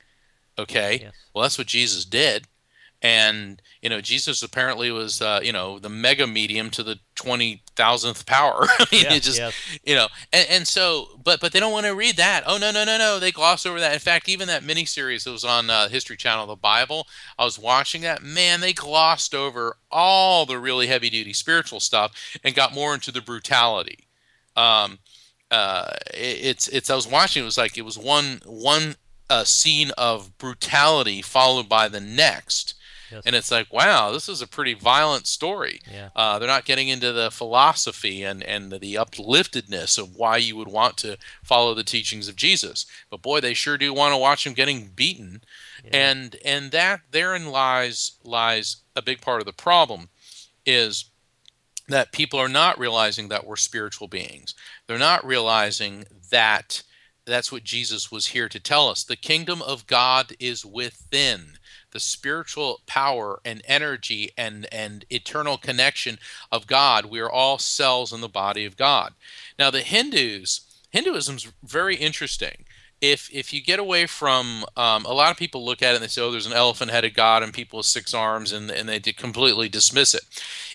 Okay. 0.61 1.01
Yes. 1.03 1.13
Well, 1.35 1.43
that's 1.43 1.59
what 1.59 1.67
Jesus 1.67 2.05
did. 2.05 2.47
And, 3.03 3.63
you 3.81 3.89
know, 3.89 4.03
Jesus 4.03 4.43
apparently 4.43 4.91
was, 4.91 5.23
uh, 5.23 5.41
you 5.43 5.53
know, 5.53 5.79
the 5.79 5.89
mega 5.89 6.27
medium 6.27 6.69
to 6.71 6.83
the 6.83 6.99
20,000th 7.17 8.27
power. 8.27 8.67
I 8.79 8.87
mean, 8.93 9.05
yeah, 9.05 9.15
it 9.15 9.23
just, 9.23 9.39
yes. 9.39 9.55
you 9.85 9.95
know, 9.95 10.09
and, 10.33 10.47
and 10.51 10.69
so, 10.69 11.09
but, 11.25 11.41
but 11.41 11.53
they 11.53 11.61
don't 11.61 11.73
want 11.73 11.87
to 11.87 11.95
read 11.95 12.17
that. 12.17 12.45
Oh, 12.47 12.59
no, 12.59 12.71
no, 12.71 12.85
no, 12.85 12.99
no. 12.99 13.19
They 13.19 13.33
gloss 13.33 13.65
over 13.65 13.81
that. 13.81 13.95
In 13.95 14.01
fact, 14.01 14.29
even 14.29 14.49
that 14.49 14.65
mini 14.65 14.85
series 14.85 15.25
that 15.25 15.31
was 15.31 15.47
on 15.47 15.71
uh, 15.71 15.89
History 15.89 16.17
Channel, 16.17 16.47
the 16.47 16.57
Bible, 16.57 17.07
I 17.39 17.45
was 17.45 17.59
watching 17.59 18.03
that. 18.03 18.23
Man, 18.23 18.61
they 18.61 18.75
glossed 18.75 19.35
over 19.35 19.79
all 19.91 20.45
the 20.45 20.59
really 20.59 20.87
heavy 20.87 21.09
duty 21.09 21.33
spiritual 21.33 21.81
stuff 21.81 22.13
and 22.45 22.55
got 22.55 22.75
more 22.75 22.93
into 22.93 23.11
the 23.11 23.23
brutality. 23.23 24.09
Um, 24.57 24.99
uh, 25.51 25.93
it, 26.13 26.45
it's, 26.45 26.69
it's, 26.69 26.91
I 26.91 26.97
was 26.97 27.09
watching, 27.09 27.43
it 27.43 27.47
was 27.47 27.59
like, 27.59 27.79
it 27.79 27.85
was 27.85 27.97
one, 27.97 28.43
one 28.45 28.97
a 29.31 29.47
scene 29.47 29.93
of 29.97 30.37
brutality 30.37 31.23
followed 31.23 31.69
by 31.69 31.89
the 31.89 32.01
next. 32.01 32.75
Yes. 33.11 33.23
And 33.27 33.35
it's 33.35 33.51
like, 33.51 33.73
wow, 33.73 34.13
this 34.13 34.29
is 34.29 34.41
a 34.41 34.47
pretty 34.47 34.75
violent 34.75 35.27
story. 35.27 35.81
Yeah. 35.91 36.11
Uh, 36.15 36.39
they're 36.39 36.47
not 36.47 36.65
getting 36.65 36.89
into 36.89 37.13
the 37.13 37.31
philosophy 37.31 38.23
and, 38.23 38.43
and 38.43 38.71
the 38.71 38.95
upliftedness 38.95 39.99
of 39.99 40.15
why 40.15 40.37
you 40.37 40.57
would 40.57 40.69
want 40.69 40.97
to 40.99 41.19
follow 41.43 41.75
the 41.75 41.83
teachings 41.83 42.29
of 42.29 42.37
Jesus. 42.37 42.87
But 43.11 43.23
boy, 43.23 43.41
they 43.41 43.55
sure 43.55 43.79
do 43.79 43.93
want 43.93 44.13
to 44.13 44.19
watch 44.19 44.47
him 44.47 44.53
getting 44.53 44.91
beaten. 44.95 45.43
Yeah. 45.85 45.91
And 46.11 46.37
and 46.45 46.71
that 46.73 47.01
therein 47.11 47.47
lies 47.47 48.13
lies 48.23 48.77
a 48.95 49.03
big 49.03 49.21
part 49.21 49.41
of 49.41 49.47
the 49.47 49.53
problem 49.53 50.09
is 50.65 51.07
that 51.89 52.13
people 52.13 52.39
are 52.39 52.49
not 52.49 52.79
realizing 52.79 53.29
that 53.29 53.47
we're 53.47 53.57
spiritual 53.57 54.07
beings. 54.07 54.55
They're 54.87 54.99
not 54.99 55.27
realizing 55.27 56.05
that 56.31 56.83
that's 57.31 57.53
what 57.53 57.65
Jesus 57.65 58.11
was 58.11 58.29
here 58.29 58.49
to 58.49 58.61
tell 58.61 58.89
us. 58.89 59.05
The 59.05 59.17
kingdom 59.17 59.63
of 59.63 59.87
God 59.87 60.33
is 60.39 60.65
within. 60.65 61.53
The 61.93 62.01
spiritual 62.01 62.81
power 62.87 63.41
and 63.45 63.63
energy 63.65 64.31
and, 64.37 64.67
and 64.73 65.05
eternal 65.11 65.57
connection 65.57 66.19
of 66.53 66.67
God. 66.67 67.07
We 67.07 67.21
are 67.21 67.31
all 67.31 67.59
cells 67.59 68.13
in 68.13 68.21
the 68.21 68.29
body 68.29 68.65
of 68.65 68.77
God. 68.77 69.13
Now, 69.59 69.71
the 69.71 69.81
Hindus, 69.81 70.61
Hinduism's 70.91 71.51
very 71.65 71.97
interesting. 71.97 72.65
If 73.01 73.31
if 73.33 73.53
you 73.53 73.63
get 73.63 73.79
away 73.79 74.07
from 74.07 74.65
um, 74.77 75.07
a 75.07 75.15
lot 75.15 75.31
of 75.31 75.39
people 75.39 75.65
look 75.65 75.83
at 75.83 75.93
it 75.93 75.95
and 75.95 76.05
they 76.05 76.09
say, 76.09 76.21
oh, 76.21 76.31
there's 76.31 76.47
an 76.47 76.53
elephant 76.53 76.91
headed 76.91 77.15
God 77.15 77.43
and 77.43 77.53
people 77.53 77.79
with 77.79 77.87
six 77.87 78.13
arms, 78.13 78.53
and, 78.53 78.71
and 78.71 78.89
they 78.89 79.01
completely 79.01 79.71
dismiss 79.71 80.15
it. 80.15 80.23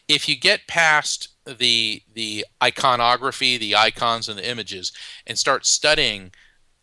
If 0.08 0.28
you 0.28 0.36
get 0.36 0.68
past 0.68 1.30
the 1.46 2.02
the 2.14 2.46
iconography, 2.62 3.58
the 3.58 3.76
icons 3.76 4.30
and 4.30 4.38
the 4.38 4.50
images, 4.50 4.92
and 5.28 5.38
start 5.38 5.66
studying 5.66 6.32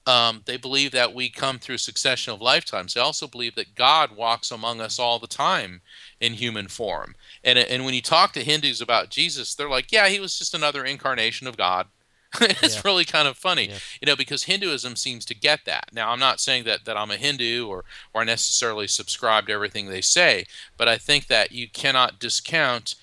um, 0.07 0.43
they 0.47 0.57
believe 0.57 0.91
that 0.93 1.15
we 1.15 1.29
come 1.29 1.59
through 1.59 1.77
a 1.77 1.79
succession 1.79 2.33
of 2.33 2.41
lifetimes. 2.41 2.95
They 2.95 3.01
also 3.01 3.29
believe 3.29 3.55
that 3.55 3.75
God 3.75 4.17
walks 4.17 4.51
among 4.51 4.81
us 4.81 4.99
all 4.99 5.19
the 5.19 5.27
time 5.27 5.81
in 6.21 6.35
human 6.35 6.69
form. 6.69 7.15
And, 7.45 7.59
and 7.59 7.85
when 7.85 7.95
you 7.95 8.03
talk 8.03 8.33
to 8.33 8.45
Hindus 8.45 8.81
about 8.81 9.11
Jesus, 9.11 9.55
they're 9.55 9.69
like, 9.69 9.93
yeah, 9.93 10.09
he 10.09 10.19
was 10.19 10.39
just 10.39 10.55
another 10.55 10.85
incarnation 10.85 11.47
of 11.47 11.57
God. 11.57 11.87
it's 12.41 12.77
yeah. 12.77 12.81
really 12.85 13.05
kind 13.05 13.29
of 13.29 13.37
funny, 13.37 13.69
yeah. 13.69 13.79
you 14.01 14.07
know, 14.07 14.17
because 14.17 14.45
Hinduism 14.45 14.97
seems 14.97 15.25
to 15.27 15.35
get 15.35 15.67
that. 15.67 15.91
Now, 15.93 16.11
I'm 16.11 16.19
not 16.19 16.41
saying 16.41 16.65
that, 16.65 16.85
that 16.87 16.97
I'm 16.97 17.11
a 17.11 17.17
Hindu 17.17 17.67
or, 17.69 17.85
or 18.15 18.23
I 18.23 18.25
necessarily 18.25 18.87
subscribe 18.87 19.47
to 19.47 19.53
everything 19.53 19.87
they 19.87 20.01
say, 20.01 20.47
but 20.79 20.89
I 20.89 20.97
think 20.97 21.27
that 21.27 21.53
you 21.53 21.69
cannot 21.69 22.19
discount 22.19 22.95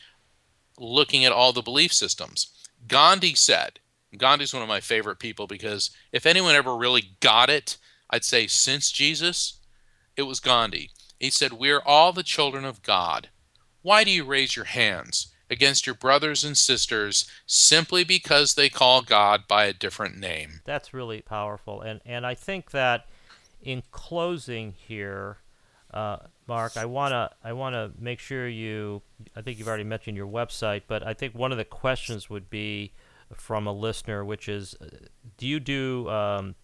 looking 0.79 1.25
at 1.25 1.31
all 1.31 1.53
the 1.53 1.61
belief 1.61 1.93
systems. 1.93 2.47
Gandhi 2.87 3.35
said, 3.35 3.79
Gandhi's 4.17 4.53
one 4.53 4.63
of 4.63 4.69
my 4.69 4.79
favorite 4.79 5.19
people 5.19 5.45
because 5.45 5.91
if 6.11 6.25
anyone 6.25 6.55
ever 6.55 6.75
really 6.75 7.11
got 7.19 7.49
it, 7.49 7.77
I'd 8.09 8.23
say 8.23 8.47
since 8.47 8.91
Jesus, 8.91 9.59
it 10.15 10.23
was 10.23 10.39
Gandhi. 10.39 10.89
He 11.19 11.29
said, 11.29 11.53
We 11.53 11.69
are 11.71 11.83
all 11.85 12.13
the 12.13 12.23
children 12.23 12.65
of 12.65 12.81
God. 12.81 13.29
Why 13.81 14.03
do 14.03 14.11
you 14.11 14.23
raise 14.23 14.55
your 14.55 14.65
hands 14.65 15.33
against 15.49 15.85
your 15.85 15.95
brothers 15.95 16.43
and 16.43 16.57
sisters 16.57 17.29
simply 17.45 18.03
because 18.03 18.53
they 18.53 18.69
call 18.69 19.01
God 19.01 19.47
by 19.47 19.65
a 19.65 19.73
different 19.73 20.17
name? 20.17 20.61
That's 20.65 20.93
really 20.93 21.21
powerful. 21.21 21.81
And, 21.81 22.01
and 22.05 22.25
I 22.25 22.35
think 22.35 22.71
that 22.71 23.05
in 23.61 23.83
closing 23.91 24.73
here, 24.73 25.37
uh, 25.93 26.17
Mark, 26.49 26.75
I 26.75 26.85
wanna 26.85 27.31
I 27.43 27.53
wanna 27.53 27.91
make 27.97 28.19
sure 28.19 28.47
you. 28.47 29.01
I 29.35 29.41
think 29.41 29.59
you've 29.59 29.67
already 29.67 29.83
mentioned 29.83 30.17
your 30.17 30.27
website, 30.27 30.83
but 30.87 31.05
I 31.05 31.13
think 31.13 31.35
one 31.35 31.51
of 31.51 31.57
the 31.57 31.63
questions 31.63 32.29
would 32.29 32.49
be 32.49 32.91
from 33.35 33.67
a 33.67 33.71
listener, 33.71 34.25
which 34.25 34.49
is, 34.49 34.75
uh, 34.81 34.87
do 35.37 35.47
you 35.47 35.59
do 35.59 36.09
um, 36.09 36.55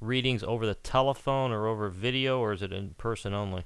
readings 0.00 0.42
over 0.42 0.66
the 0.66 0.74
telephone 0.74 1.50
or 1.50 1.66
over 1.66 1.88
video, 1.88 2.38
or 2.38 2.52
is 2.52 2.60
it 2.60 2.72
in 2.72 2.90
person 2.98 3.32
only? 3.32 3.64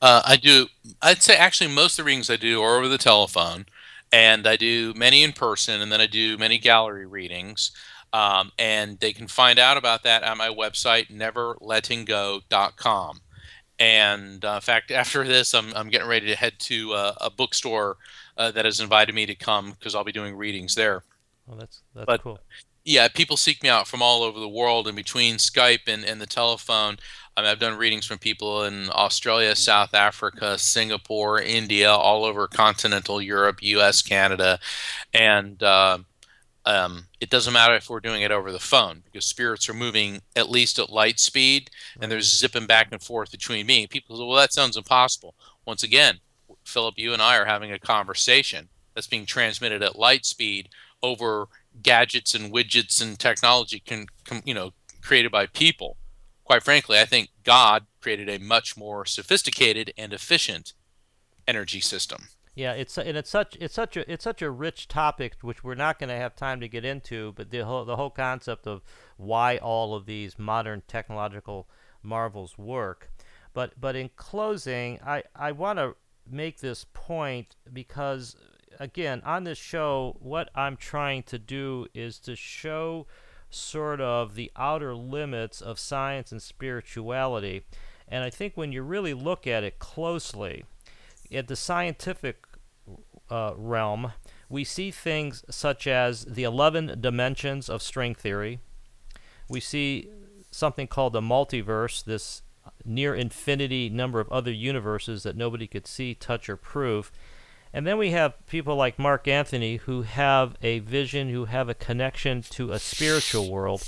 Uh, 0.00 0.22
I 0.24 0.36
do. 0.36 0.68
I'd 1.02 1.22
say 1.22 1.36
actually 1.36 1.72
most 1.72 1.98
of 1.98 2.04
the 2.04 2.08
readings 2.08 2.30
I 2.30 2.36
do 2.36 2.62
are 2.62 2.78
over 2.78 2.88
the 2.88 2.98
telephone, 2.98 3.66
and 4.10 4.46
I 4.46 4.56
do 4.56 4.94
many 4.94 5.22
in 5.22 5.32
person, 5.32 5.82
and 5.82 5.92
then 5.92 6.00
I 6.00 6.06
do 6.06 6.38
many 6.38 6.58
gallery 6.58 7.06
readings. 7.06 7.70
Um, 8.12 8.52
and 8.58 9.00
they 9.00 9.12
can 9.12 9.26
find 9.26 9.58
out 9.58 9.76
about 9.76 10.04
that 10.04 10.22
at 10.22 10.36
my 10.36 10.48
website, 10.48 11.10
neverlettinggo.com. 11.10 13.20
And 13.78 14.44
uh, 14.44 14.54
in 14.56 14.60
fact, 14.60 14.90
after 14.90 15.24
this, 15.24 15.54
I'm, 15.54 15.72
I'm 15.74 15.90
getting 15.90 16.08
ready 16.08 16.26
to 16.26 16.36
head 16.36 16.54
to 16.60 16.92
uh, 16.92 17.14
a 17.20 17.30
bookstore 17.30 17.96
uh, 18.36 18.50
that 18.52 18.64
has 18.64 18.80
invited 18.80 19.14
me 19.14 19.26
to 19.26 19.34
come 19.34 19.72
because 19.72 19.94
I'll 19.94 20.04
be 20.04 20.12
doing 20.12 20.36
readings 20.36 20.74
there. 20.74 21.02
Well, 21.46 21.58
that's 21.58 21.82
that's 21.94 22.06
but, 22.06 22.22
cool. 22.22 22.38
Yeah, 22.84 23.08
people 23.08 23.38
seek 23.38 23.62
me 23.62 23.70
out 23.70 23.88
from 23.88 24.02
all 24.02 24.22
over 24.22 24.38
the 24.38 24.48
world, 24.48 24.86
and 24.86 24.94
between 24.94 25.36
Skype 25.36 25.88
and, 25.88 26.04
and 26.04 26.20
the 26.20 26.26
telephone, 26.26 26.98
I 27.34 27.40
mean, 27.40 27.50
I've 27.50 27.58
done 27.58 27.78
readings 27.78 28.06
from 28.06 28.18
people 28.18 28.62
in 28.64 28.90
Australia, 28.90 29.56
South 29.56 29.94
Africa, 29.94 30.58
Singapore, 30.58 31.40
India, 31.40 31.90
all 31.90 32.24
over 32.24 32.46
continental 32.46 33.22
Europe, 33.22 33.62
U.S., 33.62 34.02
Canada, 34.02 34.60
and 35.14 35.62
uh, 35.62 35.98
um, 36.66 37.08
it 37.20 37.30
doesn't 37.30 37.52
matter 37.52 37.74
if 37.74 37.90
we're 37.90 38.00
doing 38.00 38.22
it 38.22 38.30
over 38.30 38.50
the 38.50 38.58
phone 38.58 39.02
because 39.04 39.26
spirits 39.26 39.68
are 39.68 39.74
moving 39.74 40.22
at 40.34 40.50
least 40.50 40.78
at 40.78 40.90
light 40.90 41.20
speed, 41.20 41.70
and 42.00 42.10
they're 42.10 42.20
zipping 42.20 42.66
back 42.66 42.88
and 42.90 43.02
forth 43.02 43.30
between 43.30 43.66
me. 43.66 43.86
People 43.86 44.16
say, 44.16 44.24
"Well, 44.24 44.36
that 44.38 44.52
sounds 44.52 44.76
impossible." 44.76 45.34
Once 45.66 45.82
again, 45.82 46.20
Philip, 46.64 46.94
you 46.98 47.12
and 47.12 47.20
I 47.22 47.36
are 47.36 47.44
having 47.44 47.72
a 47.72 47.78
conversation 47.78 48.68
that's 48.94 49.06
being 49.06 49.26
transmitted 49.26 49.82
at 49.82 49.98
light 49.98 50.24
speed 50.24 50.68
over 51.02 51.48
gadgets 51.82 52.34
and 52.34 52.52
widgets 52.52 53.02
and 53.02 53.18
technology 53.18 53.80
can, 53.80 54.06
you 54.44 54.54
know 54.54 54.72
created 55.02 55.30
by 55.30 55.46
people. 55.46 55.98
Quite 56.44 56.62
frankly, 56.62 56.98
I 56.98 57.04
think 57.04 57.30
God 57.44 57.86
created 58.00 58.28
a 58.28 58.38
much 58.38 58.76
more 58.76 59.04
sophisticated 59.04 59.92
and 59.98 60.12
efficient 60.12 60.72
energy 61.46 61.80
system. 61.80 62.28
Yeah, 62.54 62.72
it's 62.72 62.96
and 62.96 63.16
it's 63.16 63.30
such 63.30 63.56
it's 63.60 63.74
such 63.74 63.96
a 63.96 64.10
it's 64.10 64.22
such 64.22 64.40
a 64.40 64.50
rich 64.50 64.86
topic 64.86 65.34
which 65.40 65.64
we're 65.64 65.74
not 65.74 65.98
going 65.98 66.08
to 66.08 66.16
have 66.16 66.36
time 66.36 66.60
to 66.60 66.68
get 66.68 66.84
into. 66.84 67.32
But 67.32 67.50
the 67.50 67.64
whole 67.64 67.84
the 67.84 67.96
whole 67.96 68.10
concept 68.10 68.66
of 68.66 68.82
why 69.16 69.56
all 69.56 69.94
of 69.94 70.06
these 70.06 70.38
modern 70.38 70.82
technological 70.86 71.68
marvels 72.02 72.56
work. 72.56 73.10
But 73.52 73.80
but 73.80 73.96
in 73.96 74.10
closing, 74.16 75.00
I 75.04 75.24
I 75.34 75.50
want 75.50 75.80
to 75.80 75.96
make 76.30 76.60
this 76.60 76.86
point 76.92 77.56
because 77.72 78.36
again, 78.78 79.20
on 79.24 79.44
this 79.44 79.58
show, 79.58 80.16
what 80.20 80.48
I'm 80.54 80.76
trying 80.76 81.24
to 81.24 81.38
do 81.38 81.86
is 81.92 82.18
to 82.20 82.36
show 82.36 83.06
sort 83.50 84.00
of 84.00 84.34
the 84.34 84.50
outer 84.56 84.94
limits 84.94 85.60
of 85.60 85.78
science 85.78 86.32
and 86.32 86.42
spirituality. 86.42 87.64
And 88.08 88.24
I 88.24 88.30
think 88.30 88.56
when 88.56 88.72
you 88.72 88.82
really 88.82 89.14
look 89.14 89.46
at 89.46 89.64
it 89.64 89.78
closely, 89.78 90.64
at 91.32 91.48
the 91.48 91.56
scientific 91.56 92.43
uh, 93.34 93.52
realm, 93.56 94.12
we 94.48 94.62
see 94.62 94.92
things 94.92 95.44
such 95.50 95.88
as 95.88 96.24
the 96.24 96.44
11 96.44 96.98
dimensions 97.00 97.68
of 97.68 97.82
string 97.82 98.14
theory. 98.14 98.60
We 99.48 99.58
see 99.58 100.08
something 100.52 100.86
called 100.86 101.14
the 101.14 101.20
multiverse, 101.20 102.04
this 102.04 102.42
near 102.84 103.12
infinity 103.12 103.90
number 103.90 104.20
of 104.20 104.30
other 104.30 104.52
universes 104.52 105.24
that 105.24 105.36
nobody 105.36 105.66
could 105.66 105.88
see, 105.88 106.14
touch, 106.14 106.48
or 106.48 106.56
prove. 106.56 107.10
And 107.72 107.84
then 107.84 107.98
we 107.98 108.10
have 108.10 108.46
people 108.46 108.76
like 108.76 109.00
Mark 109.00 109.26
Anthony 109.26 109.76
who 109.78 110.02
have 110.02 110.54
a 110.62 110.78
vision, 110.78 111.28
who 111.28 111.46
have 111.46 111.68
a 111.68 111.74
connection 111.74 112.40
to 112.42 112.70
a 112.70 112.78
spiritual 112.78 113.50
world. 113.50 113.82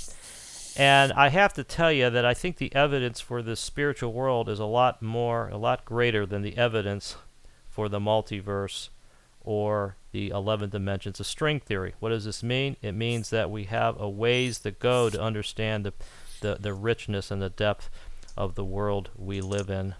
And 0.75 1.13
I 1.13 1.29
have 1.29 1.53
to 1.53 1.63
tell 1.63 1.91
you 1.91 2.09
that 2.09 2.25
I 2.25 2.33
think 2.33 2.57
the 2.57 2.75
evidence 2.75 3.21
for 3.21 3.41
this 3.41 3.61
spiritual 3.61 4.11
world 4.11 4.49
is 4.49 4.59
a 4.59 4.65
lot 4.65 5.01
more, 5.01 5.47
a 5.47 5.57
lot 5.57 5.85
greater 5.85 6.25
than 6.25 6.41
the 6.41 6.57
evidence 6.57 7.15
for 7.69 7.87
the 7.87 7.99
multiverse 7.99 8.89
or 9.47 9.95
the 10.11 10.27
11 10.27 10.71
dimensions 10.71 11.21
of 11.21 11.25
string 11.25 11.61
theory. 11.61 11.93
What 12.01 12.09
does 12.09 12.25
this 12.25 12.43
mean? 12.43 12.75
It 12.81 12.91
means 12.91 13.29
that 13.29 13.49
we 13.49 13.63
have 13.63 13.97
a 13.97 14.09
ways 14.09 14.59
to 14.59 14.71
go 14.71 15.09
to 15.09 15.21
understand 15.21 15.85
the, 15.85 15.93
the, 16.41 16.57
the 16.59 16.73
richness 16.73 17.31
and 17.31 17.41
the 17.41 17.49
depth 17.49 17.89
of 18.35 18.55
the 18.55 18.65
world 18.65 19.09
we 19.15 19.39
live 19.39 19.69
in. 19.69 19.95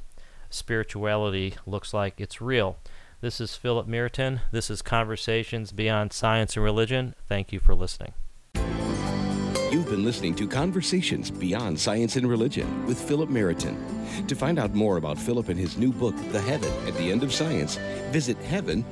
Spirituality 0.49 1.53
looks 1.65 1.93
like 1.93 2.19
it's 2.19 2.41
real. 2.41 2.77
This 3.21 3.39
is 3.39 3.55
Philip 3.55 3.87
Meriton. 3.87 4.41
This 4.51 4.69
is 4.69 4.81
Conversations 4.81 5.71
Beyond 5.71 6.11
Science 6.11 6.57
and 6.57 6.63
Religion. 6.65 7.15
Thank 7.29 7.53
you 7.53 7.61
for 7.61 7.73
listening. 7.73 8.11
You've 9.69 9.89
been 9.89 10.05
listening 10.05 10.33
to 10.35 10.47
Conversations 10.47 11.29
Beyond 11.29 11.77
Science 11.77 12.15
and 12.15 12.29
Religion 12.29 12.85
with 12.85 12.97
Philip 12.97 13.29
Meriton. 13.29 13.77
To 14.27 14.35
find 14.35 14.57
out 14.57 14.73
more 14.73 14.95
about 14.95 15.17
Philip 15.17 15.49
and 15.49 15.59
his 15.59 15.77
new 15.77 15.91
book, 15.91 16.15
The 16.31 16.39
Heaven 16.39 16.71
at 16.87 16.95
the 16.95 17.11
End 17.11 17.21
of 17.21 17.33
Science, 17.33 17.75
visit 18.11 18.37
heaven 18.37 18.85